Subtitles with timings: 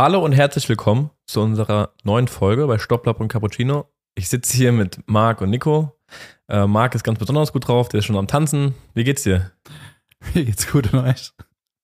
[0.00, 3.86] Hallo und herzlich willkommen zu unserer neuen Folge bei Stopplapp und Cappuccino.
[4.14, 5.98] Ich sitze hier mit Marc und Nico.
[6.46, 8.76] Äh, Marc ist ganz besonders gut drauf, der ist schon am Tanzen.
[8.94, 9.50] Wie geht's dir?
[10.34, 11.32] Mir geht's gut und euch?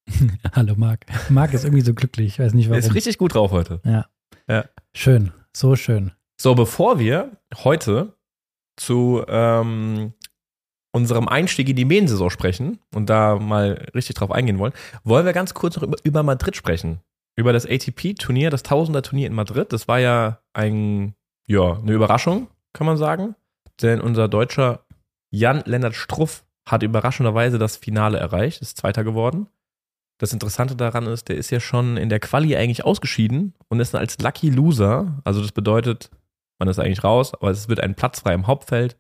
[0.53, 1.07] Hallo Marc.
[1.29, 2.81] Marc ist irgendwie so glücklich, ich weiß nicht warum.
[2.81, 3.81] Der ist richtig gut drauf heute.
[3.85, 4.07] Ja.
[4.49, 4.65] Ja.
[4.95, 6.13] Schön, so schön.
[6.41, 7.33] So, bevor wir
[7.65, 8.17] heute
[8.77, 10.13] zu ähm,
[10.93, 15.33] unserem Einstieg in die Mediensaison sprechen und da mal richtig drauf eingehen wollen, wollen wir
[15.33, 17.01] ganz kurz noch über, über Madrid sprechen.
[17.37, 19.73] Über das ATP-Turnier, das Tausender-Turnier in Madrid.
[19.73, 21.15] Das war ja ein,
[21.47, 23.35] ja, eine Überraschung, kann man sagen.
[23.83, 24.85] Denn unser deutscher
[25.31, 29.49] Jan-Lennart Struff hat überraschenderweise das Finale erreicht, ist Zweiter geworden.
[30.19, 33.95] Das Interessante daran ist, der ist ja schon in der Quali eigentlich ausgeschieden und ist
[33.95, 35.21] als Lucky Loser.
[35.25, 36.11] Also das bedeutet,
[36.59, 38.97] man ist eigentlich raus, aber es wird ein Platz frei im Hauptfeld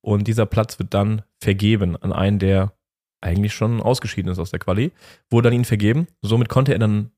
[0.00, 2.72] und dieser Platz wird dann vergeben an einen, der
[3.20, 4.92] eigentlich schon ausgeschieden ist aus der Quali,
[5.30, 6.06] wurde dann ihn vergeben.
[6.22, 7.10] Somit konnte er dann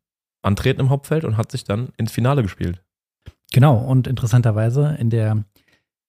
[0.45, 2.83] antreten im Hauptfeld und hat sich dann ins Finale gespielt.
[3.53, 5.45] Genau, und interessanterweise in der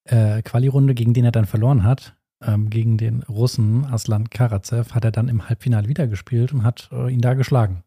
[0.06, 5.06] äh, Quali-Runde, gegen den er dann verloren hat, ähm, gegen den Russen Aslan Karatsev, hat
[5.06, 7.84] er dann im Halbfinale wieder gespielt und hat äh, ihn da geschlagen.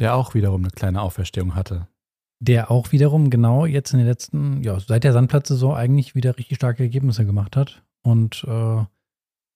[0.00, 1.88] Der auch wiederum eine kleine Auferstehung hatte.
[2.38, 6.56] Der auch wiederum genau jetzt in den letzten, ja, seit der Sandplatzsaison eigentlich wieder richtig
[6.56, 8.84] starke Ergebnisse gemacht hat und äh,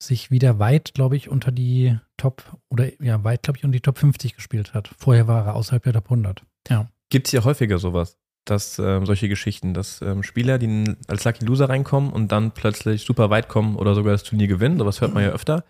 [0.03, 3.83] sich wieder weit, glaube ich, unter die Top oder ja, weit, glaube ich, unter die
[3.83, 4.91] Top 50 gespielt hat.
[4.99, 6.43] Vorher war er außerhalb der Top 100.
[6.69, 6.89] Ja.
[7.11, 11.45] Gibt es hier häufiger sowas, dass ähm, solche Geschichten, dass ähm, Spieler, die als Lucky
[11.45, 15.15] Loser reinkommen und dann plötzlich super weit kommen oder sogar das Turnier gewinnen, sowas hört
[15.15, 15.65] man ja öfter.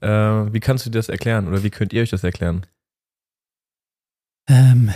[0.00, 2.66] Äh, wie kannst du dir das erklären oder wie könnt ihr euch das erklären?
[4.48, 4.90] Ähm,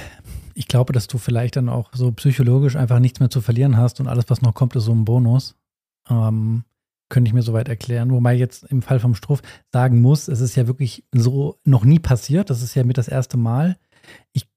[0.54, 4.00] ich glaube, dass du vielleicht dann auch so psychologisch einfach nichts mehr zu verlieren hast
[4.00, 5.56] und alles, was noch kommt, ist so ein Bonus.
[6.08, 6.64] Ähm,
[7.10, 8.10] könnte ich mir soweit erklären.
[8.10, 11.98] Wobei jetzt im Fall vom Struff sagen muss, es ist ja wirklich so noch nie
[11.98, 12.48] passiert.
[12.48, 13.76] Das ist ja mit das erste Mal.
[14.32, 14.48] Ich,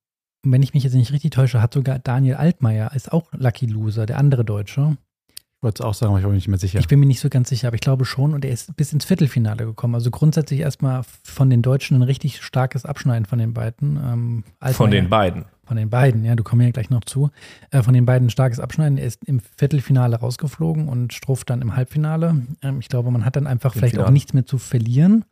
[0.44, 4.06] wenn ich mich jetzt nicht richtig täusche, hat sogar Daniel Altmaier, ist auch Lucky Loser,
[4.06, 4.98] der andere Deutsche.
[5.28, 6.80] Ich wollte es auch sagen, aber ich bin mir nicht mehr sicher.
[6.80, 8.34] Ich bin mir nicht so ganz sicher, aber ich glaube schon.
[8.34, 9.96] Und er ist bis ins Viertelfinale gekommen.
[9.96, 13.98] Also grundsätzlich erstmal von den Deutschen ein richtig starkes Abschneiden von den beiden.
[13.98, 14.44] Ähm,
[14.74, 15.46] von den beiden.
[15.66, 17.30] Von den beiden, ja, du kommst ja gleich noch zu.
[17.72, 18.98] Äh, von den beiden starkes Abschneiden.
[18.98, 22.42] Er ist im Viertelfinale rausgeflogen und Struff dann im Halbfinale.
[22.62, 24.10] Ähm, ich glaube, man hat dann einfach Im vielleicht Finale.
[24.10, 25.24] auch nichts mehr zu verlieren.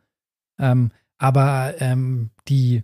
[0.58, 2.82] Ähm, aber ähm, die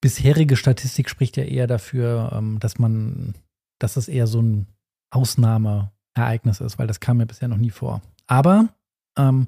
[0.00, 3.34] bisherige Statistik spricht ja eher dafür, ähm, dass man,
[3.78, 4.66] dass das eher so ein
[5.10, 8.02] Ausnahme Ereignis ist, weil das kam mir bisher noch nie vor.
[8.26, 8.68] Aber
[9.16, 9.46] ähm,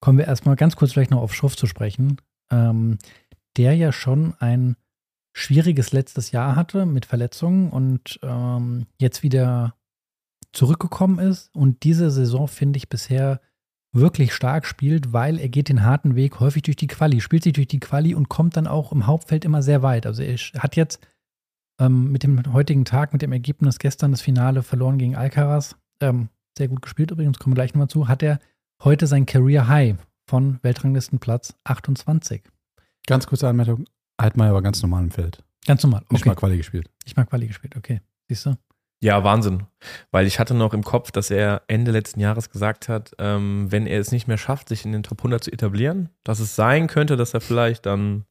[0.00, 2.98] kommen wir erstmal ganz kurz vielleicht noch auf Schruff zu sprechen, ähm,
[3.56, 4.76] der ja schon ein
[5.32, 9.74] schwieriges letztes Jahr hatte mit Verletzungen und ähm, jetzt wieder
[10.52, 13.40] zurückgekommen ist und diese Saison finde ich bisher
[13.92, 17.52] wirklich stark spielt, weil er geht den harten Weg häufig durch die Quali, spielt sich
[17.52, 20.06] durch die Quali und kommt dann auch im Hauptfeld immer sehr weit.
[20.06, 21.06] Also er hat jetzt
[21.78, 26.28] ähm, mit dem heutigen Tag, mit dem Ergebnis gestern das Finale verloren gegen Alcaraz, ähm,
[26.56, 28.38] sehr gut gespielt übrigens, kommen wir gleich nochmal zu, hat er
[28.82, 32.42] heute sein Career High von Weltranglistenplatz 28.
[33.06, 33.84] Ganz kurze Anmerkung,
[34.22, 35.42] Altmaier war ganz normal im Feld.
[35.66, 36.14] Ganz normal, okay.
[36.14, 36.90] Nicht mal Quali gespielt.
[37.04, 38.00] Ich mal Quali gespielt, okay.
[38.28, 38.56] Siehst du?
[39.02, 39.64] Ja, Wahnsinn.
[40.12, 43.86] Weil ich hatte noch im Kopf, dass er Ende letzten Jahres gesagt hat, ähm, wenn
[43.86, 46.86] er es nicht mehr schafft, sich in den Top 100 zu etablieren, dass es sein
[46.86, 48.24] könnte, dass er vielleicht dann,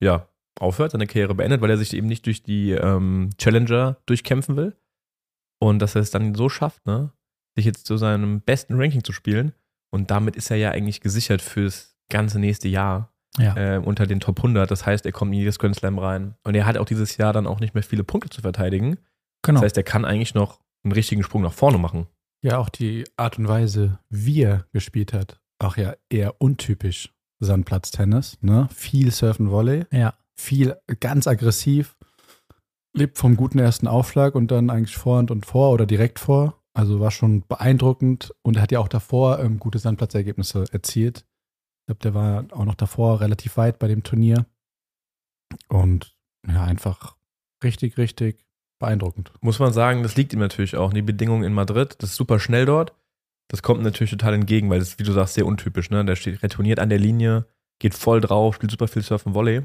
[0.00, 0.26] ja,
[0.58, 4.76] aufhört, seine Karriere beendet, weil er sich eben nicht durch die ähm, Challenger durchkämpfen will.
[5.60, 7.12] Und dass er es dann so schafft, ne,
[7.54, 9.52] sich jetzt zu seinem besten Ranking zu spielen.
[9.90, 13.56] Und damit ist er ja eigentlich gesichert fürs ganze nächste Jahr ja.
[13.56, 14.70] äh, unter den Top 100.
[14.70, 16.34] Das heißt, er kommt in jedes Grand Slam rein.
[16.44, 18.98] Und er hat auch dieses Jahr dann auch nicht mehr viele Punkte zu verteidigen.
[19.42, 19.60] Genau.
[19.60, 22.06] Das heißt, er kann eigentlich noch einen richtigen Sprung nach vorne machen.
[22.42, 28.38] Ja, auch die Art und Weise, wie er gespielt hat, auch ja eher untypisch Sandplatztennis.
[28.42, 28.68] Ne?
[28.74, 29.86] Viel Surfen Volley.
[29.90, 30.14] Ja.
[30.36, 31.96] Viel ganz aggressiv
[32.96, 36.60] lebt vom guten ersten Aufschlag und dann eigentlich Vorhand und vor oder direkt vor.
[36.74, 41.24] Also war schon beeindruckend und er hat ja auch davor ähm, gute Sandplatzergebnisse erzielt.
[41.84, 44.46] Ich glaube, der war auch noch davor relativ weit bei dem Turnier.
[45.68, 46.16] Und
[46.46, 47.16] ja, einfach
[47.62, 48.44] richtig, richtig
[48.78, 49.32] beeindruckend.
[49.40, 50.92] Muss man sagen, das liegt ihm natürlich auch.
[50.92, 52.94] Die Bedingungen in Madrid, das ist super schnell dort.
[53.48, 55.90] Das kommt natürlich total entgegen, weil das, wie du sagst, sehr untypisch.
[55.90, 56.04] Ne?
[56.04, 57.46] Der steht retourniert an der Linie,
[57.78, 59.62] geht voll drauf, spielt super viel Surfen Volley.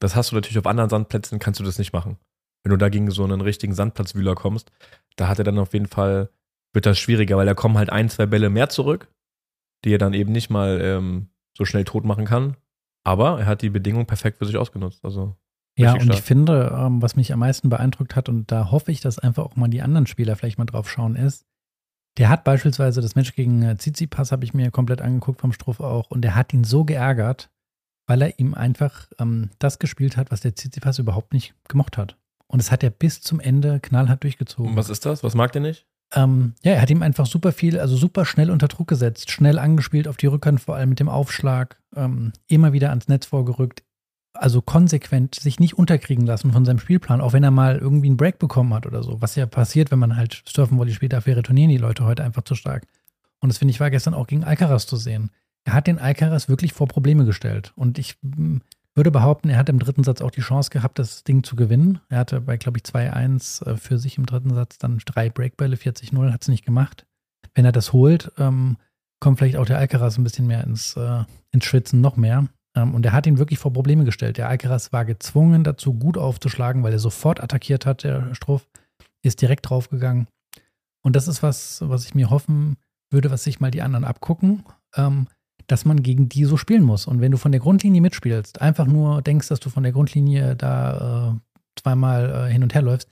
[0.00, 2.18] Das hast du natürlich auf anderen Sandplätzen, kannst du das nicht machen
[2.66, 4.72] wenn du da gegen so einen richtigen Sandplatzwühler kommst,
[5.14, 6.30] da hat er dann auf jeden Fall,
[6.72, 9.06] wird das schwieriger, weil da kommen halt ein, zwei Bälle mehr zurück,
[9.84, 12.56] die er dann eben nicht mal ähm, so schnell tot machen kann.
[13.04, 15.04] Aber er hat die Bedingungen perfekt für sich ausgenutzt.
[15.04, 15.36] Also
[15.78, 16.18] ja, und stark.
[16.18, 19.44] ich finde, ähm, was mich am meisten beeindruckt hat, und da hoffe ich, dass einfach
[19.44, 21.44] auch mal die anderen Spieler vielleicht mal drauf schauen, ist,
[22.16, 25.80] der hat beispielsweise das Match gegen äh, Tsitsipas, habe ich mir komplett angeguckt vom Struff
[25.80, 27.50] auch, und der hat ihn so geärgert,
[28.06, 32.16] weil er ihm einfach ähm, das gespielt hat, was der Tsitsipas überhaupt nicht gemocht hat.
[32.46, 34.70] Und es hat er bis zum Ende knallhart durchgezogen.
[34.70, 35.22] Und was ist das?
[35.22, 35.86] Was mag der nicht?
[36.14, 39.58] Ähm, ja, er hat ihm einfach super viel, also super schnell unter Druck gesetzt, schnell
[39.58, 43.82] angespielt auf die Rückhand, vor allem mit dem Aufschlag, ähm, immer wieder ans Netz vorgerückt,
[44.32, 48.16] also konsequent sich nicht unterkriegen lassen von seinem Spielplan, auch wenn er mal irgendwie einen
[48.16, 51.36] Break bekommen hat oder so, was ja passiert, wenn man halt Surfen Volley spielt, dafür
[51.36, 52.86] retournieren die Leute heute einfach zu stark.
[53.40, 55.30] Und das finde ich war gestern auch gegen Alcaraz zu sehen.
[55.64, 58.62] Er hat den Alcaraz wirklich vor Probleme gestellt und ich hm,
[58.96, 62.00] würde behaupten, er hat im dritten Satz auch die Chance gehabt, das Ding zu gewinnen.
[62.08, 65.76] Er hatte bei, glaube ich, 2-1 äh, für sich im dritten Satz dann drei Breakbälle,
[65.76, 67.06] 40-0, hat es nicht gemacht.
[67.54, 68.78] Wenn er das holt, ähm,
[69.20, 72.48] kommt vielleicht auch der Alcaraz ein bisschen mehr ins, äh, ins Schwitzen, noch mehr.
[72.74, 74.38] Ähm, und er hat ihn wirklich vor Probleme gestellt.
[74.38, 78.66] Der Alcaraz war gezwungen dazu, gut aufzuschlagen, weil er sofort attackiert hat, der Struff,
[79.22, 80.28] ist direkt draufgegangen.
[81.02, 82.76] Und das ist was, was ich mir hoffen
[83.10, 84.64] würde, was sich mal die anderen abgucken.
[84.94, 85.28] Ähm,
[85.66, 87.06] dass man gegen die so spielen muss.
[87.06, 90.56] Und wenn du von der Grundlinie mitspielst, einfach nur denkst, dass du von der Grundlinie
[90.56, 93.08] da äh, zweimal äh, hin und her läufst,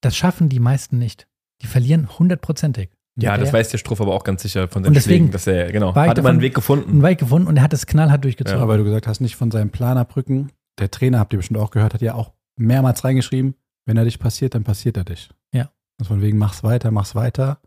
[0.00, 1.26] das schaffen die meisten nicht.
[1.62, 2.90] Die verlieren hundertprozentig.
[3.16, 5.94] Ja, das weiß der Struff aber auch ganz sicher von seinen Schlägen, dass er, genau,
[5.94, 6.90] hatte man einen Weg gefunden.
[6.90, 8.60] Einen Weg gefunden und er hat es knallhart durchgezogen.
[8.60, 10.50] Ja, weil du gesagt hast, nicht von seinem Plan abbrücken.
[10.80, 13.54] Der Trainer, habt ihr bestimmt auch gehört, hat ja auch mehrmals reingeschrieben,
[13.86, 15.30] wenn er dich passiert, dann passiert er dich.
[15.52, 15.70] Ja.
[16.00, 17.60] Also von wegen, mach's weiter, mach's weiter.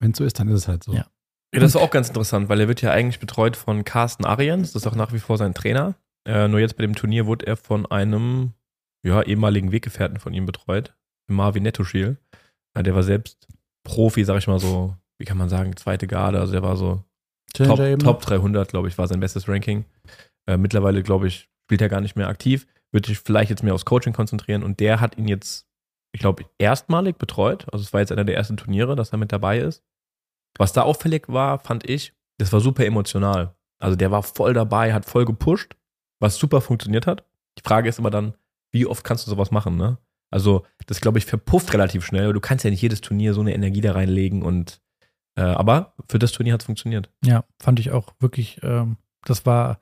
[0.00, 0.94] Wenn es so ist, dann ist es halt so.
[0.94, 1.06] Ja.
[1.54, 4.72] Ja, das ist auch ganz interessant, weil er wird ja eigentlich betreut von Carsten Arians,
[4.72, 5.94] das ist auch nach wie vor sein Trainer.
[6.26, 8.52] Äh, nur jetzt bei dem Turnier wurde er von einem
[9.04, 10.94] ja, ehemaligen Weggefährten von ihm betreut,
[11.28, 12.16] Marvin Nettoschil.
[12.76, 13.46] Ja, der war selbst
[13.84, 17.04] Profi, sag ich mal so, wie kann man sagen, zweite Garde, also der war so
[17.52, 19.84] Top, Top 300, glaube ich, war sein bestes Ranking.
[20.46, 23.74] Äh, mittlerweile, glaube ich, spielt er gar nicht mehr aktiv, wird sich vielleicht jetzt mehr
[23.74, 25.66] aufs Coaching konzentrieren und der hat ihn jetzt,
[26.12, 27.66] ich glaube, erstmalig betreut.
[27.72, 29.84] Also es war jetzt einer der ersten Turniere, dass er mit dabei ist.
[30.58, 33.54] Was da auffällig war, fand ich, das war super emotional.
[33.78, 35.76] Also der war voll dabei, hat voll gepusht,
[36.20, 37.24] was super funktioniert hat.
[37.58, 38.34] Die Frage ist immer dann,
[38.70, 39.98] wie oft kannst du sowas machen, ne?
[40.30, 43.40] Also, das glaube ich verpufft relativ schnell, aber du kannst ja nicht jedes Turnier so
[43.40, 44.80] eine Energie da reinlegen und
[45.36, 47.08] äh, aber für das Turnier hat es funktioniert.
[47.24, 49.78] Ja, fand ich auch wirklich, ähm, das war,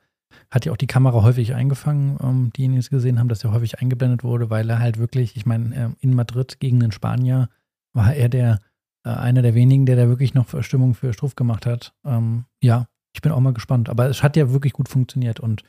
[0.51, 3.51] hat ja auch die Kamera häufig eingefangen, ähm, diejenigen, die es gesehen haben, dass er
[3.51, 7.49] häufig eingeblendet wurde, weil er halt wirklich, ich meine, äh, in Madrid gegen den Spanier
[7.93, 8.59] war er der
[9.05, 11.93] äh, einer der wenigen, der da wirklich noch Stimmung für Struff gemacht hat.
[12.05, 13.89] Ähm, ja, ich bin auch mal gespannt.
[13.89, 15.39] Aber es hat ja wirklich gut funktioniert.
[15.39, 15.63] Und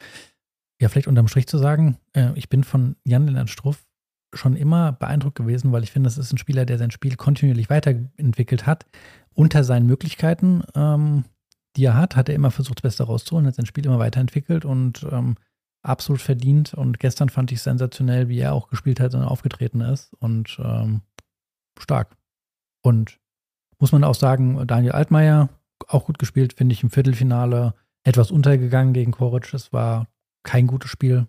[0.81, 3.85] ja, vielleicht unterm Strich zu sagen, äh, ich bin von Jan-Lennart Struff
[4.33, 7.71] schon immer beeindruckt gewesen, weil ich finde, das ist ein Spieler, der sein Spiel kontinuierlich
[7.71, 8.87] weiterentwickelt hat.
[9.33, 11.25] Unter seinen Möglichkeiten, ähm,
[11.77, 14.65] die er hat, hat er immer versucht, das Beste rauszuholen, hat sein Spiel immer weiterentwickelt
[14.65, 15.37] und ähm,
[15.83, 16.75] absolut verdient.
[16.75, 20.13] Und gestern fand ich sensationell, wie er auch gespielt hat und aufgetreten ist.
[20.15, 21.03] Und ähm,
[21.79, 22.17] stark.
[22.83, 23.19] Und
[23.79, 25.49] muss man auch sagen, Daniel Altmaier,
[25.89, 27.75] auch gut gespielt, finde ich im Viertelfinale
[28.05, 29.51] etwas untergegangen gegen Koric.
[29.51, 30.09] Das war
[30.43, 31.27] kein gutes Spiel.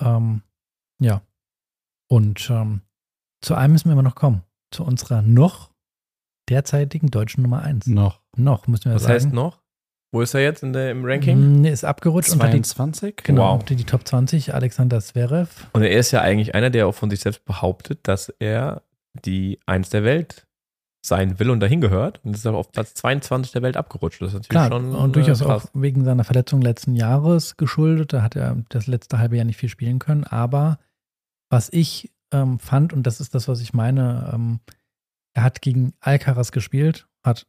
[0.00, 0.42] Ähm,
[1.00, 1.22] ja.
[2.08, 2.82] Und ähm,
[3.40, 4.42] zu einem müssen wir immer noch kommen.
[4.70, 5.70] Zu unserer noch
[6.48, 7.86] derzeitigen deutschen Nummer 1.
[7.86, 8.20] Noch.
[8.36, 9.14] Noch, müssen wir Was sagen.
[9.14, 9.60] Was heißt noch?
[10.10, 11.60] Wo ist er jetzt in der, im Ranking?
[11.60, 13.08] Nee, ist abgerutscht 22?
[13.08, 13.60] unter die, genau, wow.
[13.60, 15.66] unter die Top 20, Alexander Zverev.
[15.74, 18.82] Und er ist ja eigentlich einer, der auch von sich selbst behauptet, dass er
[19.26, 20.47] die Eins der Welt
[21.00, 24.20] sein will und dahin gehört und ist aber auf Platz 22 der Welt abgerutscht.
[24.20, 25.66] Das ist natürlich Klar, schon und durchaus krass.
[25.66, 28.12] auch wegen seiner Verletzung letzten Jahres geschuldet.
[28.12, 30.24] Da hat er das letzte halbe Jahr nicht viel spielen können.
[30.24, 30.78] Aber
[31.50, 34.60] was ich ähm, fand, und das ist das, was ich meine, ähm,
[35.34, 37.46] er hat gegen Alcaraz gespielt, hat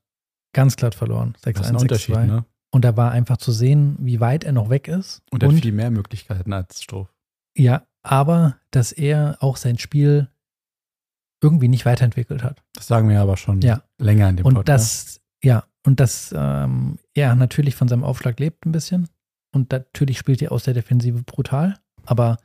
[0.54, 1.36] ganz glatt verloren.
[1.44, 2.26] 6-1, 6-2.
[2.26, 2.46] Ne?
[2.72, 5.22] Und da war einfach zu sehen, wie weit er noch weg ist.
[5.32, 7.08] Und er hat viel mehr Möglichkeiten als Stroh.
[7.58, 10.30] Ja, aber dass er auch sein Spiel
[11.42, 12.62] irgendwie nicht weiterentwickelt hat.
[12.74, 13.82] Das sagen wir aber schon ja.
[13.98, 15.08] länger in dem und Podcast.
[15.08, 19.08] Das, ja, und dass ähm, er natürlich von seinem Aufschlag lebt ein bisschen.
[19.52, 21.80] Und natürlich spielt er aus der Defensive brutal.
[22.06, 22.38] Aber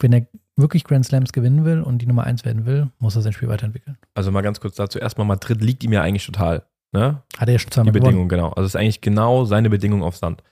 [0.00, 0.26] wenn er
[0.56, 3.48] wirklich Grand Slams gewinnen will und die Nummer eins werden will, muss er sein Spiel
[3.48, 3.96] weiterentwickeln.
[4.14, 4.98] Also mal ganz kurz dazu.
[4.98, 6.66] Erstmal Madrid liegt ihm ja eigentlich total.
[6.92, 7.22] Ne?
[7.38, 8.50] Hat er ja schon zweimal Die Bedingung, genau.
[8.50, 10.42] Also es ist eigentlich genau seine Bedingung auf Sand.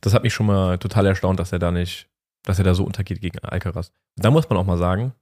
[0.00, 2.08] Das hat mich schon mal total erstaunt, dass er da nicht,
[2.42, 3.92] dass er da so untergeht gegen Alcaraz.
[4.16, 5.12] Da muss man auch mal sagen,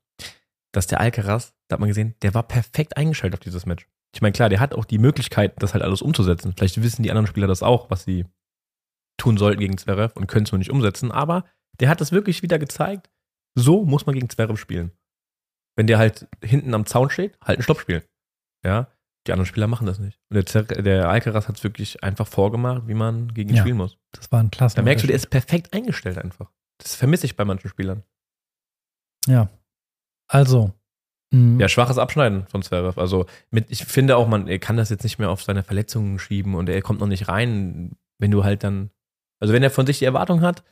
[0.72, 3.88] dass der Alcaraz, da hat man gesehen, der war perfekt eingestellt auf dieses Match.
[4.14, 6.52] Ich meine, klar, der hat auch die Möglichkeit, das halt alles umzusetzen.
[6.56, 8.26] Vielleicht wissen die anderen Spieler das auch, was sie
[9.18, 11.12] tun sollten gegen Zverev und können es nur nicht umsetzen.
[11.12, 11.44] Aber
[11.80, 13.10] der hat das wirklich wieder gezeigt.
[13.54, 14.92] So muss man gegen Zverev spielen.
[15.76, 18.02] Wenn der halt hinten am Zaun steht, halt einen Stopp spielen.
[18.64, 18.88] Ja,
[19.26, 20.18] die anderen Spieler machen das nicht.
[20.30, 23.76] Und der, der Alcaraz hat es wirklich einfach vorgemacht, wie man gegen ihn ja, spielen
[23.76, 23.98] muss.
[24.12, 24.76] Das war ein klasse.
[24.76, 26.50] Da merkst du, der ist perfekt eingestellt einfach.
[26.78, 28.02] Das vermisse ich bei manchen Spielern.
[29.26, 29.48] Ja,
[30.32, 30.72] also.
[31.30, 31.60] Mh.
[31.60, 32.98] Ja, schwaches Abschneiden von Zverev.
[33.00, 36.18] Also mit, ich finde auch, man er kann das jetzt nicht mehr auf seine Verletzungen
[36.18, 38.90] schieben und er kommt noch nicht rein, wenn du halt dann,
[39.40, 40.62] also wenn er von sich die Erwartung hat,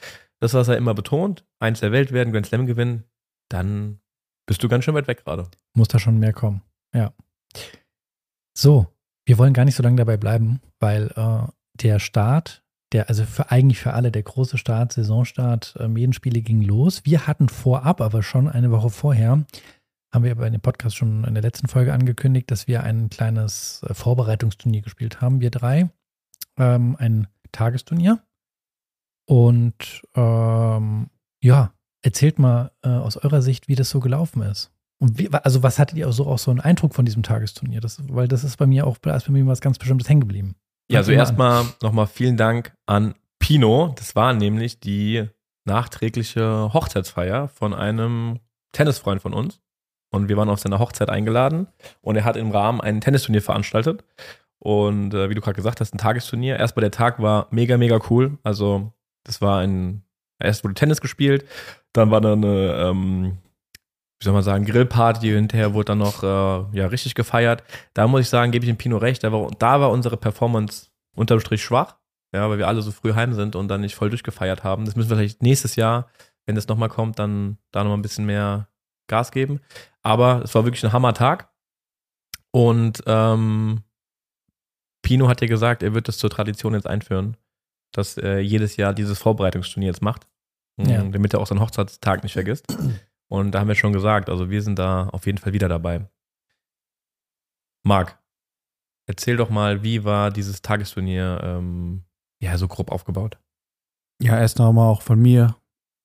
[0.40, 3.05] das, was er immer betont, eins der Welt werden, Grand Slam gewinnen,
[3.49, 4.00] dann
[4.50, 5.49] Bist du ganz schön weit weg gerade.
[5.75, 6.62] Muss da schon mehr kommen.
[6.93, 7.12] Ja.
[8.52, 8.88] So,
[9.25, 13.50] wir wollen gar nicht so lange dabei bleiben, weil äh, der Start, der, also für
[13.50, 17.04] eigentlich für alle, der große Start, Saisonstart, äh, Medienspiele ging los.
[17.04, 19.44] Wir hatten vorab, aber schon eine Woche vorher,
[20.12, 23.11] haben wir aber in dem Podcast schon in der letzten Folge angekündigt, dass wir ein
[23.11, 25.90] kleines äh, Vorbereitungsturnier gespielt haben, wir drei.
[26.59, 28.20] Ähm, ein Tagesturnier.
[29.26, 34.73] Und ähm, ja, erzählt mal äh, aus eurer Sicht, wie das so gelaufen ist.
[34.99, 37.80] Und wie, also was hattet ihr auch so, auch so einen Eindruck von diesem Tagesturnier?
[37.80, 40.56] Das, weil das ist bei mir auch, ist bei mir was ganz Bestimmtes hängen geblieben.
[40.90, 43.94] Ja, also erstmal nochmal vielen Dank an Pino.
[43.97, 45.28] Das war nämlich die
[45.64, 48.40] nachträgliche Hochzeitsfeier von einem
[48.73, 49.61] Tennisfreund von uns.
[50.12, 51.68] Und wir waren auf seiner Hochzeit eingeladen
[52.00, 54.02] und er hat im Rahmen ein Tennisturnier veranstaltet.
[54.59, 56.59] Und äh, wie du gerade gesagt hast, ein Tagesturnier.
[56.59, 58.38] Erstmal der Tag war mega, mega cool.
[58.42, 58.92] Also,
[59.25, 60.02] das war ein,
[60.40, 61.47] erst wurde Tennis gespielt,
[61.92, 63.38] dann war da eine, ähm,
[64.21, 67.65] wie soll man sagen, Grillparty, hinterher wurde dann noch äh, ja, richtig gefeiert.
[67.95, 70.89] Da muss ich sagen, gebe ich dem Pino recht, da war, da war unsere Performance
[71.17, 71.97] unterm Strich schwach,
[72.33, 74.85] ja, weil wir alle so früh heim sind und dann nicht voll durchgefeiert haben.
[74.85, 76.09] Das müssen wir vielleicht nächstes Jahr,
[76.45, 78.69] wenn das nochmal kommt, dann da nochmal ein bisschen mehr
[79.09, 79.61] Gas geben.
[80.03, 81.49] Aber es war wirklich ein Hammer-Tag.
[82.53, 83.83] Und ähm,
[85.03, 87.37] Pino hat ja gesagt, er wird das zur Tradition jetzt einführen,
[87.93, 90.27] dass er jedes Jahr dieses Vorbereitungsturnier jetzt macht,
[90.79, 91.03] ja.
[91.03, 92.67] damit er auch seinen Hochzeitstag nicht vergisst.
[93.31, 96.09] Und da haben wir schon gesagt, also wir sind da auf jeden Fall wieder dabei.
[97.85, 98.19] Marc,
[99.07, 102.03] erzähl doch mal, wie war dieses Tagesturnier ähm,
[102.43, 103.39] ja so grob aufgebaut?
[104.21, 105.57] Ja, erst nochmal auch von mir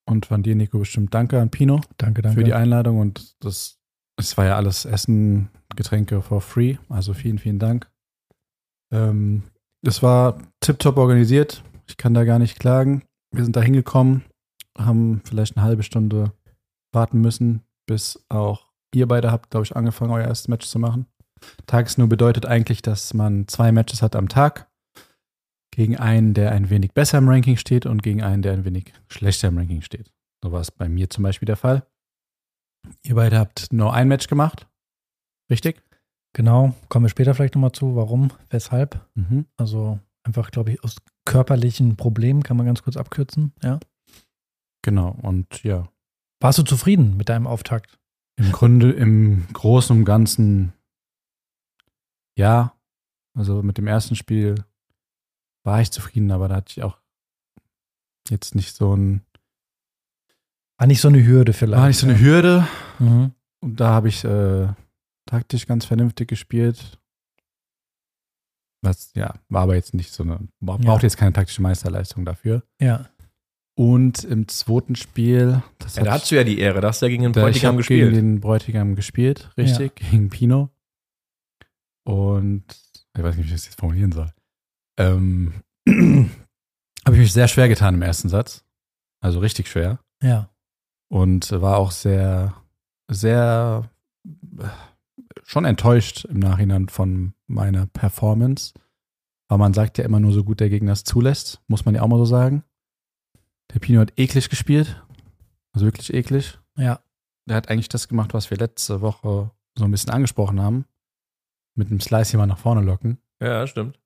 [0.07, 1.81] und von dir, Nico, bestimmt danke an Pino.
[1.97, 2.39] Danke, danke.
[2.39, 3.79] Für die Einladung und das,
[4.17, 6.77] es war ja alles Essen, Getränke for free.
[6.89, 7.89] Also vielen, vielen Dank.
[8.93, 9.43] Ähm,
[9.81, 11.63] es war tiptop organisiert.
[11.87, 13.03] Ich kann da gar nicht klagen.
[13.31, 14.23] Wir sind da hingekommen,
[14.77, 16.31] haben vielleicht eine halbe Stunde
[16.95, 21.05] warten müssen, bis auch ihr beide habt, glaube ich, angefangen, euer erstes Match zu machen.
[21.67, 24.69] Tagesnur bedeutet eigentlich, dass man zwei Matches hat am Tag.
[25.71, 28.93] Gegen einen, der ein wenig besser im Ranking steht und gegen einen, der ein wenig
[29.09, 30.11] schlechter im Ranking steht.
[30.41, 31.85] So war es bei mir zum Beispiel der Fall.
[33.03, 34.67] Ihr beide habt nur ein Match gemacht.
[35.49, 35.81] Richtig?
[36.33, 39.05] Genau, kommen wir später vielleicht nochmal zu, warum, weshalb.
[39.15, 39.45] Mhm.
[39.57, 43.79] Also einfach, glaube ich, aus körperlichen Problemen kann man ganz kurz abkürzen, ja.
[44.81, 45.87] Genau, und ja,
[46.45, 47.97] warst du zufrieden mit deinem Auftakt?
[48.35, 50.73] Im Grunde, im Großen und Ganzen,
[52.37, 52.73] ja.
[53.35, 54.63] Also mit dem ersten Spiel
[55.63, 56.99] war ich zufrieden, aber da hatte ich auch
[58.29, 59.25] jetzt nicht so ein.
[60.77, 61.81] War nicht so eine Hürde vielleicht.
[61.81, 62.67] War nicht so eine Hürde.
[62.99, 63.31] Mhm.
[63.61, 64.67] Und da habe ich äh,
[65.25, 66.99] taktisch ganz vernünftig gespielt.
[68.83, 70.97] Was, ja, war aber jetzt nicht so eine, braucht ja.
[70.99, 72.61] jetzt keine taktische Meisterleistung dafür.
[72.79, 73.09] Ja.
[73.77, 77.07] Und im zweiten Spiel, das ja, da hast du ja die Ehre, da hast du
[77.07, 78.11] ja gegen den Bräutigam gespielt.
[78.11, 80.09] gegen den Bräutigam gespielt, richtig, ja.
[80.11, 80.69] gegen Pino.
[82.05, 82.63] Und
[83.17, 84.31] ich weiß nicht, wie ich das jetzt formulieren soll.
[84.97, 85.53] Ähm,
[85.89, 88.63] habe ich mich sehr schwer getan im ersten Satz.
[89.19, 89.99] Also richtig schwer.
[90.21, 90.49] Ja.
[91.09, 92.55] Und war auch sehr,
[93.09, 93.89] sehr
[95.43, 98.73] schon enttäuscht im Nachhinein von meiner Performance.
[99.47, 102.01] Aber man sagt ja immer nur so gut der Gegner es zulässt, muss man ja
[102.01, 102.63] auch mal so sagen.
[103.73, 105.01] Der Pino hat eklig gespielt.
[105.73, 106.57] Also wirklich eklig.
[106.77, 107.01] Ja.
[107.47, 110.85] Der hat eigentlich das gemacht, was wir letzte Woche so ein bisschen angesprochen haben.
[111.75, 113.17] Mit einem Slice hier mal nach vorne locken.
[113.41, 113.99] Ja, stimmt.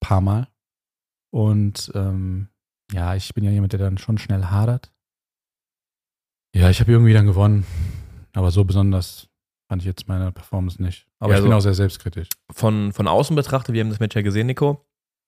[0.00, 0.48] Paar Mal.
[1.30, 2.48] Und ähm,
[2.92, 4.90] ja, ich bin ja jemand, der dann schon schnell hadert.
[6.54, 7.66] Ja, ich habe irgendwie dann gewonnen.
[8.32, 9.28] Aber so besonders
[9.68, 11.06] fand ich jetzt meine Performance nicht.
[11.18, 12.28] Aber ja, ich bin auch sehr selbstkritisch.
[12.50, 14.84] Von, von außen betrachtet, wir haben das Match ja gesehen, Nico,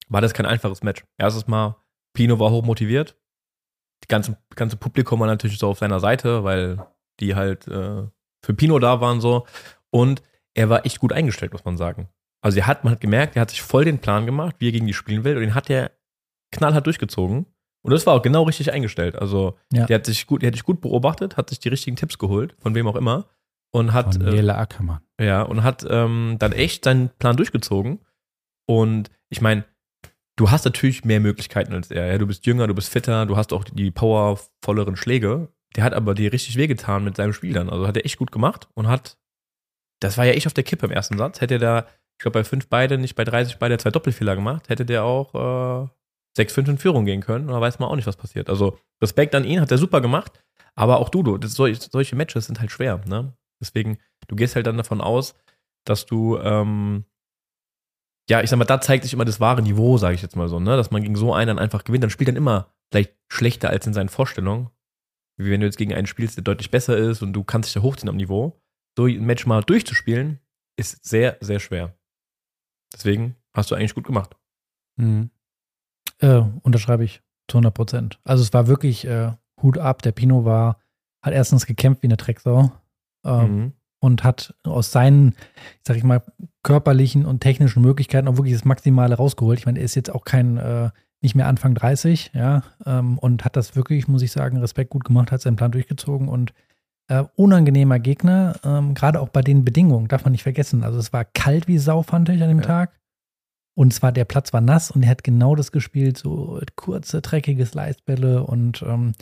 [0.09, 1.05] war das kein einfaches Match.
[1.19, 1.77] Erstes Mal,
[2.13, 3.17] Pino war hoch motiviert
[4.03, 6.85] die ganze, ganze Publikum war natürlich so auf seiner Seite, weil
[7.21, 8.03] die halt äh,
[8.45, 9.47] für Pino da waren so.
[9.91, 10.23] Und
[10.55, 12.09] er war echt gut eingestellt, muss man sagen.
[12.41, 14.73] Also er hat, man hat gemerkt, er hat sich voll den Plan gemacht, wie er
[14.73, 15.37] gegen die spielen will.
[15.37, 15.93] Und den hat er
[16.51, 17.47] knallhart durchgezogen.
[17.83, 19.17] Und das war auch genau richtig eingestellt.
[19.17, 19.87] Also ja.
[19.87, 22.55] der hat sich gut, der hat sich gut beobachtet, hat sich die richtigen Tipps geholt,
[22.59, 23.27] von wem auch immer.
[23.71, 24.15] Und hat.
[24.15, 25.01] Von Ackermann.
[25.19, 28.01] Äh, ja, und hat ähm, dann echt seinen Plan durchgezogen.
[28.67, 29.65] Und ich meine,
[30.37, 32.07] du hast natürlich mehr Möglichkeiten als er.
[32.07, 32.19] Ja?
[32.19, 35.49] Du bist jünger, du bist fitter, du hast auch die powervolleren Schläge.
[35.77, 37.71] Der hat aber dir richtig wehgetan mit seinem Spiel dann.
[37.71, 39.17] Also hat er echt gut gemacht und hat,
[40.01, 41.41] das war ja echt auf der Kippe im ersten Satz.
[41.41, 44.69] Hätte er da, ich glaube, bei 5 beide, nicht bei 30 beide zwei Doppelfehler gemacht,
[44.69, 47.49] hätte der auch äh, 6-5 in Führung gehen können.
[47.49, 48.51] Und da weiß man auch nicht, was passiert.
[48.51, 50.43] Also Respekt an ihn, hat er super gemacht.
[50.75, 53.01] Aber auch du, das, solche Matches sind halt schwer.
[53.07, 53.35] Ne?
[53.61, 53.99] Deswegen,
[54.29, 55.35] du gehst halt dann davon aus,
[55.85, 57.05] dass du ähm,
[58.29, 60.49] ja, ich sag mal, da zeigt sich immer das wahre Niveau, sage ich jetzt mal
[60.49, 60.77] so, ne?
[60.77, 62.05] Dass man gegen so einen dann einfach gewinnt.
[62.05, 64.71] Dann spielt dann immer vielleicht schlechter als in seinen Vorstellungen.
[65.39, 67.75] wie wenn du jetzt gegen einen spielst, der deutlich besser ist und du kannst dich
[67.75, 68.61] da hochziehen am Niveau.
[68.97, 70.39] So ein Match mal durchzuspielen,
[70.79, 71.97] ist sehr, sehr schwer.
[72.95, 74.37] Deswegen hast du eigentlich gut gemacht.
[74.97, 75.31] Mhm.
[76.19, 78.21] Äh, unterschreibe ich zu 100 Prozent.
[78.25, 80.03] Also es war wirklich äh, Hut ab.
[80.03, 80.81] Der Pino war,
[81.25, 82.71] hat erstens gekämpft wie eine Drecksau
[83.25, 83.73] ähm, mhm.
[84.03, 85.37] Und hat aus seinen,
[85.87, 86.23] sag ich mal,
[86.65, 89.61] körperlichen und technischen Möglichkeiten auch wirklich das Maximale rausgeholt.
[89.61, 90.91] Ich meine, er ist jetzt auch kein, äh,
[91.21, 95.05] nicht mehr Anfang 30, ja, ähm, und hat das wirklich, muss ich sagen, Respekt gut
[95.05, 96.53] gemacht, hat seinen Plan durchgezogen und
[97.07, 100.83] äh, unangenehmer Gegner, ähm, gerade auch bei den Bedingungen, darf man nicht vergessen.
[100.83, 102.67] Also es war kalt wie Sau, fand ich an dem ja.
[102.67, 102.99] Tag.
[103.75, 107.65] Und zwar der Platz war nass und er hat genau das gespielt, so kurze, dreckige
[107.65, 109.13] Slicebälle und ähm,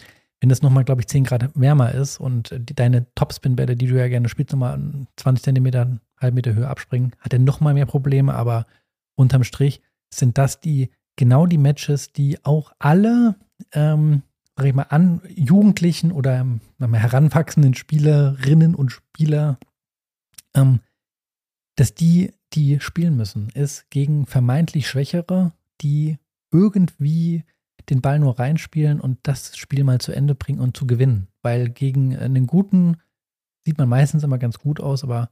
[0.40, 3.98] wenn das nochmal, glaube ich, 10 Grad wärmer ist und die, deine Topspin-Bälle, die du
[3.98, 4.80] ja gerne spielst, nochmal
[5.16, 8.66] 20 Zentimeter, halb Meter Höhe abspringen, hat er nochmal mehr Probleme, aber
[9.16, 9.82] unterm Strich
[10.12, 13.36] sind das die, genau die Matches, die auch alle,
[13.72, 14.22] ähm,
[14.56, 16.60] sag ich mal, an Jugendlichen oder ähm,
[16.94, 19.58] heranwachsenden Spielerinnen und Spieler,
[20.54, 20.80] ähm,
[21.76, 26.18] dass die die spielen müssen, ist gegen vermeintlich Schwächere, die
[26.50, 27.44] irgendwie
[27.90, 31.28] den Ball nur reinspielen und das Spiel mal zu Ende bringen und zu gewinnen.
[31.42, 32.96] Weil gegen einen guten
[33.64, 35.30] sieht man meistens immer ganz gut aus, aber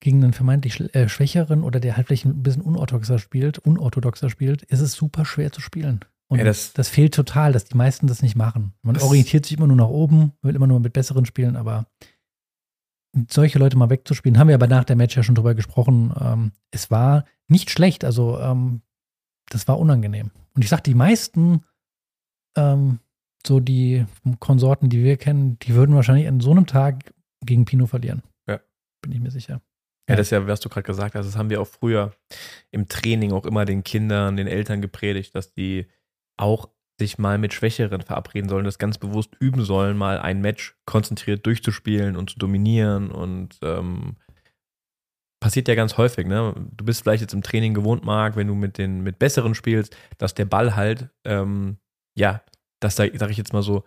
[0.00, 4.62] gegen einen vermeintlich äh, schwächeren oder der halt vielleicht ein bisschen unorthodoxer spielt, unorthodoxer spielt,
[4.62, 6.00] ist es super schwer zu spielen.
[6.28, 8.74] Und ja, das, das, fehlt total, dass die meisten das nicht machen.
[8.82, 11.86] Man orientiert sich immer nur nach oben, will immer nur mit besseren spielen, aber
[13.30, 16.12] solche Leute mal wegzuspielen, haben wir aber nach der Match ja schon drüber gesprochen.
[16.20, 18.82] Ähm, es war nicht schlecht, also ähm,
[19.48, 20.30] das war unangenehm.
[20.58, 21.64] Und ich sag, die meisten,
[22.56, 22.98] ähm,
[23.46, 24.06] so die
[24.40, 28.24] Konsorten, die wir kennen, die würden wahrscheinlich an so einem Tag gegen Pino verlieren.
[28.48, 28.58] Ja.
[29.00, 29.62] Bin ich mir sicher.
[30.08, 32.12] Ja, das ist ja, was du gerade gesagt hast, das haben wir auch früher
[32.72, 35.86] im Training auch immer den Kindern, den Eltern gepredigt, dass die
[36.36, 40.76] auch sich mal mit Schwächeren verabreden sollen, das ganz bewusst üben sollen, mal ein Match
[40.86, 44.16] konzentriert durchzuspielen und zu dominieren und ähm,
[45.40, 46.54] passiert ja ganz häufig, ne?
[46.76, 49.96] Du bist vielleicht jetzt im Training gewohnt, Marc, wenn du mit den mit besseren spielst,
[50.18, 51.78] dass der Ball halt, ähm,
[52.16, 52.42] ja,
[52.80, 53.84] dass da, sag ich jetzt mal so,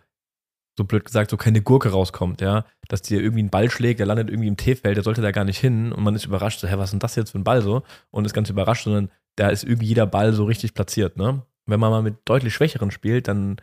[0.77, 4.07] so blöd gesagt, so keine Gurke rauskommt, ja, dass dir irgendwie ein Ball schlägt, der
[4.07, 6.67] landet irgendwie im T-Feld, der sollte da gar nicht hin und man ist überrascht, so,
[6.67, 7.83] hä, was ist denn das jetzt für ein Ball so?
[8.09, 11.43] Und ist ganz überrascht, sondern da ist irgendwie jeder Ball so richtig platziert, ne?
[11.65, 13.57] wenn man mal mit deutlich Schwächeren spielt, dann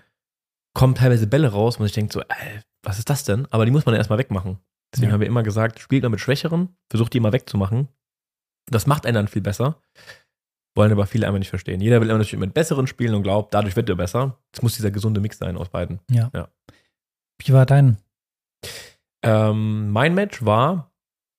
[0.75, 3.47] kommen teilweise Bälle raus, man sich denkt so, ey, was ist das denn?
[3.51, 4.59] Aber die muss man erstmal wegmachen.
[4.93, 5.15] Deswegen ja.
[5.15, 7.89] haben wir immer gesagt, spielt mal mit Schwächeren, versucht die immer wegzumachen.
[8.71, 9.81] Das macht einen dann viel besser.
[10.75, 11.81] Wollen aber viele einfach nicht verstehen.
[11.81, 14.39] Jeder will immer natürlich mit Besseren spielen und glaubt, dadurch wird er besser.
[14.53, 16.01] Es muss dieser gesunde Mix sein aus beiden.
[16.11, 16.31] Ja.
[16.35, 16.49] ja.
[17.39, 17.99] Wie war dein?
[19.23, 20.93] Ähm, mein Match war,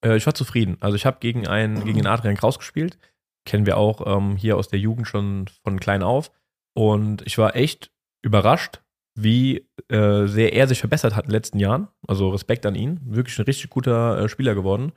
[0.03, 0.77] äh, ich war zufrieden.
[0.81, 2.97] Also ich habe gegen einen, gegen den Adrian Kraus gespielt.
[3.45, 6.31] Kennen wir auch ähm, hier aus der Jugend schon von klein auf.
[6.75, 8.81] Und ich war echt überrascht,
[9.23, 11.87] wie äh, sehr er sich verbessert hat in den letzten Jahren.
[12.07, 12.99] Also Respekt an ihn.
[13.03, 14.91] Wirklich ein richtig guter äh, Spieler geworden.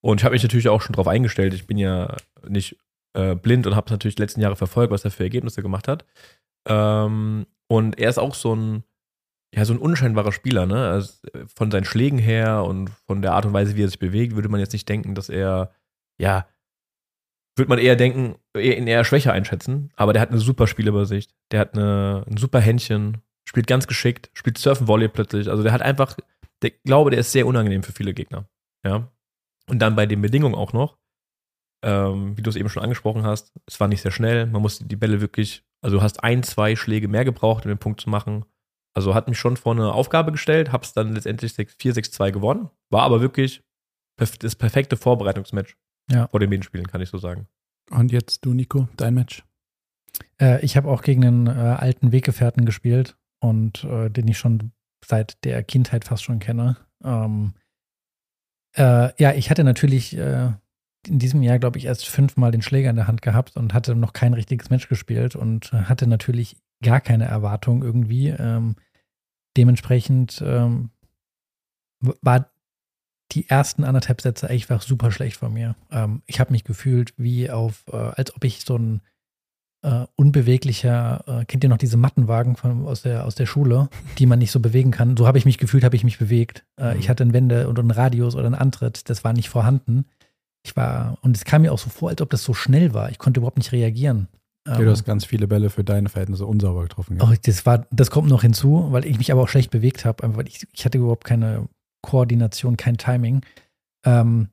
[0.00, 1.54] Und ich habe mich natürlich auch schon darauf eingestellt.
[1.54, 2.76] Ich bin ja nicht
[3.14, 6.04] äh, blind und habe natürlich die letzten Jahre verfolgt, was er für Ergebnisse gemacht hat.
[6.68, 8.84] Ähm, und er ist auch so ein,
[9.54, 10.88] ja, so ein unscheinbarer Spieler, ne?
[10.88, 11.14] Also
[11.54, 14.48] von seinen Schlägen her und von der Art und Weise, wie er sich bewegt, würde
[14.48, 15.72] man jetzt nicht denken, dass er,
[16.18, 16.46] ja,
[17.56, 19.90] würde man eher denken, ihn eher schwächer einschätzen.
[19.94, 21.34] Aber der hat eine super Spielübersicht.
[21.52, 23.22] Der hat eine, ein super Händchen,
[23.54, 25.48] spielt ganz geschickt, spielt Surfen Volley plötzlich.
[25.48, 26.16] Also der hat einfach,
[26.62, 28.48] der glaube, der ist sehr unangenehm für viele Gegner.
[28.84, 29.12] Ja.
[29.68, 30.98] Und dann bei den Bedingungen auch noch,
[31.84, 34.46] ähm, wie du es eben schon angesprochen hast, es war nicht sehr schnell.
[34.46, 37.78] Man musste die Bälle wirklich, also du hast ein, zwei Schläge mehr gebraucht, um den
[37.78, 38.44] Punkt zu machen.
[38.92, 42.70] Also hat mich schon vor eine Aufgabe gestellt, hab's dann letztendlich 4-6-2 gewonnen.
[42.90, 43.62] War aber wirklich
[44.16, 45.76] das perfekte Vorbereitungsmatch
[46.10, 46.26] ja.
[46.26, 47.46] vor den Medienspielen, kann ich so sagen.
[47.90, 49.44] Und jetzt du, Nico, dein Match?
[50.40, 54.72] Äh, ich habe auch gegen einen äh, alten Weggefährten gespielt und äh, den ich schon
[55.04, 56.78] seit der Kindheit fast schon kenne.
[57.04, 57.52] Ähm,
[58.74, 60.52] äh, ja, ich hatte natürlich äh,
[61.06, 63.94] in diesem Jahr, glaube ich, erst fünfmal den Schläger in der Hand gehabt und hatte
[63.94, 68.28] noch kein richtiges Match gespielt und hatte natürlich gar keine Erwartung irgendwie.
[68.28, 68.76] Ähm,
[69.58, 70.88] dementsprechend ähm,
[72.00, 72.50] war
[73.32, 75.76] die ersten anderthalb Sätze einfach super schlecht von mir.
[75.90, 79.02] Ähm, ich habe mich gefühlt wie auf, äh, als ob ich so ein
[79.84, 84.26] äh, unbeweglicher, äh, kennt ihr noch diese Mattenwagen von, aus, der, aus der Schule, die
[84.26, 85.16] man nicht so bewegen kann?
[85.16, 86.64] So habe ich mich gefühlt, habe ich mich bewegt.
[86.78, 87.00] Äh, mhm.
[87.00, 90.06] Ich hatte einen Wende und einen Radius oder einen Antritt, das war nicht vorhanden.
[90.66, 93.10] Ich war, und es kam mir auch so vor, als ob das so schnell war.
[93.10, 94.28] Ich konnte überhaupt nicht reagieren.
[94.66, 97.18] Okay, du hast ähm, ganz viele Bälle für deine Verhältnisse unsauber getroffen.
[97.18, 97.28] Ja.
[97.28, 100.36] Oh, das, war, das kommt noch hinzu, weil ich mich aber auch schlecht bewegt habe,
[100.36, 101.68] weil ich, ich hatte überhaupt keine
[102.00, 103.42] Koordination, kein Timing.
[104.06, 104.48] Ähm,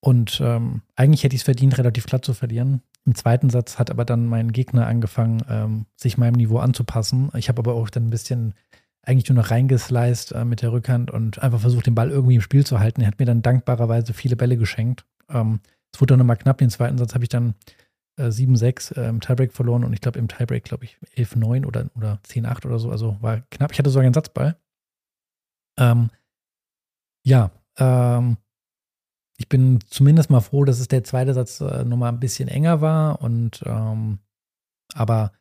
[0.00, 2.80] und ähm, eigentlich hätte ich es verdient, relativ glatt zu verlieren.
[3.06, 7.30] Im zweiten Satz hat aber dann mein Gegner angefangen, ähm, sich meinem Niveau anzupassen.
[7.36, 8.54] Ich habe aber auch dann ein bisschen
[9.02, 12.40] eigentlich nur noch reingesliced äh, mit der Rückhand und einfach versucht, den Ball irgendwie im
[12.40, 13.02] Spiel zu halten.
[13.02, 15.06] Er hat mir dann dankbarerweise viele Bälle geschenkt.
[15.28, 15.60] Ähm,
[15.94, 16.58] es wurde dann nochmal knapp.
[16.58, 17.54] Den zweiten Satz habe ich dann
[18.18, 21.86] äh, 7-6 äh, im Tiebreak verloren und ich glaube im Tiebreak, glaube ich, 11-9 oder,
[21.94, 22.90] oder 10-8 oder so.
[22.90, 23.70] Also war knapp.
[23.70, 24.56] Ich hatte sogar einen Satzball.
[25.78, 26.10] Ähm,
[27.24, 28.38] ja, ähm,
[29.38, 32.80] ich bin zumindest mal froh, dass es der zweite Satz äh, nochmal ein bisschen enger
[32.80, 34.18] war und ähm,
[34.94, 35.32] aber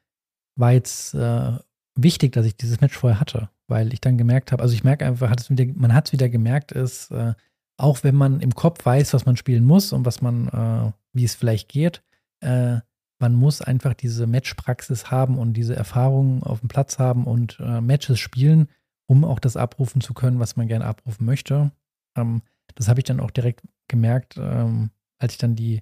[0.56, 1.54] war jetzt äh,
[1.96, 5.06] wichtig, dass ich dieses Match vorher hatte, weil ich dann gemerkt habe, also ich merke
[5.06, 7.34] einfach, hat wieder, man hat es wieder gemerkt, ist, äh,
[7.78, 11.26] auch wenn man im Kopf weiß, was man spielen muss und was man, äh, wie
[11.26, 12.04] es vielleicht geht,
[12.42, 12.80] äh,
[13.20, 17.82] man muss einfach diese Matchpraxis haben und diese Erfahrungen auf dem Platz haben und äh,
[17.82, 18.68] Matches spielen,
[19.08, 21.72] um auch das abrufen zu können, was man gerne abrufen möchte.
[22.18, 22.42] Ähm,
[22.76, 25.82] das habe ich dann auch direkt gemerkt, ähm, als ich dann die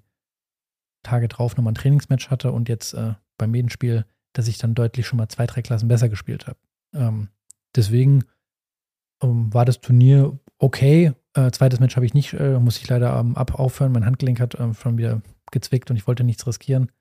[1.03, 5.05] Tage drauf nochmal ein Trainingsmatch hatte und jetzt äh, beim Medenspiel, dass ich dann deutlich
[5.05, 6.59] schon mal zwei, drei Klassen besser gespielt habe.
[6.93, 7.29] Ähm,
[7.75, 8.23] deswegen
[9.21, 11.13] ähm, war das Turnier okay.
[11.33, 13.91] Äh, zweites Match habe ich nicht, äh, muss ich leider ähm, ab aufhören.
[13.91, 16.91] Mein Handgelenk hat ähm, schon wieder gezwickt und ich wollte nichts riskieren.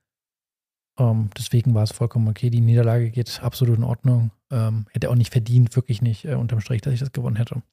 [0.97, 2.49] Ähm, deswegen war es vollkommen okay.
[2.49, 4.31] Die Niederlage geht absolut in Ordnung.
[4.51, 7.63] Ähm, hätte auch nicht verdient, wirklich nicht äh, unterm Strich, dass ich das gewonnen hätte.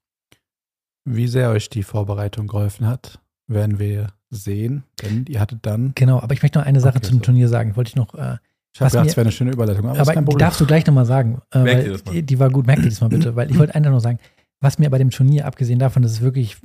[1.14, 5.92] Wie sehr euch die Vorbereitung geholfen hat, werden wir sehen, denn ihr hattet dann.
[5.94, 7.24] Genau, aber ich möchte noch eine Sache okay, zum so.
[7.24, 7.76] Turnier sagen.
[7.76, 8.14] Wollte ich noch.
[8.14, 8.36] Äh,
[8.72, 9.88] ich habe gedacht, es wäre eine schöne Überleitung.
[9.88, 11.42] Aber, aber darfst du gleich nochmal sagen.
[11.50, 13.90] Äh, weil, die, die, war gut, merkt ihr das mal bitte, weil ich wollte einfach
[13.90, 14.18] nur sagen,
[14.60, 16.56] was mir bei dem Turnier, abgesehen davon, dass es wirklich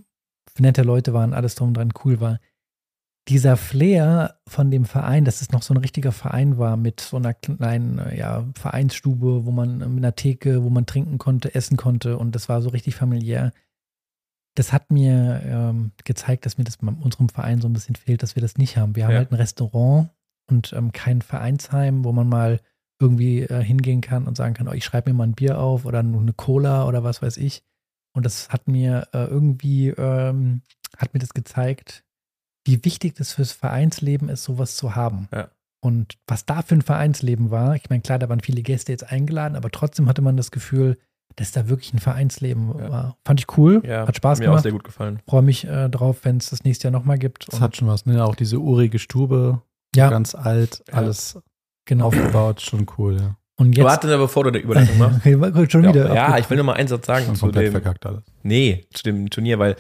[0.60, 2.39] nette Leute waren, alles drum dran cool war,
[3.27, 7.17] dieser Flair von dem Verein, dass es noch so ein richtiger Verein war mit so
[7.17, 12.19] einer kleinen ja, Vereinsstube, wo man mit einer Theke, wo man trinken konnte, essen konnte
[12.19, 13.51] und das war so richtig familiär
[14.55, 18.23] das hat mir ähm, gezeigt, dass mir das bei unserem Verein so ein bisschen fehlt,
[18.23, 18.95] dass wir das nicht haben.
[18.95, 19.19] Wir haben ja.
[19.19, 20.09] halt ein Restaurant
[20.49, 22.61] und ähm, kein Vereinsheim, wo man mal
[22.99, 25.85] irgendwie äh, hingehen kann und sagen kann, oh, ich schreibe mir mal ein Bier auf
[25.85, 27.63] oder eine Cola oder was weiß ich.
[28.13, 30.61] Und das hat mir äh, irgendwie, ähm,
[30.97, 32.05] hat mir das gezeigt,
[32.65, 35.27] wie wichtig das fürs Vereinsleben ist, sowas zu haben.
[35.33, 35.49] Ja.
[35.81, 39.11] Und was da für ein Vereinsleben war, ich meine, klar, da waren viele Gäste jetzt
[39.11, 40.97] eingeladen, aber trotzdem hatte man das Gefühl,
[41.36, 42.89] dass da wirklich ein Vereinsleben ja.
[42.89, 43.17] war.
[43.26, 44.56] Fand ich cool, ja, hat Spaß mir gemacht.
[44.56, 45.19] Mir auch sehr gut gefallen.
[45.28, 47.52] Freue mich äh, drauf, wenn es das nächste Jahr nochmal gibt.
[47.52, 48.24] Das hat schon was, ne?
[48.24, 49.62] Auch diese urige Stube,
[49.95, 50.10] ja.
[50.10, 51.39] ganz alt, alles
[51.86, 52.08] genau.
[52.08, 53.38] aufgebaut, schon cool, ja.
[53.58, 55.71] Und jetzt, Warte, bevor du die Überleitung machst.
[55.71, 56.13] schon wieder.
[56.13, 57.71] Ja, ich will noch mal einen Satz sagen zu dem.
[57.71, 58.24] Verkackt alles.
[58.43, 59.78] Nee, zu dem Turnier, weil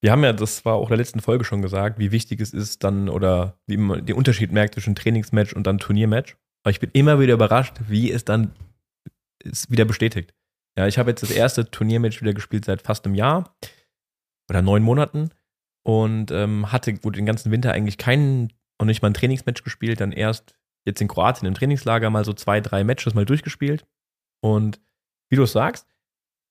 [0.00, 2.52] wir haben ja, das war auch in der letzten Folge schon gesagt, wie wichtig es
[2.52, 6.36] ist dann oder wie man den Unterschied merkt zwischen Trainingsmatch und dann Turniermatch.
[6.62, 8.52] Aber ich bin immer wieder überrascht, wie es dann
[9.42, 10.32] ist wieder bestätigt.
[10.78, 13.52] Ja, ich habe jetzt das erste Turniermatch wieder gespielt seit fast einem Jahr
[14.48, 15.30] oder neun Monaten
[15.84, 20.00] und ähm, hatte gut den ganzen Winter eigentlich keinen und nicht mal ein Trainingsmatch gespielt,
[20.00, 20.54] dann erst
[20.86, 23.88] jetzt in Kroatien im Trainingslager mal so zwei, drei Matches mal durchgespielt.
[24.40, 24.80] Und
[25.30, 25.88] wie du es sagst,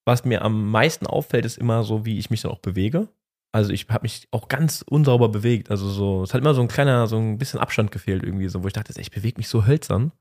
[0.04, 3.08] was mir am meisten auffällt, ist immer so, wie ich mich dann auch bewege.
[3.54, 5.70] Also ich habe mich auch ganz unsauber bewegt.
[5.70, 8.62] Also so, es hat immer so ein kleiner, so ein bisschen Abstand gefehlt irgendwie, so,
[8.62, 10.12] wo ich dachte, ich bewege mich so hölzern.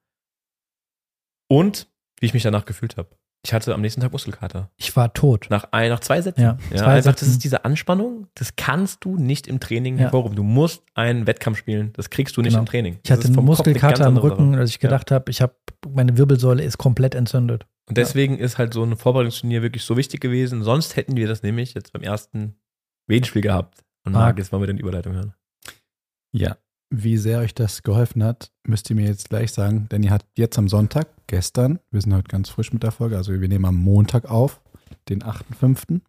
[1.49, 1.91] Und
[2.21, 3.09] wie ich mich danach gefühlt habe.
[3.45, 4.69] Ich hatte am nächsten Tag Muskelkater.
[4.77, 5.47] Ich war tot.
[5.49, 6.41] Nach, ein, nach zwei Sätzen.
[6.41, 7.25] Ja, ja zwei einfach, Sätzen.
[7.25, 10.03] das ist diese Anspannung, das kannst du nicht im Training ja.
[10.03, 10.35] hervorrufen.
[10.35, 12.61] Du musst einen Wettkampf spielen, das kriegst du nicht genau.
[12.61, 12.99] im Training.
[13.03, 15.15] Ich hatte einen Muskelkater am Rücken, als ich gedacht ja.
[15.15, 15.55] habe, ich habe,
[15.87, 17.65] meine Wirbelsäule ist komplett entzündet.
[17.87, 18.43] Und deswegen ja.
[18.43, 20.63] ist halt so ein Vorbereitungsturnier wirklich so wichtig gewesen.
[20.63, 22.55] Sonst hätten wir das nämlich jetzt beim ersten
[23.07, 23.85] Wedenspiel gehabt.
[24.03, 25.33] Und Marc, jetzt wollen wir den Überleitung hören.
[26.33, 26.57] Ja,
[26.89, 30.25] wie sehr euch das geholfen hat, müsst ihr mir jetzt gleich sagen, denn ihr habt
[30.37, 33.65] jetzt am Sonntag, gestern, wir sind heute ganz frisch mit der Folge, also wir nehmen
[33.65, 34.61] am Montag auf,
[35.09, 36.01] den 8.5.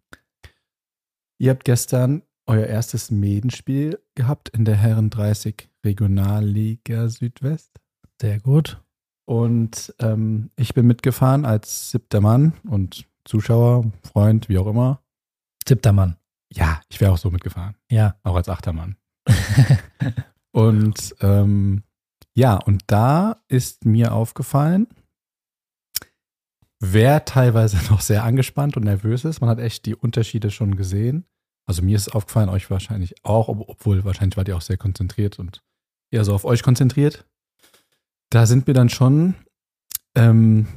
[1.37, 7.79] Ihr habt gestern euer erstes Medenspiel gehabt in der Herren 30 Regionalliga Südwest.
[8.19, 8.81] Sehr gut.
[9.25, 15.01] Und ähm, ich bin mitgefahren als siebter Mann und Zuschauer, Freund, wie auch immer.
[15.67, 16.17] Siebter Mann.
[16.51, 17.75] Ja, ich wäre auch so mitgefahren.
[17.91, 18.15] Ja.
[18.23, 18.95] Auch als achter Mann.
[20.51, 21.83] Und ähm,
[22.33, 24.87] ja, und da ist mir aufgefallen,
[26.79, 29.41] wer teilweise noch sehr angespannt und nervös ist.
[29.41, 31.25] Man hat echt die Unterschiede schon gesehen.
[31.65, 35.63] Also mir ist aufgefallen, euch wahrscheinlich auch, obwohl wahrscheinlich wart ihr auch sehr konzentriert und
[36.11, 37.25] eher so auf euch konzentriert.
[38.31, 39.35] Da sind wir dann schon
[40.15, 40.67] ähm,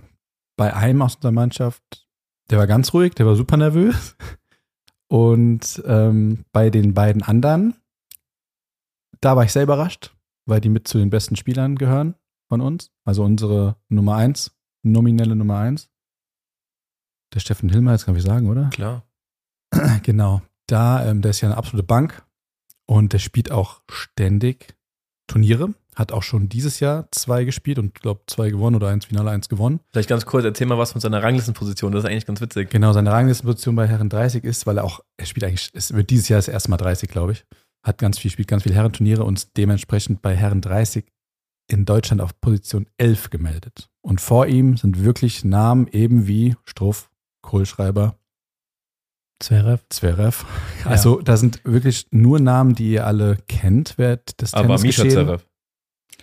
[0.56, 2.06] bei einem aus unserer Mannschaft,
[2.50, 4.16] der war ganz ruhig, der war super nervös.
[5.08, 7.74] Und ähm, bei den beiden anderen,
[9.22, 12.14] da war ich sehr überrascht, weil die mit zu den besten Spielern gehören
[12.48, 12.90] von uns.
[13.04, 15.88] Also unsere Nummer eins, nominelle Nummer eins.
[17.32, 18.68] Der Steffen Hilmer, jetzt kann ich sagen, oder?
[18.70, 19.06] Klar.
[20.02, 20.42] Genau.
[20.66, 22.22] Da, ähm, der ist ja eine absolute Bank
[22.86, 24.76] und der spielt auch ständig
[25.26, 25.74] Turniere.
[25.94, 29.48] hat auch schon dieses Jahr zwei gespielt und glaube zwei gewonnen oder eins Finale, eins
[29.48, 29.80] gewonnen.
[29.90, 32.70] Vielleicht ganz kurz, erzähl mal was von seiner Ranglistenposition, das ist eigentlich ganz witzig.
[32.70, 36.10] Genau, seine Ranglistenposition bei Herren 30 ist, weil er auch, er spielt eigentlich, es wird
[36.10, 37.44] dieses Jahr das erste Mal 30, glaube ich.
[37.82, 41.04] Hat ganz viel, spielt ganz viele Herrenturniere und dementsprechend bei Herren 30
[41.68, 43.90] in Deutschland auf Position 11 gemeldet.
[44.02, 47.10] Und vor ihm sind wirklich Namen eben wie Struff,
[47.42, 48.16] Kohlschreiber,
[49.42, 49.82] Zverev.
[49.90, 50.44] Zverev.
[50.84, 51.24] Also ja.
[51.24, 55.44] da sind wirklich nur Namen, die ihr alle kennt, wer das Aber Misha Zverev.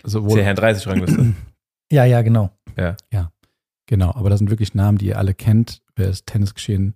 [0.02, 1.34] Sowohl der Herrn 30 Rangliste.
[1.92, 2.50] ja, ja, genau.
[2.76, 2.96] Ja.
[3.12, 3.30] Ja,
[3.86, 4.14] genau.
[4.14, 6.94] Aber das sind wirklich Namen, die ihr alle kennt, wer das Tennisgeschehen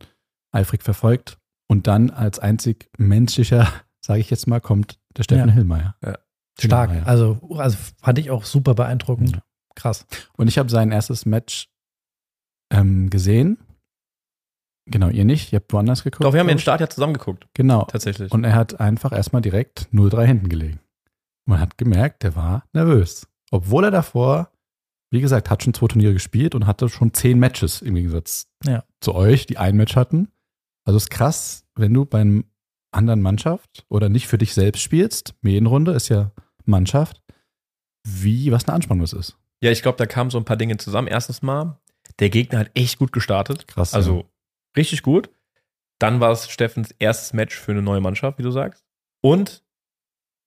[0.53, 1.38] eifrig verfolgt.
[1.68, 3.68] Und dann als einzig menschlicher,
[4.05, 5.55] sage ich jetzt mal, kommt der Steffen ja.
[5.55, 5.97] Hillmeier.
[6.05, 6.19] Ja.
[6.61, 6.90] Stark.
[6.90, 7.09] Hillmeier.
[7.09, 9.33] Also, also fand ich auch super beeindruckend.
[9.33, 9.43] Ja.
[9.75, 10.07] Krass.
[10.37, 11.71] Und ich habe sein erstes Match
[12.71, 13.59] ähm, gesehen.
[14.87, 15.53] Genau, ihr nicht.
[15.53, 16.25] Ihr habt woanders geguckt.
[16.25, 17.49] Doch, wir haben den Start ja zusammen geguckt.
[17.55, 17.85] Genau.
[17.85, 18.31] Tatsächlich.
[18.31, 20.81] Und er hat einfach erstmal direkt 0-3 hinten gelegen.
[21.47, 23.27] Man hat gemerkt, der war nervös.
[23.51, 24.51] Obwohl er davor,
[25.11, 28.85] wie gesagt, hat schon zwei Turniere gespielt und hatte schon zehn Matches im Gegensatz ja.
[29.01, 30.29] zu euch, die ein Match hatten.
[30.85, 32.43] Also ist krass, wenn du bei einer
[32.94, 36.33] anderen Mannschaft oder nicht für dich selbst spielst, Medienrunde ist ja
[36.64, 37.22] Mannschaft,
[38.07, 39.37] wie, was eine Anspannung das ist.
[39.62, 41.09] Ja, ich glaube, da kamen so ein paar Dinge zusammen.
[41.09, 41.78] Erstens mal,
[42.18, 43.66] der Gegner hat echt gut gestartet.
[43.66, 43.94] Krass.
[43.94, 44.24] Also ja.
[44.76, 45.30] richtig gut.
[45.98, 48.85] Dann war es Steffens erstes Match für eine neue Mannschaft, wie du sagst.
[49.22, 49.62] Und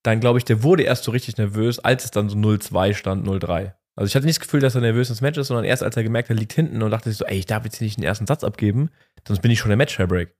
[0.04, 3.28] dann glaube ich, der wurde erst so richtig nervös, als es dann so 0-2 stand,
[3.28, 3.74] 0-3.
[3.96, 5.98] Also ich hatte nicht das Gefühl, dass er nervös ins Match ist, sondern erst als
[5.98, 7.98] er gemerkt hat, er liegt hinten und dachte sich so, ey, ich darf jetzt nicht
[7.98, 8.92] den ersten Satz abgeben,
[9.28, 10.36] sonst bin ich schon der Match-Break.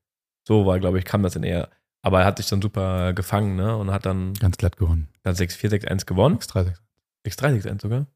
[0.48, 1.70] So war, glaube ich, kam das in eher.
[2.02, 3.76] Aber er hat sich dann super gefangen, ne?
[3.76, 4.34] Und hat dann.
[4.36, 5.10] Ganz glatt gewonnen.
[5.24, 6.38] Dann 6-4, 6-1 gewonnen.
[6.38, 6.82] X3, 6
[7.28, 8.08] X3, 6-1 sogar?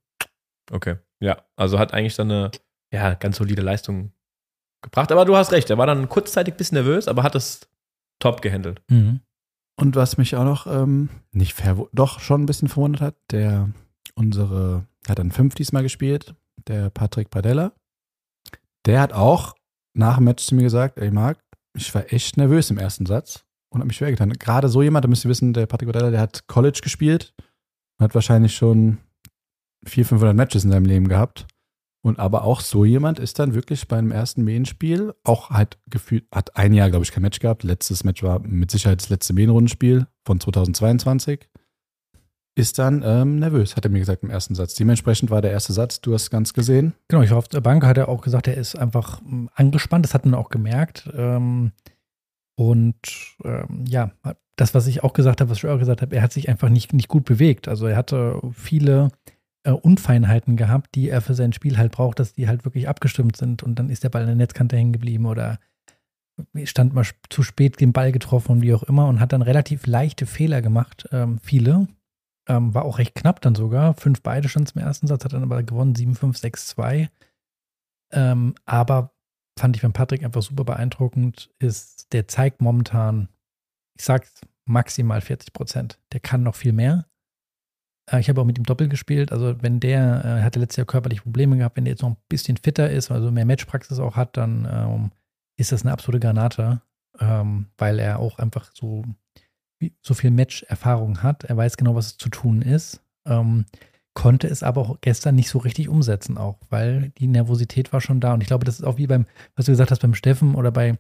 [0.71, 0.97] Okay.
[1.19, 2.51] Ja, also hat eigentlich dann eine,
[2.91, 4.11] ja, ganz solide Leistung
[4.81, 5.11] gebracht.
[5.11, 7.67] Aber du hast recht, er war dann kurzzeitig ein bisschen nervös, aber hat es
[8.19, 8.81] top gehandelt.
[8.89, 9.21] Mhm.
[9.77, 13.69] Und was mich auch noch ähm, nicht doch schon ein bisschen verwundert hat, der
[14.15, 16.35] unsere, hat dann fünf diesmal gespielt,
[16.67, 17.73] der Patrick Padella.
[18.85, 19.55] Der hat auch
[19.93, 21.39] nach dem Match zu mir gesagt, ey Marc,
[21.73, 24.31] ich war echt nervös im ersten Satz und habe mich schwer getan.
[24.33, 27.33] Gerade so jemand, da müsst ihr wissen, der Patrick Padella, der hat College gespielt
[27.97, 28.99] und hat wahrscheinlich schon
[29.85, 31.47] 400, 500 Matches in seinem Leben gehabt.
[32.03, 36.57] Und aber auch so jemand ist dann wirklich beim ersten Medienspiel auch halt gefühlt, hat
[36.57, 37.63] ein Jahr, glaube ich, kein Match gehabt.
[37.63, 41.47] Letztes Match war mit Sicherheit das letzte Medienrundenspiel von 2022.
[42.55, 44.73] Ist dann ähm, nervös, hat er mir gesagt im ersten Satz.
[44.73, 46.93] Dementsprechend war der erste Satz, du hast ganz gesehen.
[47.07, 50.03] Genau, ich war auf der Bank, hat er auch gesagt, er ist einfach ähm, angespannt,
[50.03, 51.09] das hat man auch gemerkt.
[51.15, 51.71] Ähm,
[52.61, 52.95] und
[53.43, 54.11] ähm, ja,
[54.55, 56.69] das, was ich auch gesagt habe, was ich auch gesagt habe, er hat sich einfach
[56.69, 57.67] nicht, nicht gut bewegt.
[57.67, 59.09] Also er hatte viele
[59.63, 63.35] äh, Unfeinheiten gehabt, die er für sein Spiel halt braucht, dass die halt wirklich abgestimmt
[63.35, 65.57] sind und dann ist der Ball in der Netzkante hängen geblieben oder
[66.65, 69.87] stand mal zu spät den Ball getroffen und wie auch immer und hat dann relativ
[69.87, 71.87] leichte Fehler gemacht, ähm, viele.
[72.47, 73.95] Ähm, war auch recht knapp dann sogar.
[73.95, 77.07] Fünf beide schon zum ersten Satz, hat dann aber gewonnen, 7-5, 6-2.
[78.11, 79.10] Ähm, aber
[79.61, 83.29] fand ich beim Patrick einfach super beeindruckend, ist, der zeigt momentan,
[83.95, 85.99] ich sag's, maximal 40 Prozent.
[86.13, 87.05] Der kann noch viel mehr.
[88.09, 89.31] Äh, ich habe auch mit ihm Doppel gespielt.
[89.31, 92.17] Also wenn der, äh, hatte letztes Jahr körperliche Probleme gehabt, wenn der jetzt noch ein
[92.27, 95.11] bisschen fitter ist, also mehr Matchpraxis auch hat, dann ähm,
[95.57, 96.81] ist das eine absolute Granate,
[97.19, 99.03] ähm, weil er auch einfach so,
[100.01, 101.43] so viel Match-Erfahrung hat.
[101.43, 103.03] Er weiß genau, was zu tun ist.
[103.27, 103.65] Ähm,
[104.21, 108.19] konnte es aber auch gestern nicht so richtig umsetzen, auch, weil die Nervosität war schon
[108.19, 108.35] da.
[108.35, 110.69] Und ich glaube, das ist auch wie beim, was du gesagt hast, beim Steffen oder
[110.69, 110.99] bei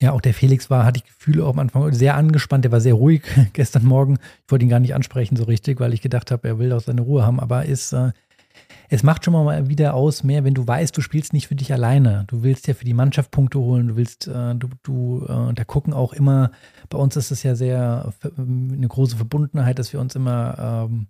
[0.00, 2.64] ja, auch der Felix war, hatte ich Gefühle auch am Anfang sehr angespannt.
[2.64, 3.22] Der war sehr ruhig
[3.54, 4.18] gestern Morgen.
[4.46, 6.80] Ich wollte ihn gar nicht ansprechen so richtig, weil ich gedacht habe, er will auch
[6.80, 7.40] seine Ruhe haben.
[7.40, 8.12] Aber ist, äh,
[8.88, 11.72] es macht schon mal wieder aus mehr, wenn du weißt, du spielst nicht für dich
[11.72, 12.22] alleine.
[12.28, 13.88] Du willst ja für die Mannschaft Punkte holen.
[13.88, 16.52] Du willst, äh, du, du, äh, da gucken auch immer,
[16.88, 21.08] bei uns ist es ja sehr eine große Verbundenheit, dass wir uns immer ähm,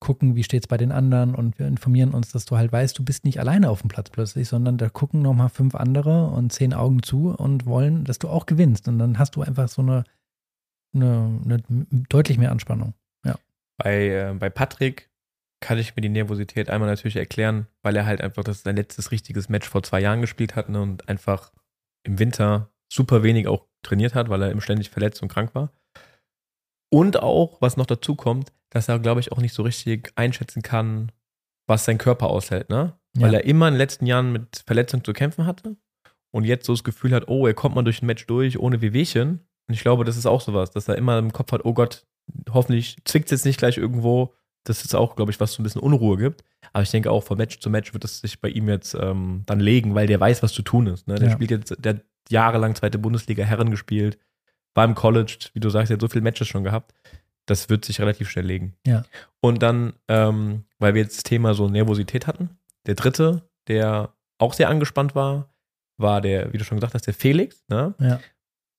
[0.00, 2.98] gucken, wie steht es bei den anderen und wir informieren uns, dass du halt weißt,
[2.98, 6.52] du bist nicht alleine auf dem Platz plötzlich, sondern da gucken nochmal fünf andere und
[6.52, 8.86] zehn Augen zu und wollen, dass du auch gewinnst.
[8.88, 10.04] Und dann hast du einfach so eine,
[10.94, 12.94] eine, eine deutlich mehr Anspannung.
[13.24, 13.36] Ja.
[13.76, 15.10] Bei, äh, bei Patrick
[15.60, 19.10] kann ich mir die Nervosität einmal natürlich erklären, weil er halt einfach das sein letztes
[19.10, 21.52] richtiges Match vor zwei Jahren gespielt hat ne, und einfach
[22.04, 25.72] im Winter super wenig auch trainiert hat, weil er immer ständig verletzt und krank war.
[26.90, 30.62] Und auch, was noch dazu kommt, dass er, glaube ich, auch nicht so richtig einschätzen
[30.62, 31.12] kann,
[31.66, 32.94] was sein Körper aushält, ne?
[33.16, 33.26] Ja.
[33.26, 35.76] Weil er immer in den letzten Jahren mit Verletzungen zu kämpfen hatte
[36.30, 38.80] und jetzt so das Gefühl hat, oh, er kommt mal durch ein Match durch ohne
[38.80, 39.40] Wehwehchen.
[39.66, 42.06] Und ich glaube, das ist auch sowas, dass er immer im Kopf hat, oh Gott,
[42.50, 44.34] hoffentlich zwickt es jetzt nicht gleich irgendwo.
[44.64, 46.44] Das ist auch, glaube ich, was so ein bisschen Unruhe gibt.
[46.72, 49.42] Aber ich denke auch, von Match zu Match wird es sich bei ihm jetzt ähm,
[49.46, 51.06] dann legen, weil der weiß, was zu tun ist.
[51.08, 51.14] Ne?
[51.16, 51.34] Der ja.
[51.34, 54.18] spielt jetzt, der hat jahrelang zweite Bundesliga Herren gespielt,
[54.78, 56.94] war im College, wie du sagst, er hat so viele Matches schon gehabt
[57.48, 58.74] das wird sich relativ schnell legen.
[58.86, 59.04] Ja.
[59.40, 62.50] Und dann, ähm, weil wir jetzt das Thema so Nervosität hatten,
[62.86, 65.48] der dritte, der auch sehr angespannt war,
[65.96, 67.64] war der, wie du schon gesagt hast, der Felix.
[67.68, 67.94] Ne?
[67.98, 68.20] Ja.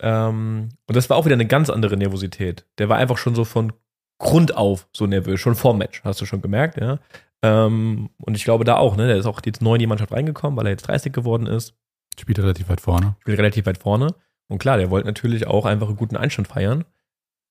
[0.01, 2.65] Ähm, und das war auch wieder eine ganz andere Nervosität.
[2.77, 3.73] Der war einfach schon so von
[4.19, 6.99] Grund auf so nervös, schon vor Match, hast du schon gemerkt, ja.
[7.41, 10.11] Ähm, und ich glaube da auch, ne, der ist auch jetzt neu in die Mannschaft
[10.11, 11.73] reingekommen, weil er jetzt 30 geworden ist.
[12.19, 13.15] Spielt relativ weit vorne.
[13.21, 14.13] Spielt relativ weit vorne.
[14.49, 16.83] Und klar, der wollte natürlich auch einfach einen guten Einstand feiern.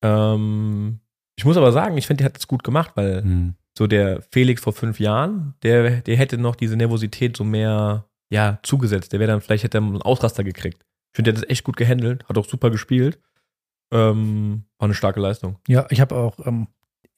[0.03, 1.01] Ähm,
[1.37, 3.55] ich muss aber sagen, ich finde, der hat es gut gemacht, weil Hm.
[3.77, 8.59] so der Felix vor fünf Jahren, der, der hätte noch diese Nervosität so mehr, ja,
[8.63, 9.13] zugesetzt.
[9.13, 10.85] Der wäre dann, vielleicht hätte er einen Ausraster gekriegt.
[11.13, 13.19] Ich finde, der hat das echt gut gehandelt, hat auch super gespielt.
[13.93, 15.57] Ähm, war eine starke Leistung.
[15.67, 16.67] Ja, ich habe auch ähm,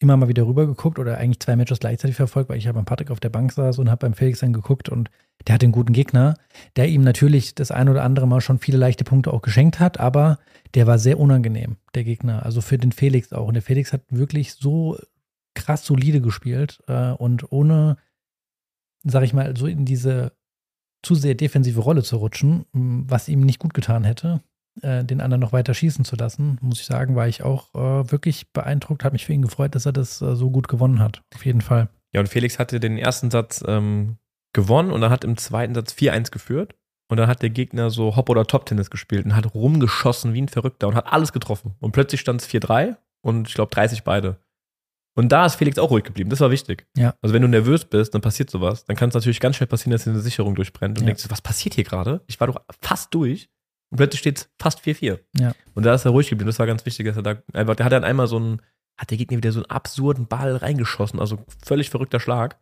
[0.00, 2.86] immer mal wieder rüber geguckt oder eigentlich zwei Matches gleichzeitig verfolgt, weil ich ja beim
[2.86, 5.10] Patrick auf der Bank saß und habe beim Felix dann geguckt und
[5.46, 6.36] der hat einen guten Gegner,
[6.76, 10.00] der ihm natürlich das ein oder andere Mal schon viele leichte Punkte auch geschenkt hat,
[10.00, 10.38] aber
[10.74, 12.44] der war sehr unangenehm, der Gegner.
[12.44, 13.48] Also für den Felix auch.
[13.48, 14.98] Und der Felix hat wirklich so
[15.54, 17.96] krass solide gespielt äh, und ohne,
[19.04, 20.32] sag ich mal, so in diese
[21.02, 24.42] zu sehr defensive Rolle zu rutschen, was ihm nicht gut getan hätte,
[24.82, 28.10] äh, den anderen noch weiter schießen zu lassen, muss ich sagen, war ich auch äh,
[28.10, 31.22] wirklich beeindruckt, habe mich für ihn gefreut, dass er das äh, so gut gewonnen hat.
[31.34, 31.88] Auf jeden Fall.
[32.12, 34.16] Ja, und Felix hatte den ersten Satz ähm,
[34.52, 36.74] gewonnen und dann hat im zweiten Satz 4-1 geführt.
[37.08, 40.48] Und dann hat der Gegner so Hop- oder Top-Tennis gespielt und hat rumgeschossen wie ein
[40.48, 41.74] Verrückter und hat alles getroffen.
[41.80, 44.38] Und plötzlich stand es 4-3 und ich glaube 30 beide.
[45.16, 46.30] Und da ist Felix auch ruhig geblieben.
[46.30, 46.86] Das war wichtig.
[46.96, 47.14] Ja.
[47.20, 48.84] Also wenn du nervös bist, dann passiert sowas.
[48.84, 51.06] Dann kann es natürlich ganz schnell passieren, dass dir eine Sicherung durchbrennt und Ja.
[51.06, 52.20] denkst, was passiert hier gerade?
[52.28, 53.50] Ich war doch fast durch.
[53.90, 55.18] Und plötzlich steht es fast 4-4.
[55.38, 55.52] Ja.
[55.74, 56.48] Und da ist er ruhig geblieben.
[56.48, 58.62] Das war ganz wichtig, dass er da einfach, der hat dann einmal so einen,
[58.96, 61.18] hat der Gegner wieder so einen absurden Ball reingeschossen.
[61.18, 62.58] Also völlig verrückter Schlag.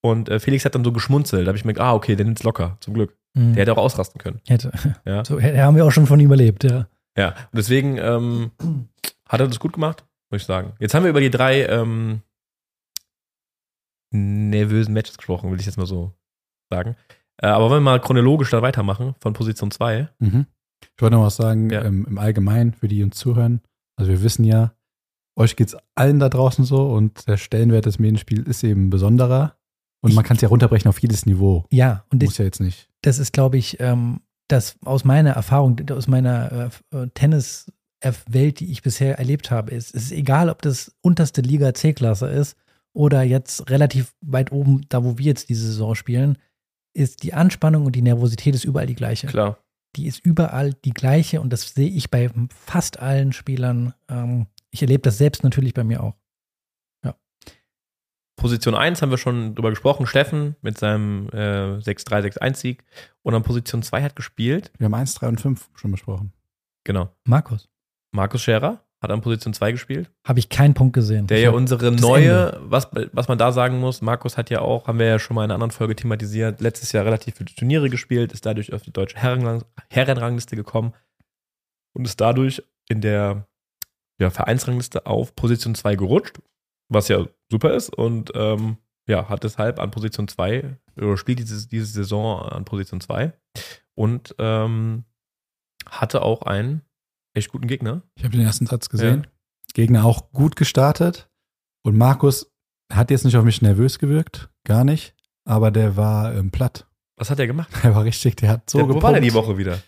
[0.00, 1.46] Und äh, Felix hat dann so geschmunzelt.
[1.46, 3.16] Da habe ich mir gedacht, ah, okay, der nimmt's locker, zum Glück.
[3.34, 3.54] Mhm.
[3.54, 4.40] Der hätte auch ausrasten können.
[4.46, 4.72] hätte.
[5.04, 5.24] Ja.
[5.24, 6.88] So haben wir auch schon von ihm überlebt, ja.
[7.16, 7.28] Ja.
[7.28, 8.50] Und deswegen ähm,
[9.28, 10.72] hat er das gut gemacht, muss ich sagen.
[10.78, 12.22] Jetzt haben wir über die drei ähm,
[14.10, 16.12] nervösen Matches gesprochen, will ich jetzt mal so
[16.70, 16.96] sagen.
[17.40, 20.08] Äh, aber wollen wir mal chronologisch da weitermachen, von Position 2.
[20.18, 20.46] Mhm.
[20.96, 21.84] Ich wollte noch was sagen, Ja.
[21.84, 23.60] ähm, im Allgemeinen, für die die uns zuhören.
[23.96, 24.72] Also wir wissen ja,
[25.36, 29.56] euch geht's allen da draußen so und der Stellenwert des Medienspiels ist eben besonderer.
[30.00, 31.64] Und Ich- man kann es ja runterbrechen auf jedes Niveau.
[31.70, 32.88] Ja, und Muss das, ja jetzt nicht.
[33.02, 38.70] das ist, glaube ich, ähm, das aus meiner Erfahrung, aus meiner äh, äh, Tennis-Welt, die
[38.70, 42.56] ich bisher erlebt habe, ist, es ist egal, ob das unterste Liga C-Klasse ist
[42.92, 46.38] oder jetzt relativ weit oben, da wo wir jetzt diese Saison spielen,
[46.94, 49.26] ist die Anspannung und die Nervosität ist überall die gleiche.
[49.26, 49.58] Klar.
[49.96, 52.30] die ist überall die gleiche und das sehe ich bei
[52.66, 53.94] fast allen Spielern.
[54.08, 56.14] Ähm, ich erlebe das selbst natürlich bei mir auch.
[58.38, 60.06] Position 1 haben wir schon drüber gesprochen.
[60.06, 62.84] Steffen mit seinem äh, 6-3-6-1-Sieg.
[63.22, 66.32] Und an Position 2 hat gespielt, Wir haben 1, 3 und 5 schon besprochen.
[66.84, 67.68] genau, Markus,
[68.12, 70.10] Markus Scherer hat an Position 2 gespielt.
[70.24, 71.26] habe ich keinen Punkt gesehen.
[71.28, 74.88] Der Ich ja unsere neue, was, was man da sagen muss, Markus hat ja auch,
[74.88, 77.90] haben wir ja schon mal in einer anderen Folge thematisiert, letztes Jahr relativ viele Turniere
[77.90, 80.94] gespielt, ist dadurch auf die deutsche Herrenrang, Herrenrangliste gekommen
[81.94, 83.46] und ist dadurch in der
[84.20, 86.40] ja, Vereinsrangliste auf Position 2 gerutscht,
[86.88, 91.68] was ja super ist und ähm, ja, hat deshalb an Position 2 oder spielt diese,
[91.68, 93.32] diese Saison an Position 2
[93.94, 95.04] und ähm,
[95.88, 96.82] hatte auch einen
[97.38, 98.02] echt guten Gegner.
[98.16, 99.26] Ich habe den ersten Satz gesehen.
[99.74, 101.28] Gegner auch gut gestartet.
[101.82, 102.52] Und Markus
[102.92, 105.14] hat jetzt nicht auf mich nervös gewirkt, gar nicht.
[105.44, 106.86] Aber der war ähm, platt.
[107.16, 107.70] Was hat er gemacht?
[107.82, 109.02] Der war richtig, der hat so der, wo gepumpt.
[109.02, 109.80] war der die Woche wieder?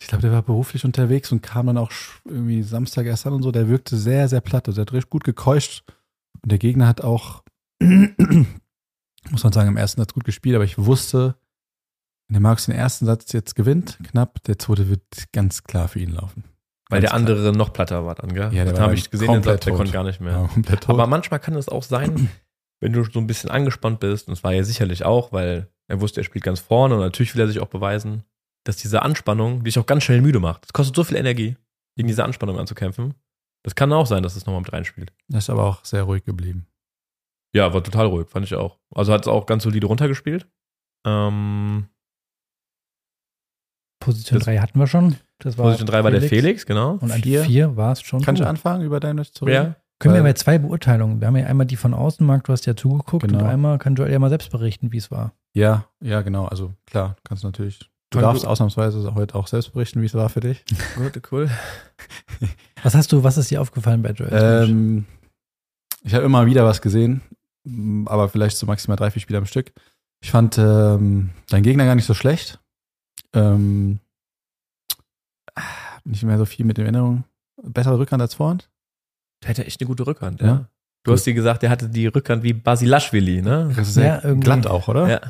[0.00, 1.90] Ich glaube, der war beruflich unterwegs und kam dann auch
[2.24, 3.52] irgendwie Samstag erst an und so.
[3.52, 4.66] Der wirkte sehr, sehr platt.
[4.66, 5.84] Also der hat richtig gut gekeuscht.
[6.42, 7.42] Und der Gegner hat auch,
[7.80, 10.56] muss man sagen, im ersten Satz gut gespielt.
[10.56, 11.36] Aber ich wusste,
[12.28, 16.00] wenn der Markus den ersten Satz jetzt gewinnt, knapp, der zweite wird ganz klar für
[16.00, 16.44] ihn laufen.
[16.94, 18.44] Weil der andere noch platter war dann, gell?
[18.44, 19.76] Ja, der das war habe ich gesehen, der, komplett der tot.
[19.78, 20.48] konnte gar nicht mehr.
[20.68, 20.78] Ja.
[20.86, 22.28] Aber manchmal kann es auch sein,
[22.80, 26.00] wenn du so ein bisschen angespannt bist, und es war ja sicherlich auch, weil er
[26.00, 28.24] wusste, er spielt ganz vorne und natürlich will er sich auch beweisen,
[28.64, 30.64] dass diese Anspannung dich auch ganz schnell müde macht.
[30.64, 31.56] Es kostet so viel Energie,
[31.96, 33.14] gegen diese Anspannung anzukämpfen.
[33.62, 35.12] Das kann auch sein, dass es nochmal mit reinspielt.
[35.28, 36.66] der ist aber auch sehr ruhig geblieben.
[37.54, 38.78] Ja, war total ruhig, fand ich auch.
[38.94, 40.46] Also hat es auch ganz solide runtergespielt.
[41.06, 41.86] Ähm,
[44.00, 45.16] Position Das- 3 hatten wir schon.
[45.38, 46.92] Das war Position 3 war der Felix, genau.
[47.00, 47.44] Und an Vier.
[47.44, 48.22] 4 war es schon.
[48.22, 48.50] Kannst du gut.
[48.50, 49.54] anfangen, über deine zu reden?
[49.54, 51.20] Ja, Können wir bei zwei Beurteilungen.
[51.20, 53.40] Wir haben ja einmal die von außen, Marc, du hast ja zugeguckt Genau.
[53.40, 55.32] und einmal kann Joel ja mal selbst berichten, wie es war.
[55.52, 56.46] Ja, ja, genau.
[56.46, 57.78] Also klar, kannst du natürlich.
[58.10, 60.64] Du Fang darfst du- ausnahmsweise heute auch selbst berichten, wie es war für dich.
[60.96, 61.50] gut, cool.
[62.82, 64.30] Was hast du, was ist dir aufgefallen bei Joel?
[64.68, 65.04] Ähm,
[66.04, 67.22] ich habe immer wieder was gesehen,
[68.06, 69.72] aber vielleicht so maximal drei, vier Spiele am Stück.
[70.20, 72.60] Ich fand ähm, dein Gegner gar nicht so schlecht.
[73.32, 74.00] Ähm,
[76.04, 77.24] nicht mehr so viel mit den Erinnerungen.
[77.62, 78.70] Bessere Rückhand als Vorhand?
[79.42, 80.46] Der hatte echt eine gute Rückhand, ja.
[80.46, 80.68] ja.
[81.04, 83.70] Du hast dir gesagt, der hatte die Rückhand wie Basilashvili, ne?
[83.76, 85.08] Das ist ja irgendwie glatt auch, oder?
[85.08, 85.20] Ja.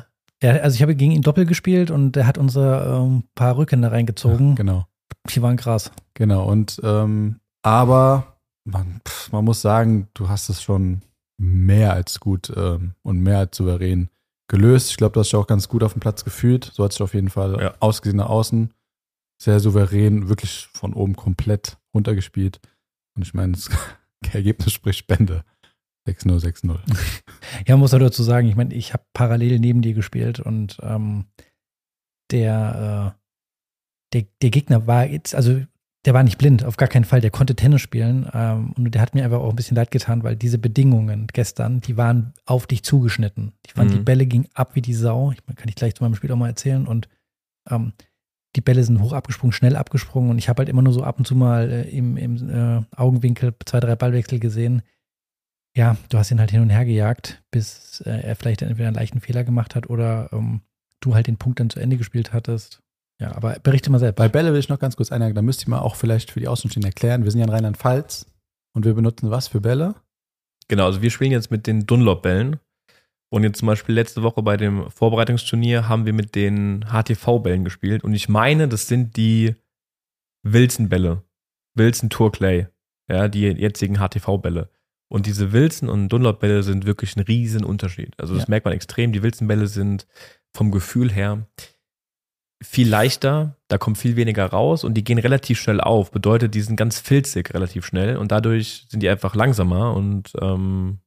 [0.41, 0.61] ja.
[0.61, 4.49] Also ich habe gegen ihn Doppel gespielt und der hat unsere ähm, paar Rückhände reingezogen.
[4.51, 4.87] Ja, genau.
[5.29, 5.91] Die waren krass.
[6.13, 6.45] Genau.
[6.49, 11.01] Und ähm, aber man, pff, man muss sagen, du hast es schon
[11.37, 14.09] mehr als gut ähm, und mehr als souverän
[14.47, 14.91] gelöst.
[14.91, 16.71] Ich glaube, du hast dich auch ganz gut auf dem Platz gefühlt.
[16.73, 17.73] So hat es auf jeden Fall ja.
[17.79, 18.71] ausgesehen nach außen.
[19.41, 22.59] Sehr souverän, wirklich von oben komplett runtergespielt.
[23.15, 23.69] Und ich meine, das
[24.33, 25.43] Ergebnis spricht Spende.
[26.07, 26.79] 6-0, 6-0.
[27.67, 31.25] ja, muss er dazu sagen, ich meine, ich habe parallel neben dir gespielt und ähm,
[32.31, 33.19] der, äh,
[34.13, 35.61] der, der Gegner war jetzt, also
[36.05, 37.19] der war nicht blind, auf gar keinen Fall.
[37.19, 38.29] Der konnte Tennis spielen.
[38.33, 41.81] Ähm, und der hat mir einfach auch ein bisschen leid getan, weil diese Bedingungen gestern,
[41.81, 43.53] die waren auf dich zugeschnitten.
[43.65, 43.95] Ich fand, mhm.
[43.95, 45.31] die Bälle gingen ab wie die Sau.
[45.31, 46.85] Ich kann ich gleich zu meinem Spiel auch mal erzählen.
[46.85, 47.09] Und
[47.69, 47.93] ähm,
[48.55, 50.31] die Bälle sind hoch abgesprungen, schnell abgesprungen.
[50.31, 52.81] Und ich habe halt immer nur so ab und zu mal äh, im, im äh,
[52.95, 54.81] Augenwinkel zwei, drei Ballwechsel gesehen.
[55.75, 58.95] Ja, du hast ihn halt hin und her gejagt, bis äh, er vielleicht entweder einen
[58.95, 60.61] leichten Fehler gemacht hat oder ähm,
[61.01, 62.81] du halt den Punkt dann zu Ende gespielt hattest.
[63.19, 64.17] Ja, aber berichte mal selbst.
[64.17, 65.35] Bei Bälle will ich noch ganz kurz einhaken.
[65.35, 67.23] Da müsste ich mal auch vielleicht für die Außenstehenden erklären.
[67.23, 68.25] Wir sind ja in Rheinland-Pfalz
[68.73, 69.95] und wir benutzen was für Bälle?
[70.67, 72.59] Genau, also wir spielen jetzt mit den Dunlop-Bällen.
[73.35, 78.01] Und jetzt zum Beispiel letzte Woche bei dem Vorbereitungsturnier haben wir mit den HTV-Bällen gespielt.
[78.01, 79.55] Und ich meine, das sind die
[80.43, 81.21] Wilson-Bälle.
[81.73, 82.67] Wilson Tour Clay.
[83.09, 84.69] Ja, die jetzigen HTV-Bälle.
[85.09, 88.13] Und diese Wilson- und Dunlop-Bälle sind wirklich ein riesen Unterschied.
[88.17, 88.49] Also das ja.
[88.51, 89.11] merkt man extrem.
[89.11, 90.07] Die Wilson-Bälle sind
[90.53, 91.45] vom Gefühl her
[92.63, 96.09] viel leichter, da kommt viel weniger raus und die gehen relativ schnell auf.
[96.09, 100.99] Bedeutet, die sind ganz filzig relativ schnell und dadurch sind die einfach langsamer und ähm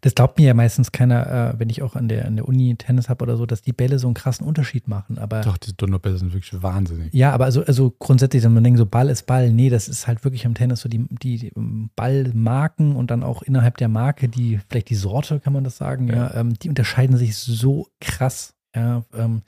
[0.00, 2.74] das glaubt mir ja meistens keiner, äh, wenn ich auch an der, an der Uni
[2.76, 5.18] Tennis habe oder so, dass die Bälle so einen krassen Unterschied machen.
[5.18, 7.12] Aber Doch, die Dunlop-Bälle sind wirklich wahnsinnig.
[7.12, 10.06] Ja, aber also, also grundsätzlich, wenn man denkt, so Ball ist Ball, nee, das ist
[10.06, 11.52] halt wirklich am Tennis so die, die
[11.96, 16.08] Ballmarken und dann auch innerhalb der Marke, die, vielleicht die Sorte, kann man das sagen,
[16.08, 18.54] ja, ja ähm, die unterscheiden sich so krass.
[18.76, 19.42] Ja, ähm,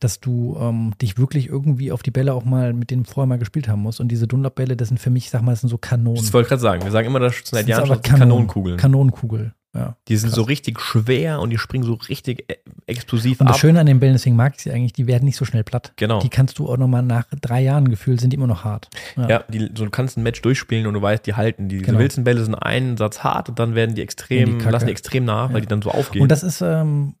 [0.00, 3.38] dass du ähm, dich wirklich irgendwie auf die Bälle auch mal mit denen vorher mal
[3.38, 4.00] gespielt haben musst.
[4.00, 6.16] Und diese Dunlop-Bälle, das sind für mich, sag mal, das sind so Kanonen.
[6.16, 6.82] Das wollte ich gerade sagen.
[6.82, 8.78] Wir sagen immer, das sind seit Jahren Kanonenkugeln.
[8.78, 9.52] Kanonenkugel.
[9.72, 10.36] Ja, die sind krass.
[10.36, 12.56] so richtig schwer und die springen so richtig e-,
[12.86, 13.52] explosiv und ab.
[13.52, 15.62] Das Schöne an den Bällen, deswegen mag ich sie eigentlich, die werden nicht so schnell
[15.62, 15.92] platt.
[15.94, 16.20] Genau.
[16.20, 18.88] Die kannst du auch nochmal nach drei Jahren gefühlt, sind die immer noch hart.
[19.16, 21.68] Ja, ja die, so, du kannst ein Match durchspielen und du weißt, die halten.
[21.68, 22.00] Die genau.
[22.00, 25.50] Wilson-Bälle sind einen Satz hart und dann werden die extrem, die lassen die extrem nach,
[25.50, 25.54] ja.
[25.54, 26.22] weil die dann so aufgehen.
[26.22, 27.14] Und das ist, ähm,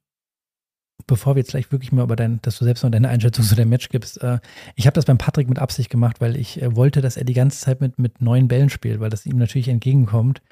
[1.06, 3.54] bevor wir jetzt gleich wirklich mal über dein, dass du selbst noch deine Einschätzung zu
[3.54, 4.40] dem Match gibst, äh,
[4.74, 7.34] ich habe das beim Patrick mit Absicht gemacht, weil ich äh, wollte, dass er die
[7.34, 10.42] ganze Zeit mit, mit neuen Bällen spielt, weil das ihm natürlich entgegenkommt.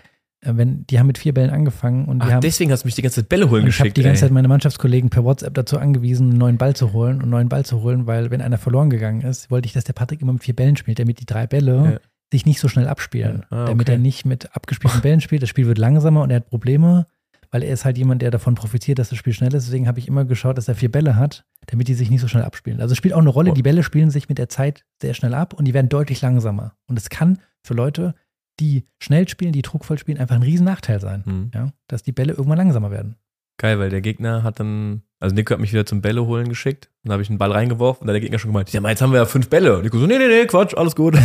[0.40, 2.94] Äh, wenn, die haben mit vier Bällen angefangen und Ach, haben, deswegen hast du mich
[2.94, 3.86] die ganze Zeit Bälle holen geschickt.
[3.86, 4.28] Ich habe die ganze ey.
[4.28, 7.48] Zeit meine Mannschaftskollegen per WhatsApp dazu angewiesen, einen neuen Ball zu holen und einen neuen
[7.48, 10.32] Ball zu holen, weil wenn einer verloren gegangen ist, wollte ich, dass der Patrick immer
[10.32, 11.98] mit vier Bällen spielt, damit die drei Bälle ja.
[12.32, 13.44] sich nicht so schnell abspielen.
[13.50, 13.70] Ah, okay.
[13.70, 15.42] Damit er nicht mit abgespielten Bällen spielt.
[15.42, 17.06] Das Spiel wird langsamer und er hat Probleme
[17.50, 19.66] weil er ist halt jemand, der davon profitiert, dass das Spiel schnell ist.
[19.66, 22.28] Deswegen habe ich immer geschaut, dass er vier Bälle hat, damit die sich nicht so
[22.28, 22.80] schnell abspielen.
[22.80, 25.34] Also es spielt auch eine Rolle, die Bälle spielen sich mit der Zeit sehr schnell
[25.34, 26.74] ab und die werden deutlich langsamer.
[26.86, 28.14] Und es kann für Leute,
[28.60, 31.50] die schnell spielen, die druckvoll spielen, einfach ein riesen Nachteil sein, mhm.
[31.54, 33.16] ja, dass die Bälle irgendwann langsamer werden.
[33.60, 36.90] Geil, weil der Gegner hat dann, also Nico hat mich wieder zum Bälle holen geschickt.
[37.02, 39.02] Dann habe ich einen Ball reingeworfen und dann hat der Gegner schon gemeint, ja, jetzt
[39.02, 39.76] haben wir ja fünf Bälle.
[39.76, 41.16] Und Nico so, nee, nee, nee, Quatsch, alles gut.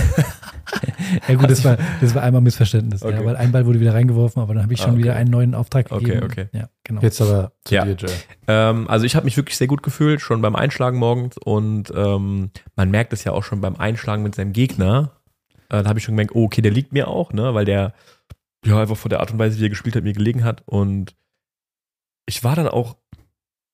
[1.27, 3.03] ja gut, das war, das war einmal Missverständnis.
[3.03, 3.13] Okay.
[3.13, 5.03] Ja, weil ein Ball wurde wieder reingeworfen, aber dann habe ich schon ah, okay.
[5.03, 6.23] wieder einen neuen Auftrag gegeben.
[6.23, 6.57] Okay, okay.
[6.57, 7.01] Ja, genau.
[7.01, 7.85] Jetzt aber zu ja.
[7.85, 8.09] dir, Jay.
[8.47, 11.37] Ähm, also ich habe mich wirklich sehr gut gefühlt, schon beim Einschlagen morgens.
[11.37, 15.11] Und ähm, man merkt es ja auch schon beim Einschlagen mit seinem Gegner.
[15.69, 17.93] Äh, da habe ich schon gemerkt, oh, okay, der liegt mir auch, ne, weil der
[18.65, 20.63] ja einfach von der Art und Weise, wie er gespielt hat, mir gelegen hat.
[20.65, 21.15] Und
[22.25, 22.97] ich war dann auch,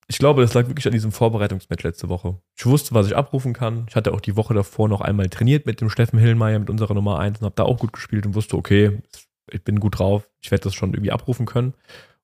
[0.07, 2.41] ich glaube, das lag wirklich an diesem Vorbereitungsmatch letzte Woche.
[2.57, 3.85] Ich wusste, was ich abrufen kann.
[3.87, 6.95] Ich hatte auch die Woche davor noch einmal trainiert mit dem Steffen Hillmeier, mit unserer
[6.95, 9.01] Nummer 1 und habe da auch gut gespielt und wusste, okay,
[9.51, 11.73] ich bin gut drauf, ich werde das schon irgendwie abrufen können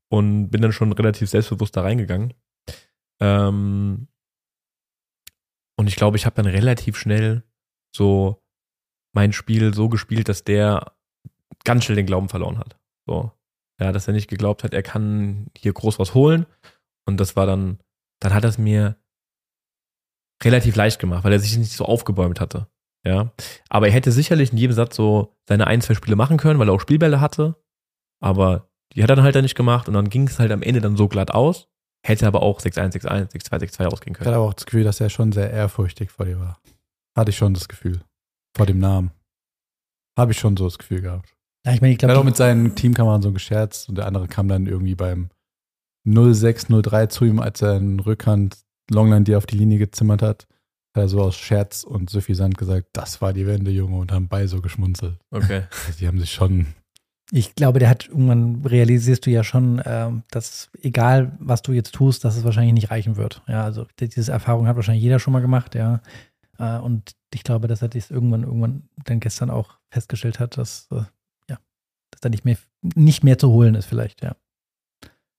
[0.09, 2.33] und bin dann schon relativ selbstbewusst da reingegangen.
[3.19, 4.07] Ähm,
[5.77, 7.43] und ich glaube, ich habe dann relativ schnell
[7.95, 8.43] so
[9.15, 10.93] mein Spiel so gespielt, dass der
[11.63, 12.77] ganz schnell den Glauben verloren hat.
[13.07, 13.31] So,
[13.79, 16.45] ja, dass er nicht geglaubt hat, er kann hier groß was holen.
[17.07, 17.79] Und das war dann,
[18.19, 18.97] dann hat es mir
[20.43, 22.67] relativ leicht gemacht, weil er sich nicht so aufgebäumt hatte.
[23.05, 23.31] Ja.
[23.69, 26.69] Aber er hätte sicherlich in jedem Satz so seine ein, zwei Spiele machen können, weil
[26.69, 27.55] er auch Spielbälle hatte.
[28.21, 30.61] Aber die hat er dann halt dann nicht gemacht und dann ging es halt am
[30.61, 31.67] Ende dann so glatt aus.
[32.05, 34.23] Hätte aber auch 6-1, 6-1, 6-2, 6-2 ausgehen können.
[34.23, 36.59] Ich hatte aber auch das Gefühl, dass er schon sehr ehrfurchtig vor dir war.
[37.15, 38.01] Hatte ich schon das Gefühl.
[38.55, 39.11] Vor dem Namen.
[40.17, 41.35] Habe ich schon so das Gefühl gehabt.
[41.65, 42.13] Ja, ich meine, ich glaube.
[42.13, 45.29] Er hat auch mit seinen Teamkameraden so gescherzt und der andere kam dann irgendwie beim
[46.05, 48.57] 0603 zu ihm, als er in Rückhand
[48.89, 50.47] Longline die auf die Linie gezimmert hat.
[50.95, 54.27] Hat er so aus Scherz und suffisant gesagt, das war die Wende, Junge, und haben
[54.27, 55.17] bei so geschmunzelt.
[55.31, 55.63] Okay.
[55.87, 56.67] Also die haben sich schon
[57.31, 61.93] Ich glaube, der hat irgendwann realisierst du ja schon, äh, dass egal was du jetzt
[61.93, 63.41] tust, dass es wahrscheinlich nicht reichen wird.
[63.47, 66.01] Ja, also diese Erfahrung hat wahrscheinlich jeder schon mal gemacht, ja.
[66.59, 70.87] Äh, und ich glaube, dass er das irgendwann, irgendwann dann gestern auch festgestellt hat, dass,
[70.91, 71.03] äh,
[71.49, 71.59] ja,
[72.11, 72.57] dass da nicht mehr,
[72.95, 74.35] nicht mehr zu holen ist, vielleicht, ja.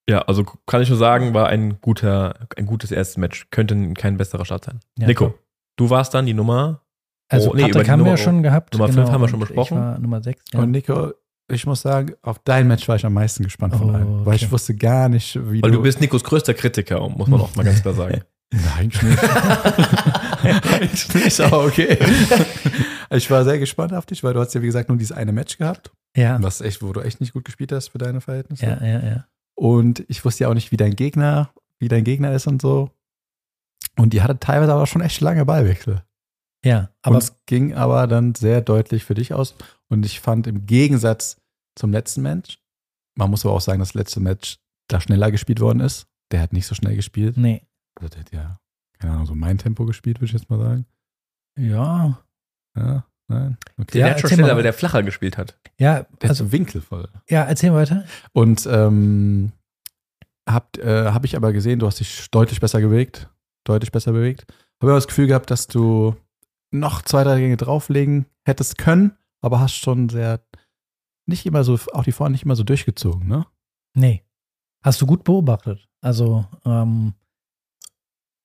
[0.09, 3.49] Ja, also kann ich nur sagen, war ein guter, ein gutes erstes Match.
[3.51, 4.78] Könnte kein besserer Start sein.
[4.99, 5.38] Ja, Nico, klar.
[5.76, 6.82] du warst dann die Nummer.
[7.28, 8.70] Also Oh, nee, über Patrick die haben wir Nummer- ja schon gehabt.
[8.70, 9.76] genau, Nummer fünf haben wir schon besprochen.
[9.78, 10.44] Ich war Nummer 6.
[10.53, 10.61] Ja.
[10.61, 11.12] Und Nico,
[11.51, 14.26] ich muss sagen, auf dein Match war ich am meisten gespannt von Oh, allen.
[14.26, 14.44] Weil okay.
[14.44, 17.64] ich wusste gar nicht, wie Weil du bist Nikos größter Kritiker, muss man auch mal
[17.64, 18.20] ganz klar sagen.
[18.53, 19.22] Nein, eigentlich nicht.
[20.72, 21.99] eigentlich nicht, aber okay.
[23.11, 25.32] Ich war sehr gespannt auf dich, weil du hast ja, wie gesagt, nur dieses eine
[25.32, 26.40] Match gehabt, ja.
[26.42, 28.66] was echt, wo du echt nicht gut gespielt hast für deine Verhältnisse.
[28.66, 29.26] ja, ja, ja.
[29.55, 32.90] Und ich wusste ja auch nicht, wie dein Gegner, wie dein Gegner ist und so.
[33.97, 36.03] Und die hatte teilweise aber schon echt lange Ballwechsel.
[36.64, 39.55] Ja, Aber aber und es ging aber dann sehr deutlich für dich aus.
[39.88, 41.40] Und ich fand im Gegensatz
[41.74, 42.59] zum letzten Match,
[43.16, 46.07] man muss aber auch sagen, das letzte Match da schneller gespielt worden ist.
[46.32, 47.36] Der hat nicht so schnell gespielt.
[47.36, 47.62] nee.
[47.97, 48.59] Also der hat ja,
[48.99, 50.86] keine Ahnung, so mein Tempo gespielt, würde ich jetzt mal sagen.
[51.59, 52.18] Ja.
[52.76, 53.57] Ja, nein.
[53.78, 53.99] Okay.
[53.99, 55.59] Der hat schon schneller, weil der flacher gespielt hat.
[55.78, 57.09] Ja, Der also, ist winkelvoll.
[57.28, 58.05] ja, erzähl weiter.
[58.32, 59.53] Und ähm,
[60.49, 63.28] hab, äh, hab ich aber gesehen, du hast dich deutlich besser bewegt.
[63.64, 64.47] Deutlich besser bewegt.
[64.80, 66.14] Habe aber das Gefühl gehabt, dass du
[66.70, 70.40] noch zwei, drei Gänge drauflegen hättest können, aber hast schon sehr
[71.26, 73.47] nicht immer so, auch die Vorhand nicht immer so durchgezogen, ne?
[73.94, 74.22] Nee.
[74.84, 75.88] Hast du gut beobachtet.
[76.01, 77.14] Also, ähm,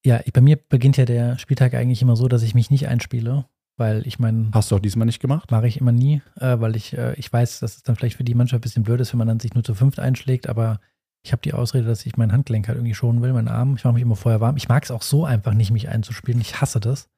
[0.06, 2.88] ja, ich, bei mir beginnt ja der Spieltag eigentlich immer so, dass ich mich nicht
[2.88, 3.46] einspiele,
[3.78, 5.52] weil ich meine, Hast du auch diesmal nicht gemacht?
[5.52, 8.24] mache ich immer nie, äh, weil ich, äh, ich weiß, dass es dann vielleicht für
[8.24, 10.80] die Mannschaft ein bisschen blöd ist, wenn man dann sich nur zu fünft einschlägt, aber
[11.24, 13.76] ich habe die Ausrede, dass ich mein Handgelenk halt irgendwie schonen will, meinen Arm.
[13.76, 14.58] Ich mache mich immer vorher warm.
[14.58, 16.42] Ich mag es auch so einfach nicht, mich einzuspielen.
[16.42, 17.10] Ich hasse das.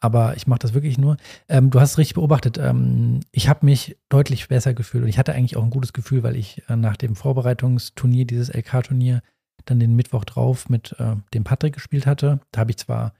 [0.00, 1.16] Aber ich mache das wirklich nur.
[1.48, 2.58] Ähm, du hast es richtig beobachtet.
[2.58, 6.24] Ähm, ich habe mich deutlich besser gefühlt und ich hatte eigentlich auch ein gutes Gefühl,
[6.24, 9.22] weil ich äh, nach dem Vorbereitungsturnier, dieses LK-Turnier,
[9.66, 12.40] dann den Mittwoch drauf mit äh, dem Patrick gespielt hatte.
[12.52, 13.12] Da habe ich zwar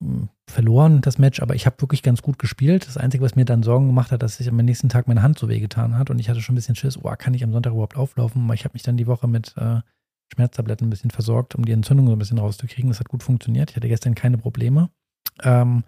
[0.00, 2.86] mh, verloren, das Match, aber ich habe wirklich ganz gut gespielt.
[2.86, 5.38] Das Einzige, was mir dann Sorgen gemacht hat, dass sich am nächsten Tag meine Hand
[5.38, 7.72] so wehgetan hat und ich hatte schon ein bisschen Schiss, oh, kann ich am Sonntag
[7.72, 8.50] überhaupt auflaufen?
[8.52, 9.80] Ich habe mich dann die Woche mit äh,
[10.32, 12.90] Schmerztabletten ein bisschen versorgt, um die Entzündung so ein bisschen rauszukriegen.
[12.90, 13.70] Das hat gut funktioniert.
[13.70, 14.90] Ich hatte gestern keine Probleme.
[15.42, 15.84] Ähm,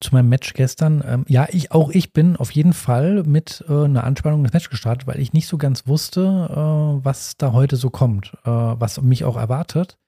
[0.00, 3.84] zu meinem Match gestern, ähm, ja, ich, auch ich bin auf jeden Fall mit äh,
[3.84, 6.20] einer Anspannung ins Match gestartet, weil ich nicht so ganz wusste,
[6.50, 9.98] äh, was da heute so kommt, äh, was mich auch erwartet.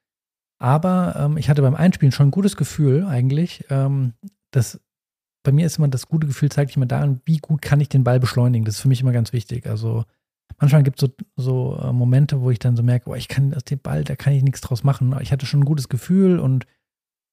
[0.59, 3.65] Aber ähm, ich hatte beim Einspielen schon ein gutes Gefühl eigentlich.
[3.71, 4.15] Ähm,
[4.51, 4.81] das,
[5.45, 7.89] bei mir ist immer das gute Gefühl, zeigt sich immer daran, wie gut kann ich
[7.89, 8.65] den Ball beschleunigen.
[8.65, 9.67] Das ist für mich immer ganz wichtig.
[9.67, 10.05] Also
[10.59, 13.55] manchmal gibt es so, so äh, Momente, wo ich dann so merke, oh, ich kann
[13.55, 15.15] aus dem Ball, da kann ich nichts draus machen.
[15.21, 16.67] Ich hatte schon ein gutes Gefühl und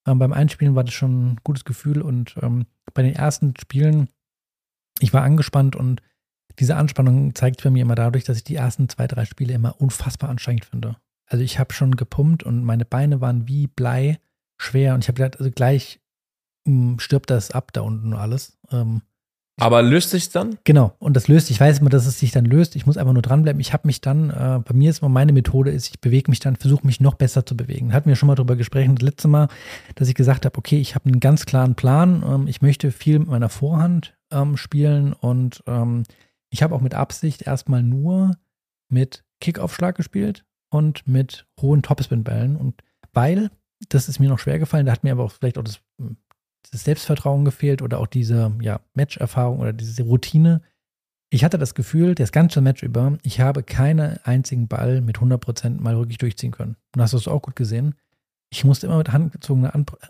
[0.06, 2.02] ähm, beim Einspielen war das schon ein gutes Gefühl.
[2.02, 4.10] Und ähm, bei den ersten Spielen,
[5.00, 6.02] ich war angespannt und
[6.60, 9.80] diese Anspannung zeigt bei mir immer dadurch, dass ich die ersten zwei, drei Spiele immer
[9.82, 10.98] unfassbar anstrengend finde.
[11.26, 14.20] Also ich habe schon gepumpt und meine Beine waren wie Blei
[14.58, 16.00] schwer und ich habe gedacht, also gleich
[16.66, 18.60] mh, stirbt das ab da unten und alles.
[18.72, 19.02] Ähm,
[19.58, 20.58] Aber löst sich dann?
[20.64, 22.76] Genau, und das löst, ich weiß immer, dass es sich dann löst.
[22.76, 23.60] Ich muss einfach nur dranbleiben.
[23.60, 26.40] Ich habe mich dann, äh, bei mir ist immer meine Methode, ist, ich bewege mich
[26.40, 27.94] dann, versuche mich noch besser zu bewegen.
[27.94, 29.50] Hatten wir schon mal darüber gesprochen, das letzte Mal,
[29.96, 32.24] dass ich gesagt habe, okay, ich habe einen ganz klaren Plan.
[32.28, 36.04] Ähm, ich möchte viel mit meiner Vorhand ähm, spielen und ähm,
[36.50, 38.32] ich habe auch mit Absicht erstmal nur
[38.90, 42.56] mit Kickaufschlag gespielt und mit hohen Topspin-Bällen.
[42.56, 42.82] Und
[43.12, 43.52] weil,
[43.90, 45.80] das ist mir noch schwer gefallen, da hat mir aber auch vielleicht auch das
[46.72, 50.62] das Selbstvertrauen gefehlt oder auch diese ja, Match-Erfahrung oder diese Routine.
[51.30, 55.82] Ich hatte das Gefühl, das ganze Match über, ich habe keinen einzigen Ball mit 100%
[55.82, 56.76] mal wirklich durchziehen können.
[56.96, 57.96] Und das hast du auch gut gesehen.
[58.52, 59.10] Ich musste immer mit,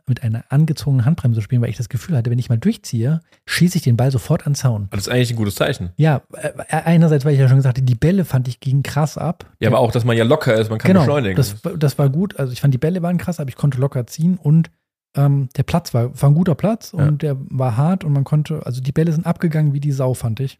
[0.05, 3.77] mit einer angezogenen Handbremse spielen, weil ich das Gefühl hatte, wenn ich mal durchziehe, schieße
[3.77, 4.87] ich den Ball sofort an den Zaun.
[4.91, 5.91] Das ist eigentlich ein gutes Zeichen.
[5.95, 9.17] Ja, äh, einerseits, weil ich ja schon gesagt hatte, die Bälle fand ich gingen krass
[9.17, 9.49] ab.
[9.61, 11.37] Ja, aber auch, dass man ja locker ist, man kann genau, beschleunigen.
[11.37, 12.37] das, das war gut.
[12.37, 14.71] Also ich fand die Bälle waren krass, aber ich konnte locker ziehen und
[15.15, 17.07] ähm, der Platz war, war ein guter Platz Ja.
[17.07, 20.13] und der war hart und man konnte, also die Bälle sind abgegangen wie die Sau,
[20.13, 20.59] fand ich.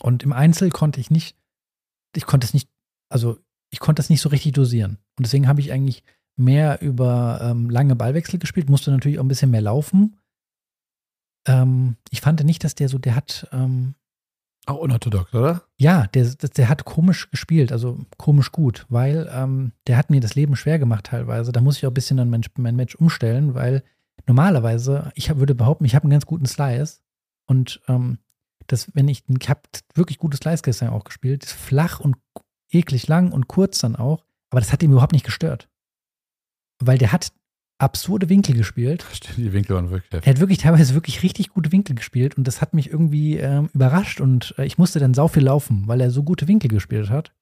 [0.00, 1.36] Und im Einzel konnte ich nicht,
[2.16, 2.68] ich konnte es nicht,
[3.08, 3.38] also
[3.70, 4.98] ich konnte es nicht so richtig dosieren.
[5.16, 6.02] Und deswegen habe ich eigentlich
[6.36, 10.16] mehr über ähm, lange Ballwechsel gespielt, musste natürlich auch ein bisschen mehr laufen.
[11.46, 13.94] Ähm, ich fand nicht, dass der so, der hat, ähm,
[14.66, 15.62] Auch unorthodox, oder?
[15.76, 20.34] ja, der, der, hat komisch gespielt, also komisch gut, weil ähm, der hat mir das
[20.34, 21.52] Leben schwer gemacht teilweise.
[21.52, 23.82] Da muss ich auch ein bisschen dann mein, mein Match umstellen, weil
[24.26, 27.00] normalerweise, ich hab, würde behaupten, ich habe einen ganz guten Slice
[27.46, 28.18] und ähm,
[28.66, 29.60] das, wenn ich, ich habe
[29.94, 32.16] wirklich gutes Slice gestern auch gespielt, ist flach und
[32.70, 35.68] eklig lang und kurz dann auch, aber das hat ihm überhaupt nicht gestört.
[36.78, 37.32] Weil der hat
[37.84, 39.04] absurde Winkel gespielt.
[39.12, 40.26] Stimmt, die Winkel waren wirklich heftig.
[40.26, 43.70] Er hat wirklich teilweise wirklich richtig gute Winkel gespielt und das hat mich irgendwie ähm,
[43.74, 47.10] überrascht und äh, ich musste dann sau viel laufen, weil er so gute Winkel gespielt
[47.10, 47.32] hat.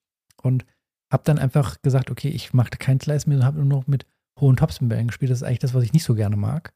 [0.42, 0.64] Und
[1.12, 4.06] habe dann einfach gesagt, okay, ich machte keinen Slice mehr und habe nur noch mit
[4.40, 5.30] hohen Topspin-Bällen gespielt.
[5.30, 6.72] Das ist eigentlich das, was ich nicht so gerne mag.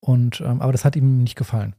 [0.00, 1.76] Und, ähm, aber das hat ihm nicht gefallen.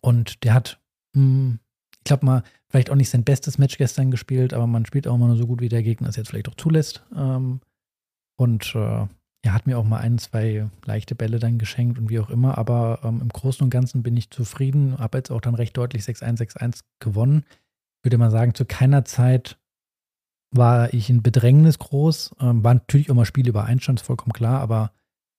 [0.00, 0.80] Und der hat,
[1.14, 1.58] mh, hm,
[1.98, 5.14] ich glaube mal, vielleicht auch nicht sein bestes Match gestern gespielt, aber man spielt auch
[5.14, 7.04] immer nur so gut, wie der Gegner es jetzt vielleicht auch zulässt.
[7.14, 7.60] Ähm,
[8.36, 9.06] und äh,
[9.44, 12.56] er hat mir auch mal ein, zwei leichte Bälle dann geschenkt und wie auch immer.
[12.56, 14.98] Aber ähm, im Großen und Ganzen bin ich zufrieden.
[14.98, 17.44] Habe jetzt auch dann recht deutlich 6-1, 6-1 gewonnen.
[17.98, 19.58] Ich würde mal sagen, zu keiner Zeit
[20.50, 22.36] war ich in Bedrängnis groß.
[22.40, 24.92] Ähm, war natürlich auch mal Spiele über Einstand, ist vollkommen klar, aber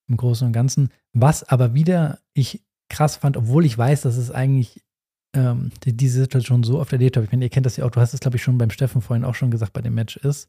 [0.08, 0.90] im Großen und Ganzen.
[1.14, 4.84] Was aber wieder ich krass fand, obwohl ich weiß, dass es eigentlich
[5.34, 7.26] ähm, die, diese Situation so oft erlebt habe.
[7.26, 9.02] Ich meine, ihr kennt das ja auch, du hast es, glaube ich, schon beim Steffen
[9.02, 10.48] vorhin auch schon gesagt bei dem Match ist.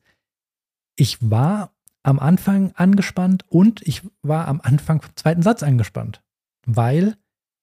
[0.97, 1.73] Ich war
[2.07, 6.23] am Anfang angespannt und ich war am Anfang vom zweiten Satz angespannt,
[6.65, 7.17] weil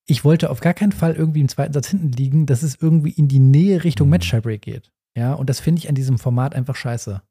[0.05, 3.11] ich wollte auf gar keinen Fall irgendwie im zweiten Satz hinten liegen, dass es irgendwie
[3.11, 4.11] in die Nähe Richtung mhm.
[4.11, 4.91] Match Tiebreak geht.
[5.15, 7.21] Ja, und das finde ich an diesem Format einfach scheiße.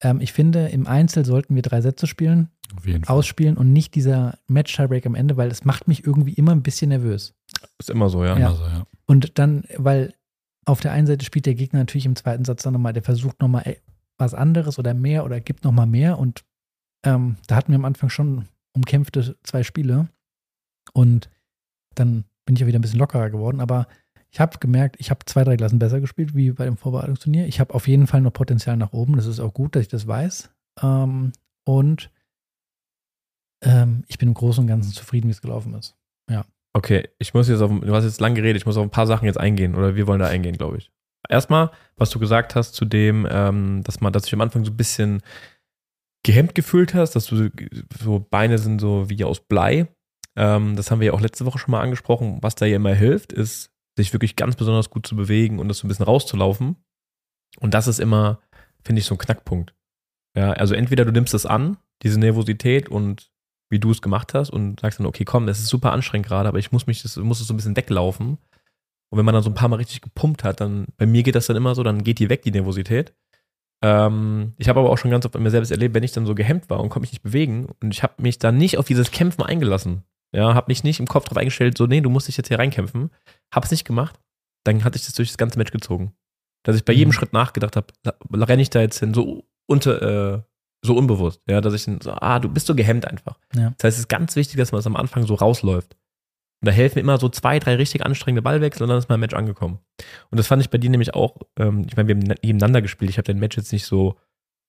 [0.00, 2.50] Ähm, ich finde, im Einzel sollten wir drei Sätze spielen,
[3.06, 6.62] ausspielen und nicht dieser Match Tiebreak am Ende, weil es macht mich irgendwie immer ein
[6.62, 7.34] bisschen nervös.
[7.80, 8.38] Ist immer so, ja.
[8.38, 8.46] ja.
[8.46, 8.86] Immer so, ja.
[9.06, 10.14] Und dann, weil
[10.66, 13.40] auf der einen Seite spielt der Gegner natürlich im zweiten Satz dann nochmal, der versucht
[13.40, 13.76] nochmal
[14.18, 16.18] was anderes oder mehr oder gibt nochmal mehr.
[16.18, 16.44] Und
[17.04, 20.08] ähm, da hatten wir am Anfang schon umkämpfte zwei Spiele.
[20.92, 21.30] Und
[21.94, 23.60] dann bin ich ja wieder ein bisschen lockerer geworden.
[23.60, 23.86] Aber
[24.30, 27.46] ich habe gemerkt, ich habe zwei, drei Klassen besser gespielt wie bei dem Vorbereitungsturnier.
[27.46, 29.16] Ich habe auf jeden Fall noch Potenzial nach oben.
[29.16, 30.50] Das ist auch gut, dass ich das weiß.
[30.82, 31.32] Ähm,
[31.64, 32.10] und
[33.62, 35.96] ähm, ich bin im Großen und Ganzen zufrieden, wie es gelaufen ist.
[36.30, 36.44] Ja.
[36.74, 39.06] Okay, ich muss jetzt auf, du hast jetzt lang geredet, ich muss auf ein paar
[39.06, 40.92] Sachen jetzt eingehen oder wir wollen da eingehen, glaube ich.
[41.28, 44.70] Erstmal, was du gesagt hast zu dem, ähm, dass man, dass du am Anfang so
[44.70, 45.22] ein bisschen
[46.24, 47.50] gehemmt gefühlt hast, dass du
[48.02, 49.88] so Beine sind so wie aus Blei.
[50.36, 52.38] Ähm, das haben wir ja auch letzte Woche schon mal angesprochen.
[52.42, 55.78] Was da ja immer hilft, ist, sich wirklich ganz besonders gut zu bewegen und das
[55.78, 56.76] so ein bisschen rauszulaufen.
[57.58, 58.40] Und das ist immer,
[58.84, 59.74] finde ich, so ein Knackpunkt.
[60.36, 63.30] Ja, also entweder du nimmst es an, diese Nervosität und
[63.70, 66.48] wie du es gemacht hast und sagst dann, okay, komm, das ist super anstrengend gerade,
[66.48, 68.38] aber ich muss mich, das muss es so ein bisschen weglaufen.
[69.10, 71.34] Und wenn man dann so ein paar Mal richtig gepumpt hat, dann, bei mir geht
[71.34, 73.14] das dann immer so, dann geht die weg, die Nervosität.
[73.82, 76.26] Ähm, ich habe aber auch schon ganz oft bei mir selbst erlebt, wenn ich dann
[76.26, 78.86] so gehemmt war und konnte mich nicht bewegen und ich habe mich dann nicht auf
[78.86, 80.02] dieses Kämpfen eingelassen.
[80.34, 82.58] Ja, habe mich nicht im Kopf drauf eingestellt, so, nee, du musst dich jetzt hier
[82.58, 83.10] reinkämpfen.
[83.54, 84.18] Hab's nicht gemacht.
[84.64, 86.12] Dann hatte ich das durch das ganze Match gezogen.
[86.64, 87.12] Dass ich bei jedem mhm.
[87.12, 87.86] Schritt nachgedacht habe,
[88.34, 90.42] renne ich da jetzt hin, so unter, äh,
[90.84, 93.38] so unbewusst, ja, dass ich dann so, ah, du bist so gehemmt einfach.
[93.54, 93.74] Ja.
[93.78, 95.96] Das heißt, es ist ganz wichtig, dass man es am Anfang so rausläuft.
[96.60, 99.34] Und da helfen immer so zwei, drei richtig anstrengende Ballwechsel und dann ist mein Match
[99.34, 99.78] angekommen.
[100.30, 103.10] Und das fand ich bei dir nämlich auch, ähm, ich meine, wir haben nebeneinander gespielt,
[103.10, 104.16] ich habe dein Match jetzt nicht so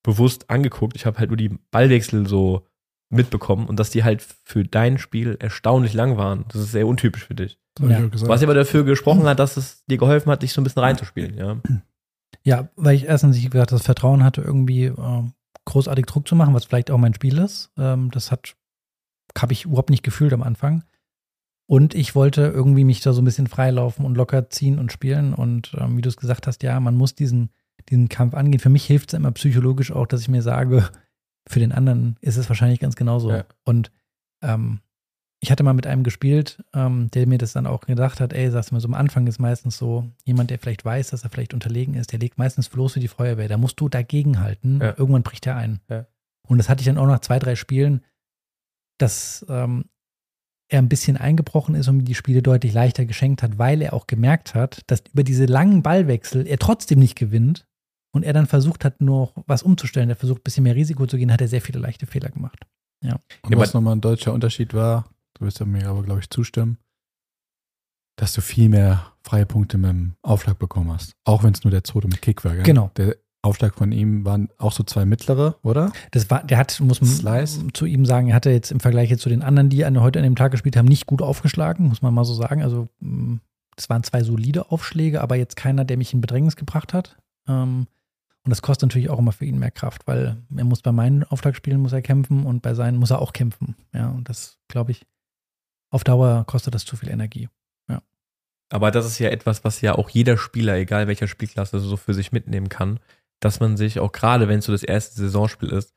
[0.03, 2.65] bewusst angeguckt, ich habe halt nur die Ballwechsel so
[3.09, 6.45] mitbekommen und dass die halt für dein Spiel erstaunlich lang waren.
[6.49, 7.59] Das ist sehr untypisch für dich.
[7.79, 8.07] Ja.
[8.11, 11.37] Was aber dafür gesprochen hat, dass es dir geholfen hat, dich so ein bisschen reinzuspielen,
[11.37, 11.57] ja.
[12.43, 15.23] Ja, weil ich erstens, wie gesagt, das Vertrauen hatte, irgendwie äh,
[15.65, 17.71] großartig Druck zu machen, was vielleicht auch mein Spiel ist.
[17.77, 18.55] Ähm, das hat,
[19.37, 20.83] habe ich überhaupt nicht gefühlt am Anfang.
[21.69, 25.35] Und ich wollte irgendwie mich da so ein bisschen freilaufen und locker ziehen und spielen.
[25.35, 27.51] Und ähm, wie du es gesagt hast, ja, man muss diesen,
[27.89, 28.59] diesen Kampf angehen.
[28.59, 30.89] Für mich hilft es immer psychologisch auch, dass ich mir sage,
[31.47, 33.29] für den anderen ist es wahrscheinlich ganz genauso.
[33.29, 33.45] Ja.
[33.65, 33.91] Und
[34.41, 34.79] ähm,
[35.41, 38.49] ich hatte mal mit einem gespielt, ähm, der mir das dann auch gedacht hat, ey,
[38.49, 41.29] sagst du mal, so am Anfang ist meistens so, jemand, der vielleicht weiß, dass er
[41.29, 43.47] vielleicht unterlegen ist, der legt meistens bloß für die Feuerwehr.
[43.47, 44.79] Da musst du dagegenhalten.
[44.81, 44.95] Ja.
[44.97, 45.81] Irgendwann bricht er ein.
[45.87, 46.07] Ja.
[46.47, 48.03] Und das hatte ich dann auch nach zwei, drei Spielen,
[48.97, 49.85] dass ähm,
[50.69, 53.93] er ein bisschen eingebrochen ist und mir die Spiele deutlich leichter geschenkt hat, weil er
[53.93, 57.65] auch gemerkt hat, dass über diese langen Ballwechsel er trotzdem nicht gewinnt
[58.11, 60.09] und er dann versucht hat, nur was umzustellen.
[60.09, 62.65] Er versucht, ein bisschen mehr Risiko zu gehen, hat er sehr viele leichte Fehler gemacht.
[63.03, 63.19] Ja.
[63.41, 66.77] Und was nochmal ein deutscher Unterschied war, du wirst ja mir aber, glaube ich, zustimmen,
[68.15, 71.13] dass du viel mehr freie Punkte mit dem Aufschlag bekommen hast.
[71.23, 72.53] Auch wenn es nur der zweite mit Kick war.
[72.53, 72.63] Gell?
[72.63, 72.91] Genau.
[72.97, 75.93] Der Aufschlag von ihm waren auch so zwei mittlere, oder?
[76.11, 77.67] Das war, der hat, muss man Slice.
[77.73, 80.23] zu ihm sagen, er hatte jetzt im Vergleich jetzt zu den anderen, die heute an
[80.23, 82.61] dem Tag gespielt haben, nicht gut aufgeschlagen, muss man mal so sagen.
[82.61, 83.37] Also mm,
[83.77, 87.17] es waren zwei solide Aufschläge, aber jetzt keiner, der mich in Bedrängnis gebracht hat.
[87.47, 87.87] Ähm,
[88.43, 91.23] und das kostet natürlich auch immer für ihn mehr Kraft, weil er muss bei meinen
[91.23, 93.75] Aufschlagspielen muss er kämpfen und bei seinen muss er auch kämpfen.
[93.93, 95.05] Ja, und das, glaube ich,
[95.91, 97.47] auf Dauer kostet das zu viel Energie.
[97.87, 98.01] Ja.
[98.69, 102.13] Aber das ist ja etwas, was ja auch jeder Spieler, egal welcher Spielklasse, so für
[102.13, 102.99] sich mitnehmen kann
[103.39, 105.93] dass man sich auch gerade, wenn es so das erste Saisonspiel ist,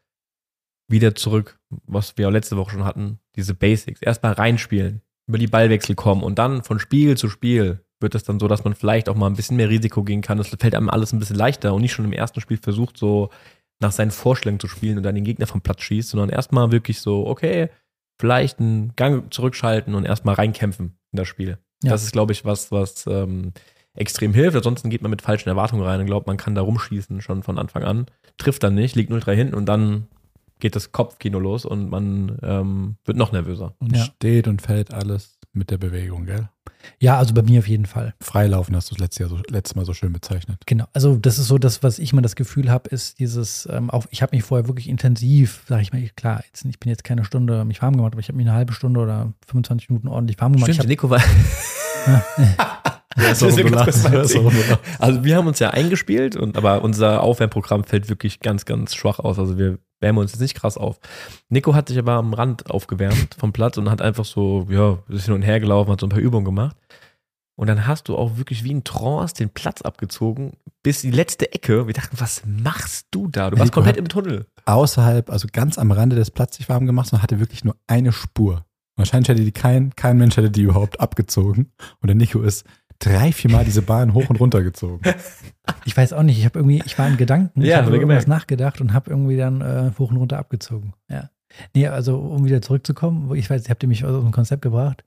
[0.89, 5.47] wieder zurück, was wir auch letzte Woche schon hatten, diese Basics, erstmal reinspielen, über die
[5.47, 9.09] Ballwechsel kommen und dann von Spiel zu Spiel wird es dann so, dass man vielleicht
[9.09, 10.37] auch mal ein bisschen mehr Risiko gehen kann.
[10.37, 13.31] Das fällt einem alles ein bisschen leichter und nicht schon im ersten Spiel versucht, so
[13.81, 17.01] nach seinen Vorstellungen zu spielen und dann den Gegner vom Platz schießt, sondern erstmal wirklich
[17.01, 17.69] so, okay,
[18.21, 21.59] vielleicht einen Gang zurückschalten und erstmal reinkämpfen in das Spiel.
[21.83, 21.91] Ja.
[21.91, 23.53] Das ist, glaube ich, was, was ähm,
[23.95, 24.57] extrem hilft.
[24.57, 27.59] Ansonsten geht man mit falschen Erwartungen rein und glaubt, man kann da rumschießen schon von
[27.59, 28.07] Anfang an.
[28.39, 30.09] Trifft dann nicht, liegt 0-3 hinten und dann
[30.61, 33.75] geht das Kopfkino los und man ähm, wird noch nervöser.
[33.81, 34.05] Und ja.
[34.05, 36.49] steht und fällt alles mit der Bewegung, gell?
[36.99, 38.15] Ja, also bei mir auf jeden Fall.
[38.21, 40.59] Freilaufen hast du das letzte, Jahr so, letztes Mal so schön bezeichnet.
[40.67, 43.91] Genau, also das ist so das, was ich mal das Gefühl habe, ist dieses, ähm,
[43.91, 47.05] auch, ich habe mich vorher wirklich intensiv, sage ich mal, klar, jetzt, ich bin jetzt
[47.05, 50.09] keine Stunde mich warm gemacht, aber ich habe mich eine halbe Stunde oder 25 Minuten
[50.09, 50.73] ordentlich warm gemacht.
[50.73, 51.23] Stimmt, Nico war.
[54.99, 59.19] also wir haben uns ja eingespielt, und, aber unser Aufwärmprogramm fällt wirklich ganz, ganz schwach
[59.19, 59.39] aus.
[59.39, 61.01] Also wir wärmen uns jetzt nicht krass auf.
[61.49, 65.25] Nico hat sich aber am Rand aufgewärmt vom Platz und hat einfach so, ja, ist
[65.25, 66.77] hin und her gelaufen, hat so ein paar Übungen gemacht.
[67.55, 71.53] Und dann hast du auch wirklich wie ein Trance den Platz abgezogen bis die letzte
[71.53, 71.87] Ecke.
[71.87, 73.51] Wir dachten, was machst du da?
[73.51, 74.47] Du warst Nico komplett im Tunnel.
[74.65, 78.13] Außerhalb, also ganz am Rande des Platzes sich warm gemacht und hatte wirklich nur eine
[78.13, 78.65] Spur.
[78.97, 81.73] Wahrscheinlich hätte die kein, kein Mensch hätte die überhaupt abgezogen.
[82.01, 82.65] Und der Nico ist
[83.05, 85.01] drei, vier Mal diese Bahn hoch und runter gezogen.
[85.85, 88.27] Ich weiß auch nicht, ich habe irgendwie, ich war in Gedanken, ja, ich habe irgendwas
[88.27, 90.93] nachgedacht und habe irgendwie dann äh, hoch und runter abgezogen.
[91.09, 91.31] Ja.
[91.75, 95.05] Nee, also um wieder zurückzukommen, ich weiß, habt ihr mich aus dem Konzept gebracht.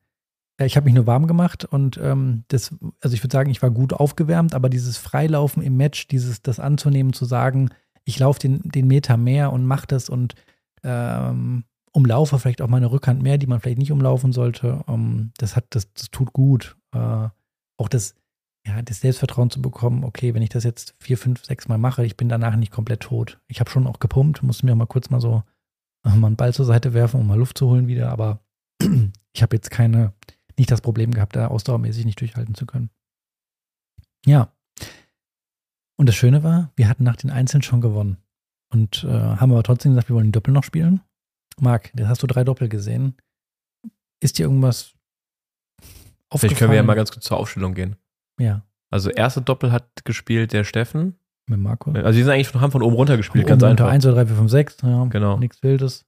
[0.57, 3.69] Ich habe mich nur warm gemacht und ähm, das, also ich würde sagen, ich war
[3.69, 7.69] gut aufgewärmt, aber dieses Freilaufen im Match, dieses, das anzunehmen, zu sagen,
[8.05, 10.35] ich laufe den, den Meter mehr und mache das und
[10.83, 14.83] ähm, umlaufe vielleicht auch meine Rückhand mehr, die man vielleicht nicht umlaufen sollte.
[14.85, 16.77] Um, ähm, das hat, das, das tut gut.
[16.95, 17.29] Uh,
[17.77, 18.15] auch das,
[18.65, 22.05] ja, das Selbstvertrauen zu bekommen, okay, wenn ich das jetzt vier, fünf, sechs Mal mache,
[22.05, 23.39] ich bin danach nicht komplett tot.
[23.47, 25.43] Ich habe schon auch gepumpt, musste mir mal kurz mal so
[26.05, 28.39] äh, mal einen Ball zur Seite werfen, um mal Luft zu holen wieder, aber
[29.33, 30.13] ich habe jetzt keine,
[30.57, 32.89] nicht das Problem gehabt, da ausdauermäßig nicht durchhalten zu können.
[34.25, 34.51] Ja.
[35.97, 38.17] Und das Schöne war, wir hatten nach den Einzelnen schon gewonnen.
[38.71, 41.01] Und äh, haben aber trotzdem gesagt, wir wollen den Doppel noch spielen.
[41.59, 43.15] Marc, jetzt hast du drei Doppel gesehen.
[44.19, 44.94] Ist dir irgendwas?
[46.37, 47.95] Vielleicht können wir ja mal ganz kurz zur Aufstellung gehen.
[48.39, 48.63] Ja.
[48.89, 51.19] Also erste Doppel hat gespielt der Steffen.
[51.47, 51.91] Mit Marco.
[51.91, 53.87] Also die sind eigentlich von, haben von oben runter gespielt, ganz einfach.
[53.87, 54.77] 1, 2, 3, 4, 5, 6.
[54.81, 55.37] Ja, genau.
[55.37, 56.05] Nichts Wildes.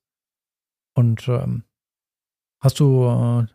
[0.96, 1.64] Und ähm,
[2.60, 3.46] hast du äh,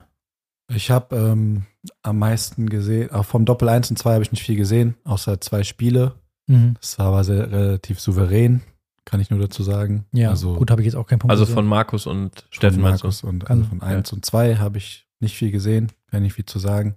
[0.74, 1.64] ich habe ähm,
[2.02, 5.40] am meisten gesehen, auch vom Doppel 1 und 2 habe ich nicht viel gesehen, außer
[5.40, 6.14] zwei Spiele.
[6.46, 6.76] Mhm.
[6.80, 8.62] Das war aber sehr, relativ souverän
[9.04, 10.06] kann ich nur dazu sagen.
[10.12, 11.54] Ja, also, gut, habe ich jetzt auch keinen Punkt Also gesehen.
[11.54, 14.14] von Markus und Steffen von Markus und also von 1 ja.
[14.14, 16.96] und 2 habe ich nicht viel gesehen, kann nicht viel zu sagen.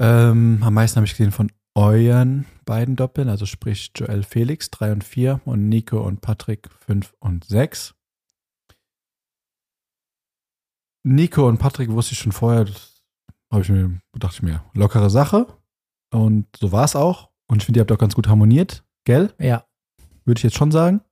[0.00, 4.92] Ähm, am meisten habe ich gesehen von euren beiden Doppeln, also sprich Joel Felix 3
[4.92, 7.94] und 4 und Nico und Patrick 5 und 6.
[11.04, 13.02] Nico und Patrick wusste ich schon vorher, das
[13.52, 15.46] habe ich mir, dachte ich mir, lockere Sache.
[16.10, 17.30] Und so war es auch.
[17.46, 19.34] Und ich finde, ihr habt auch ganz gut harmoniert, gell?
[19.38, 19.66] Ja
[20.24, 21.02] würde ich jetzt schon sagen.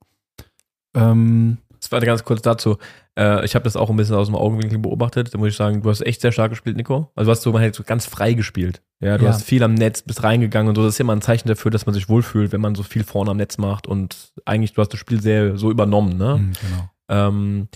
[0.95, 1.59] Ähm,
[1.91, 2.79] das war ganz kurz dazu.
[3.19, 5.35] Äh, ich habe das auch ein bisschen aus dem Augenwinkel beobachtet.
[5.35, 7.11] Da muss ich sagen, du hast echt sehr stark gespielt, Nico.
[7.17, 8.81] Also du hast so, man hat so ganz frei gespielt.
[9.01, 9.33] Ja, du ja.
[9.33, 10.85] hast viel am Netz, bist reingegangen und so.
[10.85, 13.33] Das ist immer ein Zeichen dafür, dass man sich wohlfühlt, wenn man so viel vorne
[13.33, 16.37] am Netz macht und eigentlich, du hast das Spiel sehr so übernommen, ne?
[16.37, 16.91] Mhm, genau.
[17.09, 17.69] Ähm,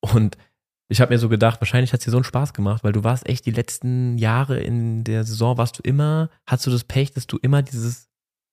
[0.00, 0.36] und
[0.90, 3.04] ich habe mir so gedacht, wahrscheinlich hat es dir so einen Spaß gemacht, weil du
[3.04, 7.12] warst echt die letzten Jahre in der Saison, warst du immer, hast du das Pech,
[7.12, 8.07] dass du immer dieses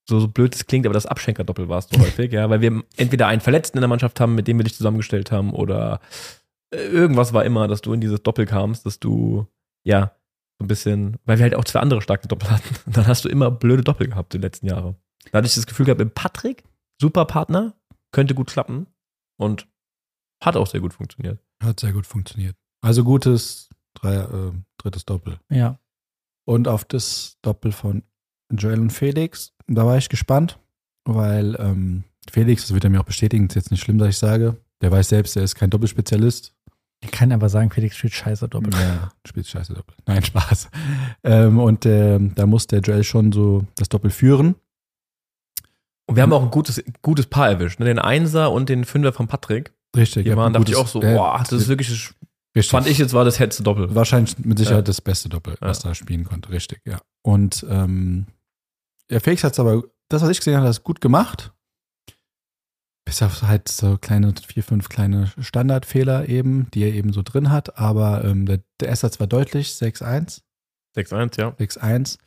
[0.07, 3.27] so, so blöd es klingt, aber das Abschenkerdoppel warst du häufig, ja, weil wir entweder
[3.27, 5.99] einen Verletzten in der Mannschaft haben, mit dem wir dich zusammengestellt haben, oder
[6.71, 9.47] äh, irgendwas war immer, dass du in dieses Doppel kamst, dass du,
[9.83, 10.11] ja,
[10.59, 12.75] so ein bisschen, weil wir halt auch zwei andere starke Doppel hatten.
[12.85, 14.95] Und dann hast du immer blöde Doppel gehabt die letzten Jahre.
[15.31, 16.63] Da hatte ich das Gefühl gehabt, mit Patrick,
[17.01, 17.73] super Partner,
[18.11, 18.87] könnte gut klappen
[19.37, 19.67] und
[20.41, 21.39] hat auch sehr gut funktioniert.
[21.61, 22.55] Hat sehr gut funktioniert.
[22.81, 25.39] Also gutes drei, äh, drittes Doppel.
[25.49, 25.79] Ja.
[26.45, 28.03] Und auf das Doppel von
[28.51, 30.59] Joel und Felix da war ich gespannt,
[31.05, 34.17] weil ähm, Felix, das wird er mir auch bestätigen, ist jetzt nicht schlimm, dass ich
[34.17, 34.57] sage.
[34.81, 36.53] Der weiß selbst, er ist kein Doppelspezialist.
[37.01, 38.73] Ich kann aber sagen, Felix spielt scheiße Doppel.
[38.73, 39.95] Ja, spielt scheiße Doppel.
[40.05, 40.69] Nein, Spaß.
[41.23, 44.55] Ähm, und äh, da muss der Joel schon so das Doppel führen.
[46.07, 47.79] Und wir haben auch ein gutes, gutes Paar erwischt.
[47.79, 47.85] Ne?
[47.85, 49.73] Den Einser und den Fünfer von Patrick.
[49.95, 50.25] Richtig.
[50.25, 51.89] Die waren, dachte ich auch so, boah, das ist wirklich,
[52.55, 52.69] richtig.
[52.69, 53.93] fand ich jetzt war das letzte Doppel.
[53.95, 54.83] Wahrscheinlich mit Sicherheit ja.
[54.83, 55.89] das beste Doppel, was ja.
[55.89, 56.49] da spielen konnte.
[56.49, 56.99] Richtig, ja.
[57.23, 58.27] Und ähm,
[59.11, 61.53] ja, Felix hat es aber, das, was ich gesehen habe, hat gut gemacht.
[63.05, 67.51] Bis auf halt so kleine, vier, fünf kleine Standardfehler eben, die er eben so drin
[67.51, 67.77] hat.
[67.77, 70.41] Aber ähm, der, der erste Satz war deutlich, 6-1.
[70.95, 71.49] 6-1, ja.
[71.49, 72.17] 6-1.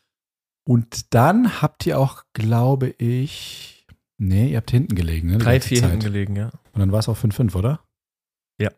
[0.64, 3.87] Und dann habt ihr auch, glaube ich,
[4.18, 5.39] nee, ihr habt hinten gelegen, ne?
[5.39, 6.51] 3-4 hinten gelegen, ja.
[6.72, 7.81] Und dann war es auch 5-5, oder?
[8.61, 8.70] Ja.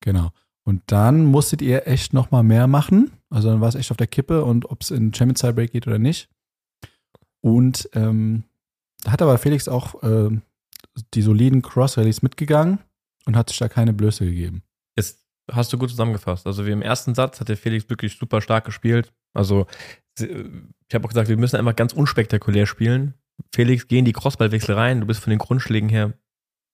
[0.00, 0.30] Genau.
[0.64, 3.12] Und dann musstet ihr echt noch mal mehr machen.
[3.30, 5.86] Also dann war es echt auf der Kippe und ob es in Champions Break geht
[5.86, 6.28] oder nicht.
[7.40, 8.44] Und ähm,
[9.06, 10.30] hat aber Felix auch äh,
[11.14, 12.80] die soliden Cross-Rallies mitgegangen
[13.26, 14.62] und hat sich da keine Blöße gegeben.
[14.96, 16.46] Es hast du gut zusammengefasst.
[16.46, 19.12] Also wie im ersten Satz hat der Felix wirklich super stark gespielt.
[19.34, 19.66] Also
[20.18, 23.14] ich habe auch gesagt, wir müssen einfach ganz unspektakulär spielen.
[23.54, 25.00] Felix, geh in die Crossballwechsel rein.
[25.00, 26.14] Du bist von den Grundschlägen her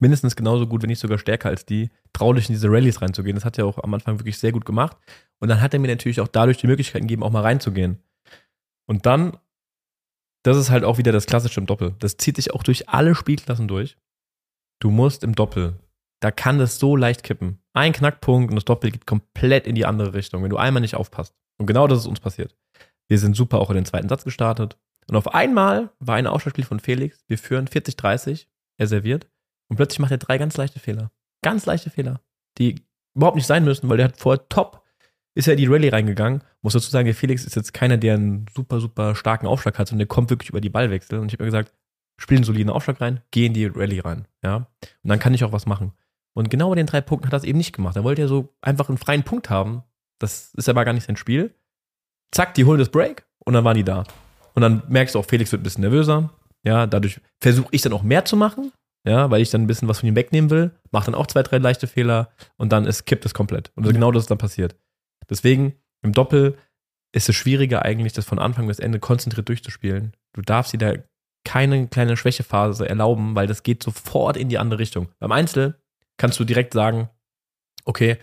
[0.00, 1.90] mindestens genauso gut, wenn nicht sogar stärker als die.
[2.12, 3.34] Trau dich in diese Rallyes reinzugehen.
[3.34, 4.96] Das hat er auch am Anfang wirklich sehr gut gemacht.
[5.40, 7.98] Und dann hat er mir natürlich auch dadurch die Möglichkeit gegeben, auch mal reinzugehen.
[8.86, 9.36] Und dann,
[10.44, 11.94] das ist halt auch wieder das Klassische im Doppel.
[11.98, 13.96] Das zieht sich auch durch alle Spielklassen durch.
[14.80, 15.80] Du musst im Doppel,
[16.20, 17.58] da kann das so leicht kippen.
[17.72, 20.94] Ein Knackpunkt und das Doppel geht komplett in die andere Richtung, wenn du einmal nicht
[20.94, 21.34] aufpasst.
[21.58, 22.56] Und genau das ist uns passiert.
[23.08, 24.78] Wir sind super auch in den zweiten Satz gestartet.
[25.08, 27.24] Und auf einmal war ein Ausschlagspiel von Felix.
[27.26, 28.46] Wir führen 40-30.
[28.78, 29.28] Er serviert.
[29.68, 31.10] Und plötzlich macht er drei ganz leichte Fehler.
[31.42, 32.20] Ganz leichte Fehler.
[32.58, 32.84] Die
[33.14, 34.83] überhaupt nicht sein müssen, weil der hat vorher top,
[35.34, 36.42] ist er in die Rallye reingegangen.
[36.62, 39.88] Muss dazu sagen, der Felix ist jetzt keiner, der einen super, super starken Aufschlag hat,
[39.88, 41.18] sondern der kommt wirklich über die Ballwechsel.
[41.18, 41.72] Und ich habe mir gesagt,
[42.16, 44.28] spiel einen soliden Aufschlag rein, geh in die Rallye rein.
[44.42, 44.56] Ja.
[44.56, 44.68] Und
[45.02, 45.92] dann kann ich auch was machen.
[46.34, 47.96] Und genau bei den drei Punkten hat er es eben nicht gemacht.
[47.96, 49.82] Er wollte ja so einfach einen freien Punkt haben.
[50.18, 51.54] Das ist aber gar nicht sein Spiel.
[52.32, 54.04] Zack, die holen das Break und dann waren die da.
[54.54, 56.30] Und dann merkst du auch, Felix wird ein bisschen nervöser.
[56.64, 58.72] Ja, dadurch versuche ich dann auch mehr zu machen,
[59.06, 61.42] ja, weil ich dann ein bisschen was von ihm wegnehmen will, mache dann auch zwei,
[61.42, 63.70] drei leichte Fehler und dann ist, kippt es komplett.
[63.74, 64.76] Und genau das ist dann passiert.
[65.30, 66.56] Deswegen im Doppel
[67.12, 70.12] ist es schwieriger eigentlich, das von Anfang bis Ende konzentriert durchzuspielen.
[70.32, 70.94] Du darfst dir da
[71.44, 75.08] keine kleine Schwächephase erlauben, weil das geht sofort in die andere Richtung.
[75.18, 75.78] Beim Einzel
[76.16, 77.08] kannst du direkt sagen,
[77.84, 78.18] okay,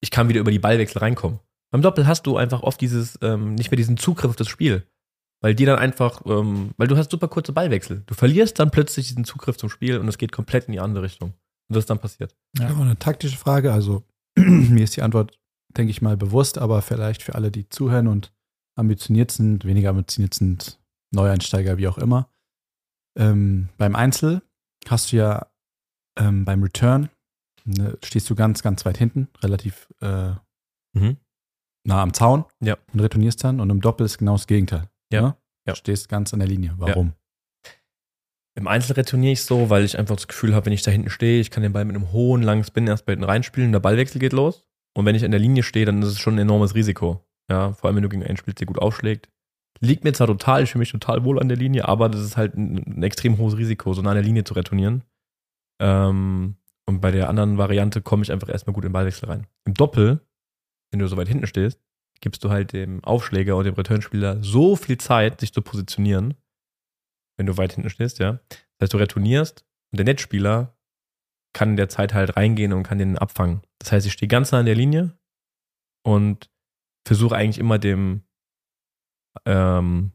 [0.00, 1.40] ich kann wieder über die Ballwechsel reinkommen.
[1.70, 4.86] Beim Doppel hast du einfach oft dieses, ähm, nicht mehr diesen Zugriff auf das Spiel.
[5.40, 8.02] Weil die dann einfach, ähm, weil du hast super kurze Ballwechsel.
[8.06, 11.04] Du verlierst dann plötzlich diesen Zugriff zum Spiel und es geht komplett in die andere
[11.04, 11.30] Richtung.
[11.30, 12.34] Und das ist dann passiert.
[12.58, 13.72] Ja, eine taktische Frage.
[13.72, 14.04] Also,
[14.36, 15.38] mir ist die Antwort,
[15.78, 18.32] denke ich mal, bewusst, aber vielleicht für alle, die zuhören und
[18.76, 20.78] ambitioniert sind, weniger ambitioniert sind,
[21.10, 22.28] Neueinsteiger, wie auch immer.
[23.16, 24.42] Ähm, beim Einzel
[24.86, 25.46] hast du ja
[26.18, 27.08] ähm, beim Return,
[27.64, 30.32] ne, stehst du ganz, ganz weit hinten, relativ äh,
[30.92, 31.16] mhm.
[31.84, 32.76] nah am Zaun ja.
[32.92, 33.60] und retournierst dann.
[33.60, 34.88] Und im Doppel ist genau das Gegenteil.
[35.12, 35.22] Ja.
[35.22, 35.36] Ne?
[35.66, 35.72] ja.
[35.72, 36.74] Du stehst ganz an der Linie.
[36.76, 37.08] Warum?
[37.08, 37.14] Ja.
[38.56, 41.10] Im Einzel retourniere ich so, weil ich einfach das Gefühl habe, wenn ich da hinten
[41.10, 43.78] stehe, ich kann den Ball mit einem hohen, langen Spin erst bei hinten reinspielen, der
[43.78, 44.67] Ballwechsel geht los.
[44.98, 47.24] Und wenn ich an der Linie stehe, dann ist es schon ein enormes Risiko.
[47.48, 49.28] Ja, vor allem wenn du gegen einen spielst, der gut aufschlägt.
[49.78, 52.36] Liegt mir zwar total, ich fühle mich total wohl an der Linie, aber das ist
[52.36, 55.04] halt ein, ein extrem hohes Risiko, so nah an der Linie zu retournieren.
[55.80, 59.46] Ähm, und bei der anderen Variante komme ich einfach erstmal gut in den Ballwechsel rein.
[59.64, 60.20] Im Doppel,
[60.90, 61.80] wenn du so weit hinten stehst,
[62.20, 66.34] gibst du halt dem Aufschläger und dem Returnspieler so viel Zeit, sich zu positionieren,
[67.36, 68.40] wenn du weit hinten stehst, ja.
[68.48, 70.76] Das heißt, du retournierst und der Netzspieler
[71.52, 73.62] kann in der Zeit halt reingehen und kann den abfangen.
[73.78, 75.16] Das heißt, ich stehe ganz nah an der Linie
[76.04, 76.50] und
[77.06, 78.22] versuche eigentlich immer dem,
[79.46, 80.12] ähm,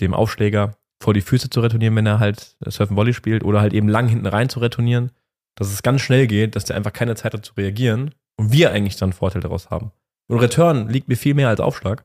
[0.00, 3.74] dem Aufschläger vor die Füße zu retournieren, wenn er halt Surfen Volley spielt oder halt
[3.74, 5.12] eben lang hinten rein zu retournieren,
[5.56, 8.72] dass es ganz schnell geht, dass der einfach keine Zeit hat zu reagieren und wir
[8.72, 9.92] eigentlich dann Vorteil daraus haben.
[10.28, 12.04] Und Return liegt mir viel mehr als Aufschlag.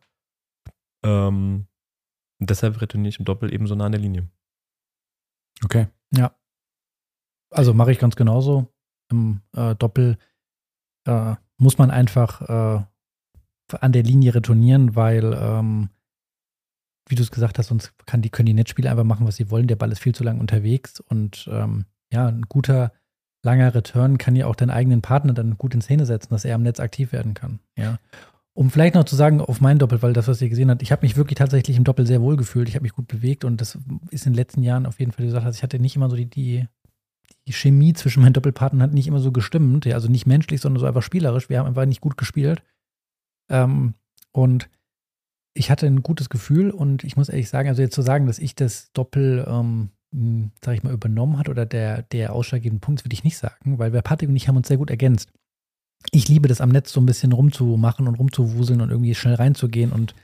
[1.04, 1.68] Ähm,
[2.40, 4.30] deshalb retourniere ich im Doppel eben so nah an der Linie.
[5.64, 5.88] Okay.
[6.14, 6.36] Ja.
[7.52, 8.71] Also mache ich ganz genauso.
[9.12, 10.18] Im äh, Doppel
[11.06, 12.84] äh, muss man einfach äh,
[13.80, 15.90] an der Linie retournieren, weil, ähm,
[17.08, 19.50] wie du es gesagt hast, sonst kann die, können die Netzspieler einfach machen, was sie
[19.50, 19.68] wollen.
[19.68, 22.92] Der Ball ist viel zu lang unterwegs und ähm, ja, ein guter
[23.44, 26.56] langer Return kann ja auch deinen eigenen Partner dann gut in Szene setzen, dass er
[26.56, 27.60] am Netz aktiv werden kann.
[27.76, 27.98] Ja.
[28.54, 30.92] Um vielleicht noch zu sagen, auf mein Doppel, weil das, was ihr gesehen habt, ich
[30.92, 32.68] habe mich wirklich tatsächlich im Doppel sehr wohl gefühlt.
[32.68, 33.78] Ich habe mich gut bewegt und das
[34.10, 36.16] ist in den letzten Jahren auf jeden Fall gesagt, also ich hatte nicht immer so
[36.16, 36.68] die, die,
[37.48, 39.86] die Chemie zwischen meinen Doppelpartnern hat nicht immer so gestimmt.
[39.86, 41.50] Ja, also nicht menschlich, sondern so einfach spielerisch.
[41.50, 42.64] Wir haben einfach nicht gut gespielt.
[43.50, 43.94] Ähm,
[44.32, 44.70] und
[45.54, 48.40] ich hatte ein gutes Gefühl und ich muss ehrlich sagen, also jetzt zu sagen, dass
[48.40, 49.90] ich das Doppel ähm,
[50.62, 53.94] sag ich mal, übernommen hat oder der, der ausschlaggebende Punkt, würde ich nicht sagen, weil
[53.94, 55.32] wir Patrick und ich haben uns sehr gut ergänzt.
[56.12, 59.92] Ich liebe das am Netz so ein bisschen rumzumachen und rumzuwuseln und irgendwie schnell reinzugehen
[59.92, 60.16] und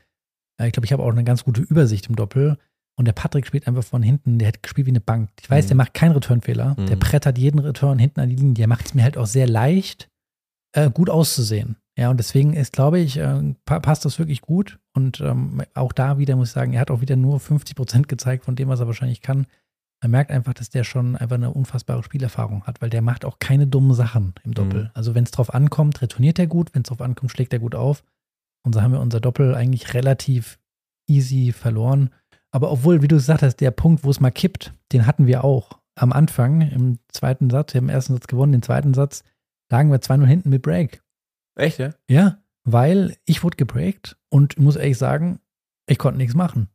[0.59, 2.57] äh, ich glaube, ich habe auch eine ganz gute Übersicht im Doppel.
[2.97, 5.29] Und der Patrick spielt einfach von hinten, der hat gespielt wie eine Bank.
[5.39, 5.67] Ich weiß, mhm.
[5.69, 6.75] der macht keinen Returnfehler.
[6.77, 6.87] Mhm.
[6.87, 8.55] Der brettert jeden Return hinten an die Linie.
[8.55, 10.09] Der macht es mir halt auch sehr leicht,
[10.73, 11.77] äh, gut auszusehen.
[11.95, 14.79] Ja, und deswegen ist, glaube ich, äh, passt das wirklich gut.
[14.93, 18.07] Und ähm, auch da wieder muss ich sagen, er hat auch wieder nur 50 Prozent
[18.07, 19.47] gezeigt von dem, was er wahrscheinlich kann
[20.01, 23.39] man merkt einfach, dass der schon einfach eine unfassbare Spielerfahrung hat, weil der macht auch
[23.39, 24.85] keine dummen Sachen im Doppel.
[24.85, 24.89] Mhm.
[24.93, 27.75] Also wenn es drauf ankommt, retourniert er gut, wenn es drauf ankommt, schlägt er gut
[27.75, 28.03] auf.
[28.63, 30.59] Und so haben wir unser Doppel eigentlich relativ
[31.07, 32.11] easy verloren.
[32.57, 35.43] Aber obwohl, wie du gesagt hast, der Punkt, wo es mal kippt, den hatten wir
[35.43, 37.73] auch am Anfang im zweiten Satz.
[37.73, 39.23] Wir haben im ersten Satz gewonnen, den zweiten Satz
[39.69, 41.03] lagen wir 2-0 hinten mit Break.
[41.55, 41.91] Echt, ja?
[42.09, 45.39] Ja, weil ich wurde gebreakt und muss ehrlich sagen,
[45.87, 46.69] ich konnte nichts machen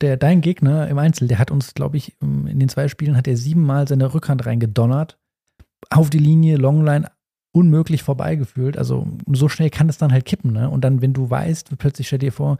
[0.00, 3.26] der, dein Gegner im Einzel, der hat uns, glaube ich, in den zwei Spielen hat
[3.26, 5.18] er siebenmal seine Rückhand reingedonnert.
[5.90, 7.10] Auf die Linie, Longline,
[7.52, 8.76] unmöglich vorbeigefühlt.
[8.76, 10.52] Also so schnell kann es dann halt kippen.
[10.52, 10.70] Ne?
[10.70, 12.58] Und dann, wenn du weißt, plötzlich stell dir vor,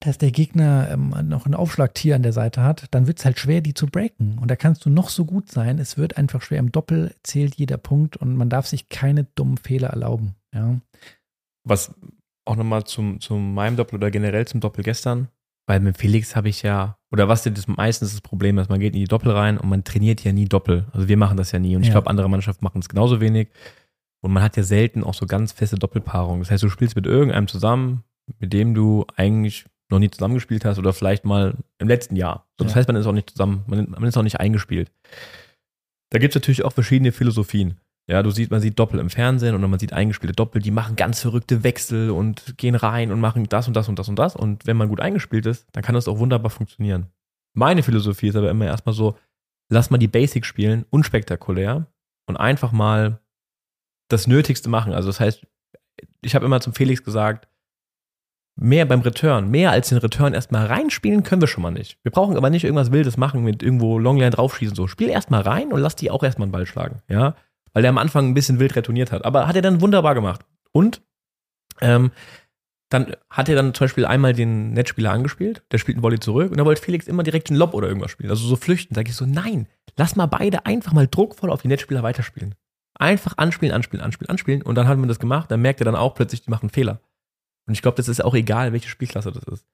[0.00, 3.38] dass der Gegner ähm, noch ein Aufschlagtier an der Seite hat, dann wird es halt
[3.38, 4.38] schwer, die zu breaken.
[4.38, 5.78] Und da kannst du noch so gut sein.
[5.78, 6.60] Es wird einfach schwer.
[6.60, 10.36] Im Doppel zählt jeder Punkt und man darf sich keine dummen Fehler erlauben.
[10.54, 10.80] Ja.
[11.64, 11.94] Was
[12.44, 15.28] auch nochmal zum, zum meinem Doppel oder generell zum Doppel gestern,
[15.66, 18.94] weil mit Felix habe ich ja, oder was das meistens das Problem ist, man geht
[18.94, 20.86] in die Doppel rein und man trainiert ja nie Doppel.
[20.92, 21.76] Also wir machen das ja nie.
[21.76, 23.48] Und ich glaube, andere Mannschaften machen es genauso wenig.
[24.20, 26.40] Und man hat ja selten auch so ganz feste Doppelpaarungen.
[26.40, 28.04] Das heißt, du spielst mit irgendeinem zusammen,
[28.38, 32.46] mit dem du eigentlich noch nie zusammengespielt hast oder vielleicht mal im letzten Jahr.
[32.58, 32.76] So, das ja.
[32.76, 34.90] heißt, man ist auch nicht zusammen, man, man ist auch nicht eingespielt.
[36.10, 37.78] Da gibt es natürlich auch verschiedene Philosophien.
[38.10, 40.96] Ja, du siehst, man sieht Doppel im Fernsehen und man sieht eingespielte Doppel, die machen
[40.96, 44.34] ganz verrückte Wechsel und gehen rein und machen das und das und das und das.
[44.34, 47.08] Und wenn man gut eingespielt ist, dann kann das auch wunderbar funktionieren.
[47.54, 49.18] Meine Philosophie ist aber immer erstmal so,
[49.70, 51.86] lass mal die Basics spielen, unspektakulär
[52.26, 53.20] und einfach mal
[54.08, 54.94] das Nötigste machen.
[54.94, 55.46] Also das heißt,
[56.22, 57.46] ich habe immer zum Felix gesagt,
[58.60, 61.98] mehr beim Return, mehr als den Return erstmal reinspielen können wir schon mal nicht.
[62.02, 64.74] Wir brauchen aber nicht irgendwas Wildes machen mit irgendwo Longline draufschießen.
[64.74, 67.00] So, spiel erstmal rein und lass die auch erstmal einen Ball schlagen.
[67.08, 67.36] Ja,
[67.72, 69.24] weil der am Anfang ein bisschen wild retourniert hat.
[69.24, 70.44] Aber hat er dann wunderbar gemacht.
[70.72, 71.02] Und
[71.80, 72.10] ähm,
[72.88, 76.50] dann hat er dann zum Beispiel einmal den Netzspieler angespielt, der spielt einen Volley zurück
[76.50, 78.30] und dann wollte Felix immer direkt einen Lob oder irgendwas spielen.
[78.30, 78.94] Also so flüchten.
[78.94, 82.54] Sag ich so, nein, lass mal beide einfach mal druckvoll auf die Netzspieler weiterspielen.
[82.98, 84.62] Einfach anspielen, anspielen, anspielen, anspielen.
[84.62, 85.50] Und dann haben wir das gemacht.
[85.50, 87.00] Dann merkt er dann auch plötzlich, die machen Fehler.
[87.68, 89.66] Und ich glaube, das ist auch egal, welche Spielklasse das ist.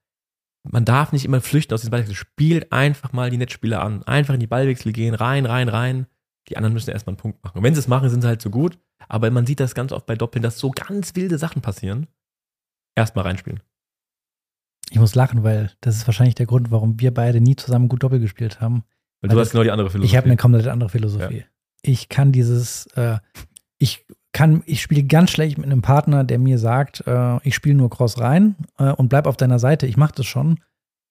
[0.64, 2.16] Man darf nicht immer flüchten aus diesem Ballwechsel.
[2.16, 4.03] Spielt einfach mal die Netzspieler an.
[4.03, 6.07] Einfach in die Ballwechsel gehen, rein, rein, rein.
[6.49, 7.59] Die anderen müssen erstmal einen Punkt machen.
[7.59, 8.78] Und wenn sie es machen, sind sie halt so gut.
[9.09, 12.09] Aber man sieht das ganz oft bei Doppeln, dass so ganz wilde Sachen passieren.
[12.97, 13.61] Erstmal reinspielen.
[14.90, 18.03] Ich muss lachen, weil das ist wahrscheinlich der Grund, warum wir beide nie zusammen gut
[18.03, 18.84] Doppel gespielt haben.
[19.20, 20.11] Weil, weil du hast genau die andere Philosophie.
[20.11, 21.38] Ich habe eine komplett andere Philosophie.
[21.38, 21.45] Ja.
[21.82, 23.18] Ich kann dieses, äh,
[23.78, 27.76] ich kann, ich spiele ganz schlecht mit einem Partner, der mir sagt, äh, ich spiele
[27.76, 30.59] nur Cross rein äh, und bleib auf deiner Seite, ich mache das schon.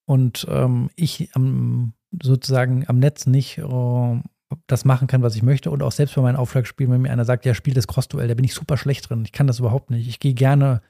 [0.05, 4.21] Und ähm, ich am, sozusagen am Netz nicht äh,
[4.67, 5.71] das machen kann, was ich möchte.
[5.71, 8.33] Und auch selbst bei meinen Aufschlagspielen, wenn mir einer sagt, ja, spiel das Cross-Duell, da
[8.33, 9.23] bin ich super schlecht drin.
[9.23, 10.07] Ich kann das überhaupt nicht.
[10.09, 10.81] Ich gehe gerne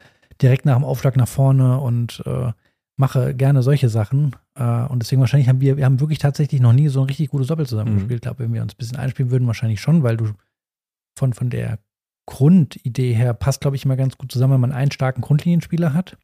[0.42, 2.52] direkt nach dem Aufschlag nach vorne und äh,
[2.98, 4.36] mache gerne solche Sachen.
[4.56, 7.30] Äh, und deswegen wahrscheinlich haben wir, wir haben wirklich tatsächlich noch nie so ein richtig
[7.30, 8.10] gutes Doppel zusammengespielt.
[8.10, 8.16] Mhm.
[8.16, 10.32] Ich glaube, wenn wir uns ein bisschen einspielen würden, wahrscheinlich schon, weil du
[11.16, 11.78] von, von der
[12.26, 16.18] Grundidee her passt, glaube ich, immer ganz gut zusammen, wenn man einen starken Grundlinienspieler hat,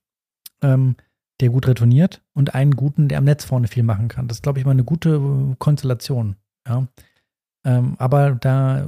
[0.62, 0.96] ähm,
[1.40, 4.28] der gut retourniert und einen guten, der am Netz vorne viel machen kann.
[4.28, 6.36] Das ist, glaube ich, mal eine gute äh, Konstellation.
[6.68, 6.88] Ja.
[7.66, 8.88] Ähm, aber da,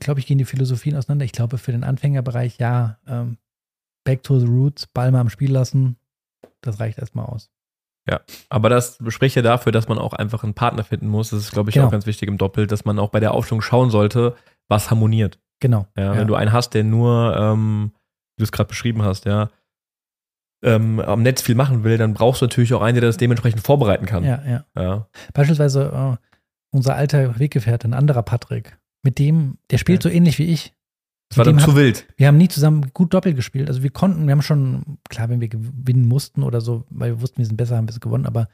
[0.00, 1.24] glaube ich, gehen die Philosophien auseinander.
[1.24, 3.38] Ich glaube, für den Anfängerbereich, ja, ähm,
[4.04, 5.96] back to the roots, Ball mal am Spiel lassen,
[6.60, 7.50] das reicht erstmal aus.
[8.08, 11.30] Ja, aber das spricht ja dafür, dass man auch einfach einen Partner finden muss.
[11.30, 11.86] Das ist, glaube ich, genau.
[11.86, 14.34] auch ganz wichtig im Doppel, dass man auch bei der Aufstellung schauen sollte,
[14.68, 15.38] was harmoniert.
[15.62, 15.86] Genau.
[15.96, 17.92] Ja, wenn du einen hast, der nur, ähm,
[18.36, 19.48] wie du es gerade beschrieben hast, ja,
[20.64, 23.62] ähm, am Netz viel machen will, dann brauchst du natürlich auch einen, der das dementsprechend
[23.62, 24.24] vorbereiten kann.
[24.24, 24.64] Ja, ja.
[24.76, 25.08] ja.
[25.32, 26.26] Beispielsweise äh,
[26.72, 30.10] unser alter Weggefährte, ein anderer Patrick, mit dem, der spielt ja.
[30.10, 30.74] so ähnlich wie ich.
[31.28, 32.08] Das war dann zu haben, wild.
[32.16, 33.68] Wir haben nie zusammen gut Doppel gespielt.
[33.68, 37.20] Also wir konnten, wir haben schon, klar, wenn wir gewinnen mussten oder so, weil wir
[37.20, 38.48] wussten, wir sind besser, haben wir es gewonnen, aber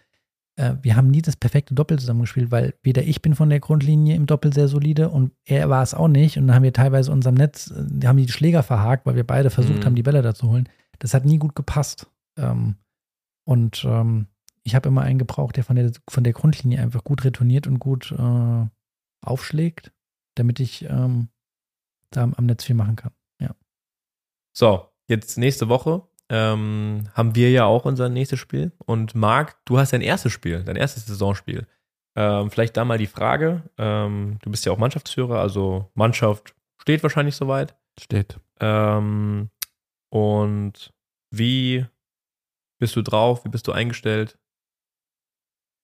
[0.59, 4.17] äh, wir haben nie das perfekte Doppel zusammengespielt, weil weder ich bin von der Grundlinie
[4.17, 6.37] im Doppel sehr solide und er war es auch nicht.
[6.37, 9.51] Und dann haben wir teilweise unserem Netz, äh, haben die Schläger verhakt, weil wir beide
[9.51, 9.85] versucht mhm.
[9.85, 10.69] haben, die Bälle da zu holen.
[10.99, 12.11] Das hat nie gut gepasst.
[12.37, 12.77] Ähm,
[13.47, 14.27] und ähm,
[14.65, 17.79] ich habe immer einen gebraucht, der von der, von der Grundlinie einfach gut retourniert und
[17.79, 18.67] gut äh,
[19.25, 19.93] aufschlägt,
[20.35, 21.29] damit ich ähm,
[22.11, 23.13] da am Netz viel machen kann.
[23.41, 23.55] Ja.
[24.53, 28.73] So, jetzt nächste Woche ähm, haben wir ja auch unser nächstes Spiel.
[28.85, 31.67] Und Marc, du hast dein erstes Spiel, dein erstes Saisonspiel.
[32.17, 33.63] Ähm, vielleicht da mal die Frage.
[33.79, 37.77] Ähm, du bist ja auch Mannschaftsführer, also Mannschaft steht wahrscheinlich soweit.
[37.99, 38.41] Steht.
[38.61, 39.51] Ähm,
[40.11, 40.93] und
[41.31, 41.87] wie
[42.81, 43.45] bist du drauf?
[43.45, 44.39] Wie bist du eingestellt?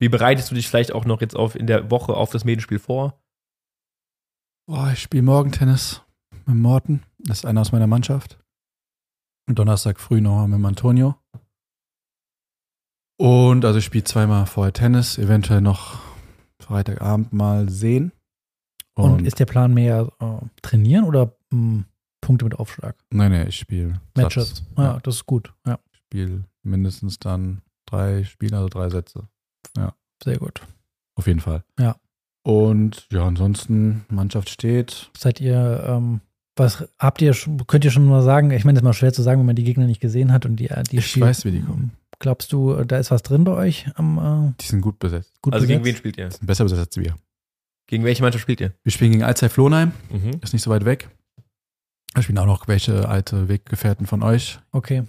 [0.00, 2.78] Wie bereitest du dich vielleicht auch noch jetzt auf in der Woche auf das Medienspiel
[2.78, 3.22] vor?
[4.66, 6.02] Boah, ich spiele morgen Tennis
[6.46, 7.02] mit Morten.
[7.18, 8.38] Das ist einer aus meiner Mannschaft.
[9.46, 11.16] Donnerstag früh noch mit Antonio.
[13.16, 16.00] Und also ich spiele zweimal vorher Tennis, eventuell noch
[16.60, 18.12] Freitagabend mal sehen.
[18.94, 21.84] Und, Und ist der Plan mehr äh, trainieren oder mh, hm,
[22.20, 22.96] Punkte mit Aufschlag?
[23.10, 24.64] Nein, nein, ich spiele Matches.
[24.76, 25.52] Ja, ja, das ist gut.
[25.66, 25.78] Ja.
[25.92, 29.28] Ich spiele mindestens dann drei Spiele, also drei Sätze.
[29.76, 29.94] Ja.
[30.22, 30.62] Sehr gut.
[31.16, 31.64] Auf jeden Fall.
[31.78, 31.96] Ja.
[32.42, 35.10] Und ja, ansonsten, Mannschaft steht.
[35.16, 36.20] Seid ihr ähm,
[36.56, 37.34] was habt ihr,
[37.66, 39.56] könnt ihr schon mal sagen, ich meine, das ist mal schwer zu sagen, wenn man
[39.56, 41.92] die Gegner nicht gesehen hat und die, die Ich Spiel, weiß, wie die kommen.
[42.20, 43.86] Glaubst du, da ist was drin bei euch?
[43.96, 45.32] Am, äh, die sind gut besetzt.
[45.42, 45.78] Gut also besetzt?
[45.78, 46.28] gegen wen spielt ihr?
[46.28, 47.16] Die sind besser besetzt als wir.
[47.86, 48.72] Gegen welche Mannschaft spielt ihr?
[48.82, 49.92] Wir spielen gegen Alzey Flohnheim.
[50.10, 50.40] Mhm.
[50.42, 51.10] Ist nicht so weit weg.
[52.14, 54.60] Da spielen auch noch welche alte Weggefährten von euch.
[54.70, 55.02] Okay.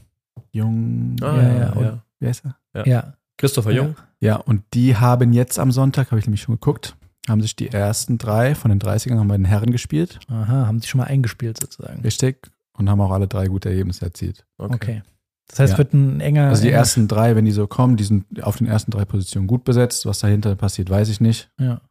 [0.51, 1.15] Jung.
[1.21, 2.57] Ah, ja, ja, und, Wie heißt er?
[2.73, 2.85] Ja.
[2.85, 3.13] Ja.
[3.37, 3.95] Christopher Jung.
[4.19, 6.95] Ja, und die haben jetzt am Sonntag, habe ich nämlich schon geguckt,
[7.27, 10.19] haben sich die ersten drei von den 30ern haben bei den Herren gespielt.
[10.27, 12.01] Aha, haben sie schon mal eingespielt sozusagen.
[12.01, 12.51] Richtig.
[12.77, 14.45] Und haben auch alle drei gute Ergebnisse erzielt.
[14.57, 15.01] Okay.
[15.47, 15.77] Das heißt, Ja.
[15.77, 16.49] wird ein enger.
[16.49, 19.05] Also die enger- ersten drei, wenn die so kommen, die sind auf den ersten drei
[19.05, 20.05] Positionen gut besetzt.
[20.05, 21.51] Was dahinter passiert, weiß ich nicht.
[21.59, 21.81] Ja.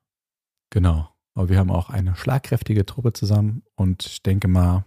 [0.70, 1.08] Genau.
[1.34, 4.84] Aber wir haben auch eine schlagkräftige Truppe zusammen und ich denke mal,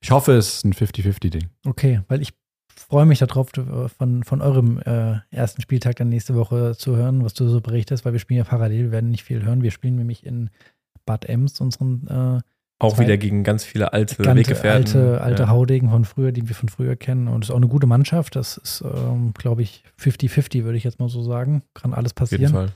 [0.00, 1.48] ich hoffe, es ist ein 50-50-Ding.
[1.66, 2.34] Okay, weil ich
[2.88, 7.24] freue mich darauf, äh, von, von eurem äh, ersten Spieltag dann nächste Woche zu hören,
[7.24, 9.62] was du so berichtest, weil wir spielen ja parallel, wir werden nicht viel hören.
[9.62, 10.50] Wir spielen nämlich in
[11.06, 12.40] Bad Ems, unseren äh,
[12.80, 15.00] Auch Zwei- wieder gegen ganz viele alte ganz Weggefährten.
[15.00, 15.48] alte, alte ja.
[15.48, 17.28] Haudegen von früher, die wir von früher kennen.
[17.28, 18.36] Und es ist auch eine gute Mannschaft.
[18.36, 21.62] Das ist, ähm, glaube ich, 50-50, würde ich jetzt mal so sagen.
[21.74, 22.68] Kann alles Auf jeden passieren.
[22.68, 22.72] Fall.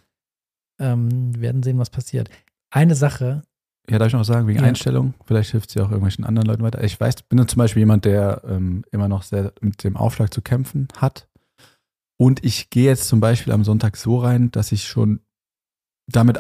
[0.81, 2.31] Ähm, wir werden sehen, was passiert.
[2.71, 3.43] Eine Sache,
[3.91, 4.65] Ja, darf ich noch sagen, wegen Ja.
[4.67, 6.83] Einstellung, vielleicht hilft sie auch irgendwelchen anderen Leuten weiter.
[6.85, 10.41] Ich weiß, bin zum Beispiel jemand, der ähm, immer noch sehr mit dem Aufschlag zu
[10.41, 11.29] kämpfen hat.
[12.17, 15.21] Und ich gehe jetzt zum Beispiel am Sonntag so rein, dass ich schon
[16.07, 16.39] damit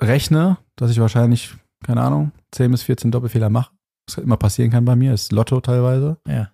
[0.00, 3.72] rechne, dass ich wahrscheinlich, keine Ahnung, 10 bis 14 Doppelfehler mache.
[4.06, 6.18] Was immer passieren kann bei mir, ist Lotto teilweise.
[6.28, 6.50] ja,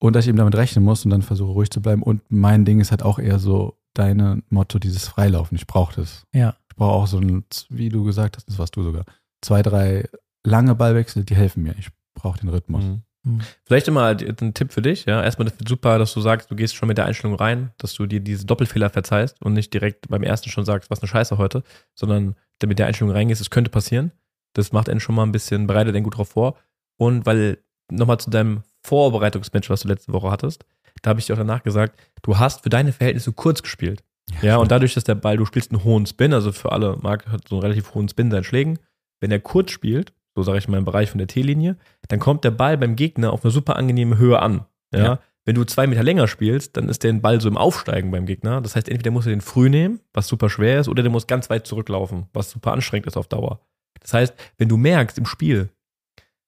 [0.00, 2.02] Und dass ich eben damit rechnen muss und dann versuche ruhig zu bleiben.
[2.04, 5.56] Und mein Ding ist halt auch eher so deine Motto, dieses Freilaufen.
[5.56, 6.24] Ich brauche das.
[6.32, 6.54] Ja.
[6.78, 9.04] Ich brauche auch so ein, wie du gesagt hast, das warst du sogar,
[9.40, 10.08] zwei, drei
[10.44, 11.74] lange Ballwechsel, die helfen mir.
[11.76, 12.84] Ich brauche den Rhythmus.
[12.84, 13.02] Mhm.
[13.24, 13.40] Mhm.
[13.64, 15.20] Vielleicht immer ein Tipp für dich, ja.
[15.20, 17.94] Erstmal das wird super, dass du sagst, du gehst schon mit der Einstellung rein, dass
[17.94, 21.36] du dir diese Doppelfehler verzeihst und nicht direkt beim ersten schon sagst, was eine Scheiße
[21.36, 21.64] heute,
[21.96, 24.12] sondern mit der Einstellung reingehst, es könnte passieren.
[24.52, 26.58] Das macht einen schon mal ein bisschen, bereitet einen gut drauf vor.
[26.96, 27.58] Und weil,
[27.90, 30.64] nochmal zu deinem Vorbereitungsmatch, was du letzte Woche hattest,
[31.02, 34.04] da habe ich dir auch danach gesagt, du hast für deine Verhältnisse kurz gespielt.
[34.42, 37.26] Ja, und dadurch, dass der Ball, du spielst einen hohen Spin, also für alle, Marc
[37.28, 38.78] hat so einen relativ hohen Spin in seinen Schlägen.
[39.20, 41.76] Wenn er kurz spielt, so sage ich mal im Bereich von der T-Linie,
[42.08, 44.64] dann kommt der Ball beim Gegner auf eine super angenehme Höhe an.
[44.92, 45.02] Ja?
[45.02, 45.18] Ja.
[45.44, 48.60] Wenn du zwei Meter länger spielst, dann ist der Ball so im Aufsteigen beim Gegner.
[48.60, 51.26] Das heißt, entweder muss er den früh nehmen, was super schwer ist, oder der muss
[51.26, 53.60] ganz weit zurücklaufen, was super anstrengend ist auf Dauer.
[54.00, 55.70] Das heißt, wenn du merkst im Spiel,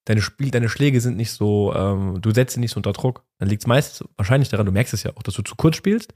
[0.05, 3.25] deine, Spiel, deine Schläge sind nicht so, ähm, du setzt sie nicht so unter Druck,
[3.39, 5.77] dann liegt es meist wahrscheinlich daran, du merkst es ja auch, dass du zu kurz
[5.77, 6.15] spielst.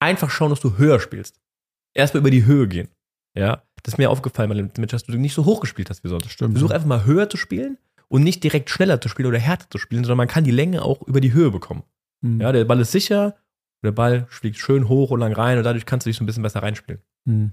[0.00, 1.40] Einfach schauen, dass du höher spielst.
[1.94, 2.88] Erstmal über die Höhe gehen.
[3.36, 6.08] Ja, das ist mir aufgefallen, weil Match, dass du nicht so hoch gespielt hast wie
[6.08, 6.30] sonst.
[6.30, 6.54] Stimmt.
[6.54, 7.78] Versuch einfach mal höher zu spielen
[8.08, 10.82] und nicht direkt schneller zu spielen oder härter zu spielen, sondern man kann die Länge
[10.82, 11.84] auch über die Höhe bekommen.
[12.22, 12.40] Mhm.
[12.40, 13.36] Ja, der Ball ist sicher,
[13.82, 16.26] der Ball fliegt schön hoch und lang rein und dadurch kannst du dich so ein
[16.26, 17.00] bisschen besser reinspielen.
[17.24, 17.52] Mhm.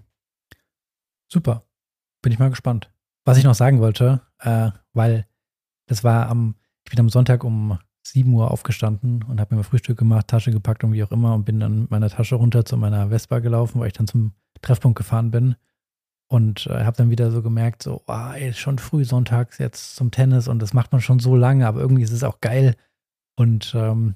[1.31, 1.63] super.
[2.21, 2.91] Bin ich mal gespannt.
[3.25, 5.27] Was ich noch sagen wollte, äh, weil
[5.87, 7.77] das war am, ich bin am Sonntag um
[8.11, 11.33] 7 Uhr aufgestanden und habe mir mal Frühstück gemacht, Tasche gepackt und wie auch immer
[11.33, 14.33] und bin dann mit meiner Tasche runter zu meiner Vespa gelaufen, weil ich dann zum
[14.61, 15.55] Treffpunkt gefahren bin.
[16.29, 20.11] Und äh, habe dann wieder so gemerkt, so, ah, ey, schon früh sonntags jetzt zum
[20.11, 22.75] Tennis und das macht man schon so lange, aber irgendwie ist es auch geil.
[23.37, 24.15] Und ähm,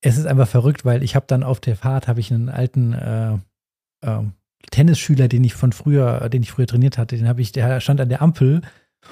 [0.00, 2.94] es ist einfach verrückt, weil ich habe dann auf der Fahrt, habe ich einen alten
[2.94, 3.38] äh,
[4.02, 4.32] ähm,
[4.70, 8.00] Tennisschüler, den ich von früher, den ich früher trainiert hatte, den habe ich, der stand
[8.00, 8.62] an der Ampel,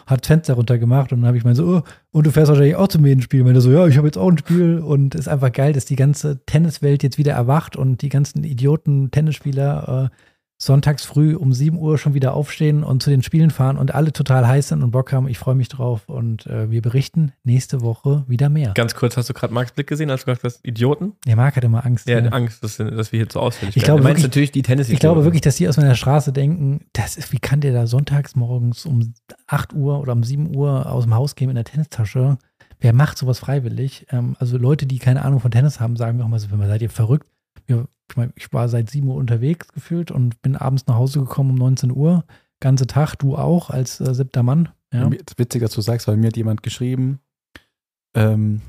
[0.07, 2.89] hat Fenster runtergemacht und dann habe ich mal so, oh, und du fährst wahrscheinlich auch
[2.89, 3.43] zum Medienspiel.
[3.43, 5.85] Und er so, ja, ich habe jetzt auch ein Spiel und ist einfach geil, dass
[5.85, 10.17] die ganze Tenniswelt jetzt wieder erwacht und die ganzen Idioten Tennisspieler äh,
[10.61, 14.13] sonntags früh um 7 Uhr schon wieder aufstehen und zu den Spielen fahren und alle
[14.13, 15.29] total heiß sind und Bock haben.
[15.29, 18.73] Ich freue mich drauf und äh, wir berichten nächste Woche wieder mehr.
[18.75, 21.13] Ganz kurz, hast du gerade Marks Blick gesehen, als du gesagt hast, Idioten?
[21.27, 22.09] Der Marc hat immer Angst.
[22.09, 22.33] Ja, ne?
[22.33, 23.87] Angst, dass, dass wir hier zu ausfällig Ich werden.
[23.87, 26.33] glaube Du meinst wirklich- natürlich die tennis Ich glaube wirklich, dass die aus meiner Straße
[26.33, 29.15] denken, das ist, wie kann der da sonntags morgens um
[29.47, 32.37] 8 Uhr oder um 7 Uhr aus dem Haus gehen in der Tennistasche?
[32.81, 34.07] Wer macht sowas freiwillig?
[34.11, 36.83] Ähm, also Leute, die keine Ahnung von Tennis haben, sagen mir auch mal so, seid
[36.83, 37.29] ihr verrückt?
[37.69, 41.21] Ja, ich, mein, ich war seit 7 Uhr unterwegs gefühlt und bin abends nach Hause
[41.21, 42.25] gekommen um 19 Uhr.
[42.61, 44.71] Ganze Tag, du auch als äh, siebter Mann.
[44.93, 45.11] Ja.
[45.11, 47.21] Witzig, dass du sagst, weil mir hat jemand geschrieben,
[48.15, 48.63] ähm,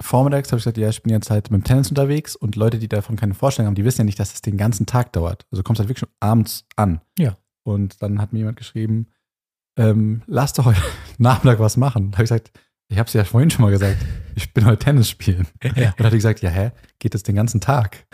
[0.00, 2.78] vormittags habe ich gesagt, ja, ich bin jetzt halt mit dem Tennis unterwegs und Leute,
[2.78, 5.46] die davon keine Vorstellung haben, die wissen ja nicht, dass es den ganzen Tag dauert.
[5.50, 7.00] Also du kommst halt wirklich schon abends an.
[7.18, 7.36] Ja.
[7.64, 9.08] Und dann hat mir jemand geschrieben,
[9.76, 10.80] ähm, lass doch heute
[11.18, 12.10] Nachmittag was machen.
[12.10, 12.52] Da habe ich gesagt,
[12.88, 13.96] ich habe es ja vorhin schon mal gesagt,
[14.34, 15.46] ich bin heute Tennis spielen.
[15.62, 15.70] Ja.
[15.70, 18.06] Und dann hat er gesagt, ja, hä, geht das den ganzen Tag?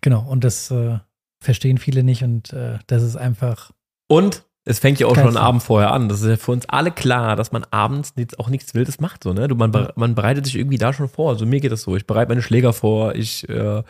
[0.00, 0.98] Genau, und das äh,
[1.42, 3.72] verstehen viele nicht und äh, das ist einfach,
[4.08, 6.08] Und es fängt ja auch schon am Abend vorher an.
[6.08, 9.24] Das ist ja für uns alle klar, dass man abends nicht, auch nichts Wildes macht.
[9.24, 9.48] So, ne?
[9.48, 11.30] du, man, man bereitet sich irgendwie da schon vor.
[11.30, 11.96] Also mir geht das so.
[11.96, 13.14] Ich bereite meine Schläger vor.
[13.14, 13.82] Ich äh,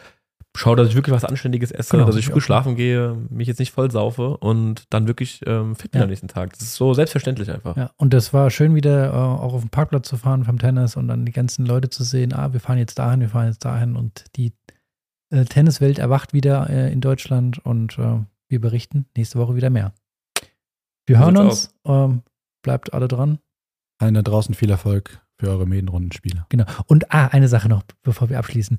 [0.56, 3.46] schaue, dass ich wirklich was Anständiges esse, Genau, dass ich ich früh schlafen gehe, mich
[3.48, 6.04] jetzt nicht voll saufe und dann wirklich ähm, fit bin Ja.
[6.04, 6.52] am nächsten Tag.
[6.52, 7.76] Das ist so selbstverständlich einfach.
[7.76, 10.96] Ja, und das war schön wieder äh, auch auf dem Parkplatz zu fahren vom Tennis
[10.96, 13.64] und dann die ganzen Leute zu sehen, ah, wir fahren jetzt dahin, wir fahren jetzt
[13.64, 14.52] dahin und die
[15.30, 18.18] äh, Tenniswelt erwacht wieder äh, in Deutschland und äh,
[18.48, 19.92] wir berichten nächste Woche wieder mehr.
[21.06, 22.22] Wir hören uns, ähm,
[22.62, 23.38] bleibt alle dran
[23.98, 26.46] Allen da draußen viel Erfolg für eure Medienrundenspiele.
[26.48, 26.64] Genau.
[26.86, 28.78] Und ah, eine Sache noch, bevor wir abschließen.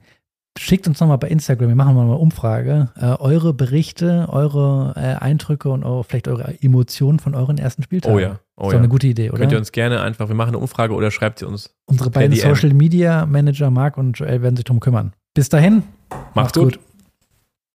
[0.59, 5.23] Schickt uns nochmal bei Instagram, wir machen mal eine Umfrage, äh, eure Berichte, eure äh,
[5.23, 8.15] Eindrücke und eure, vielleicht eure Emotionen von euren ersten Spieltagen.
[8.15, 8.39] Oh ja.
[8.57, 8.71] Oh ist ja.
[8.73, 9.39] doch eine gute Idee, oder?
[9.39, 11.73] Könnt ihr uns gerne einfach, wir machen eine Umfrage oder schreibt sie uns.
[11.85, 12.53] Unsere beiden DM.
[12.53, 15.13] Social Media Manager, Marc und Joel, werden sich drum kümmern.
[15.33, 15.83] Bis dahin,
[16.33, 16.79] Macht's gut.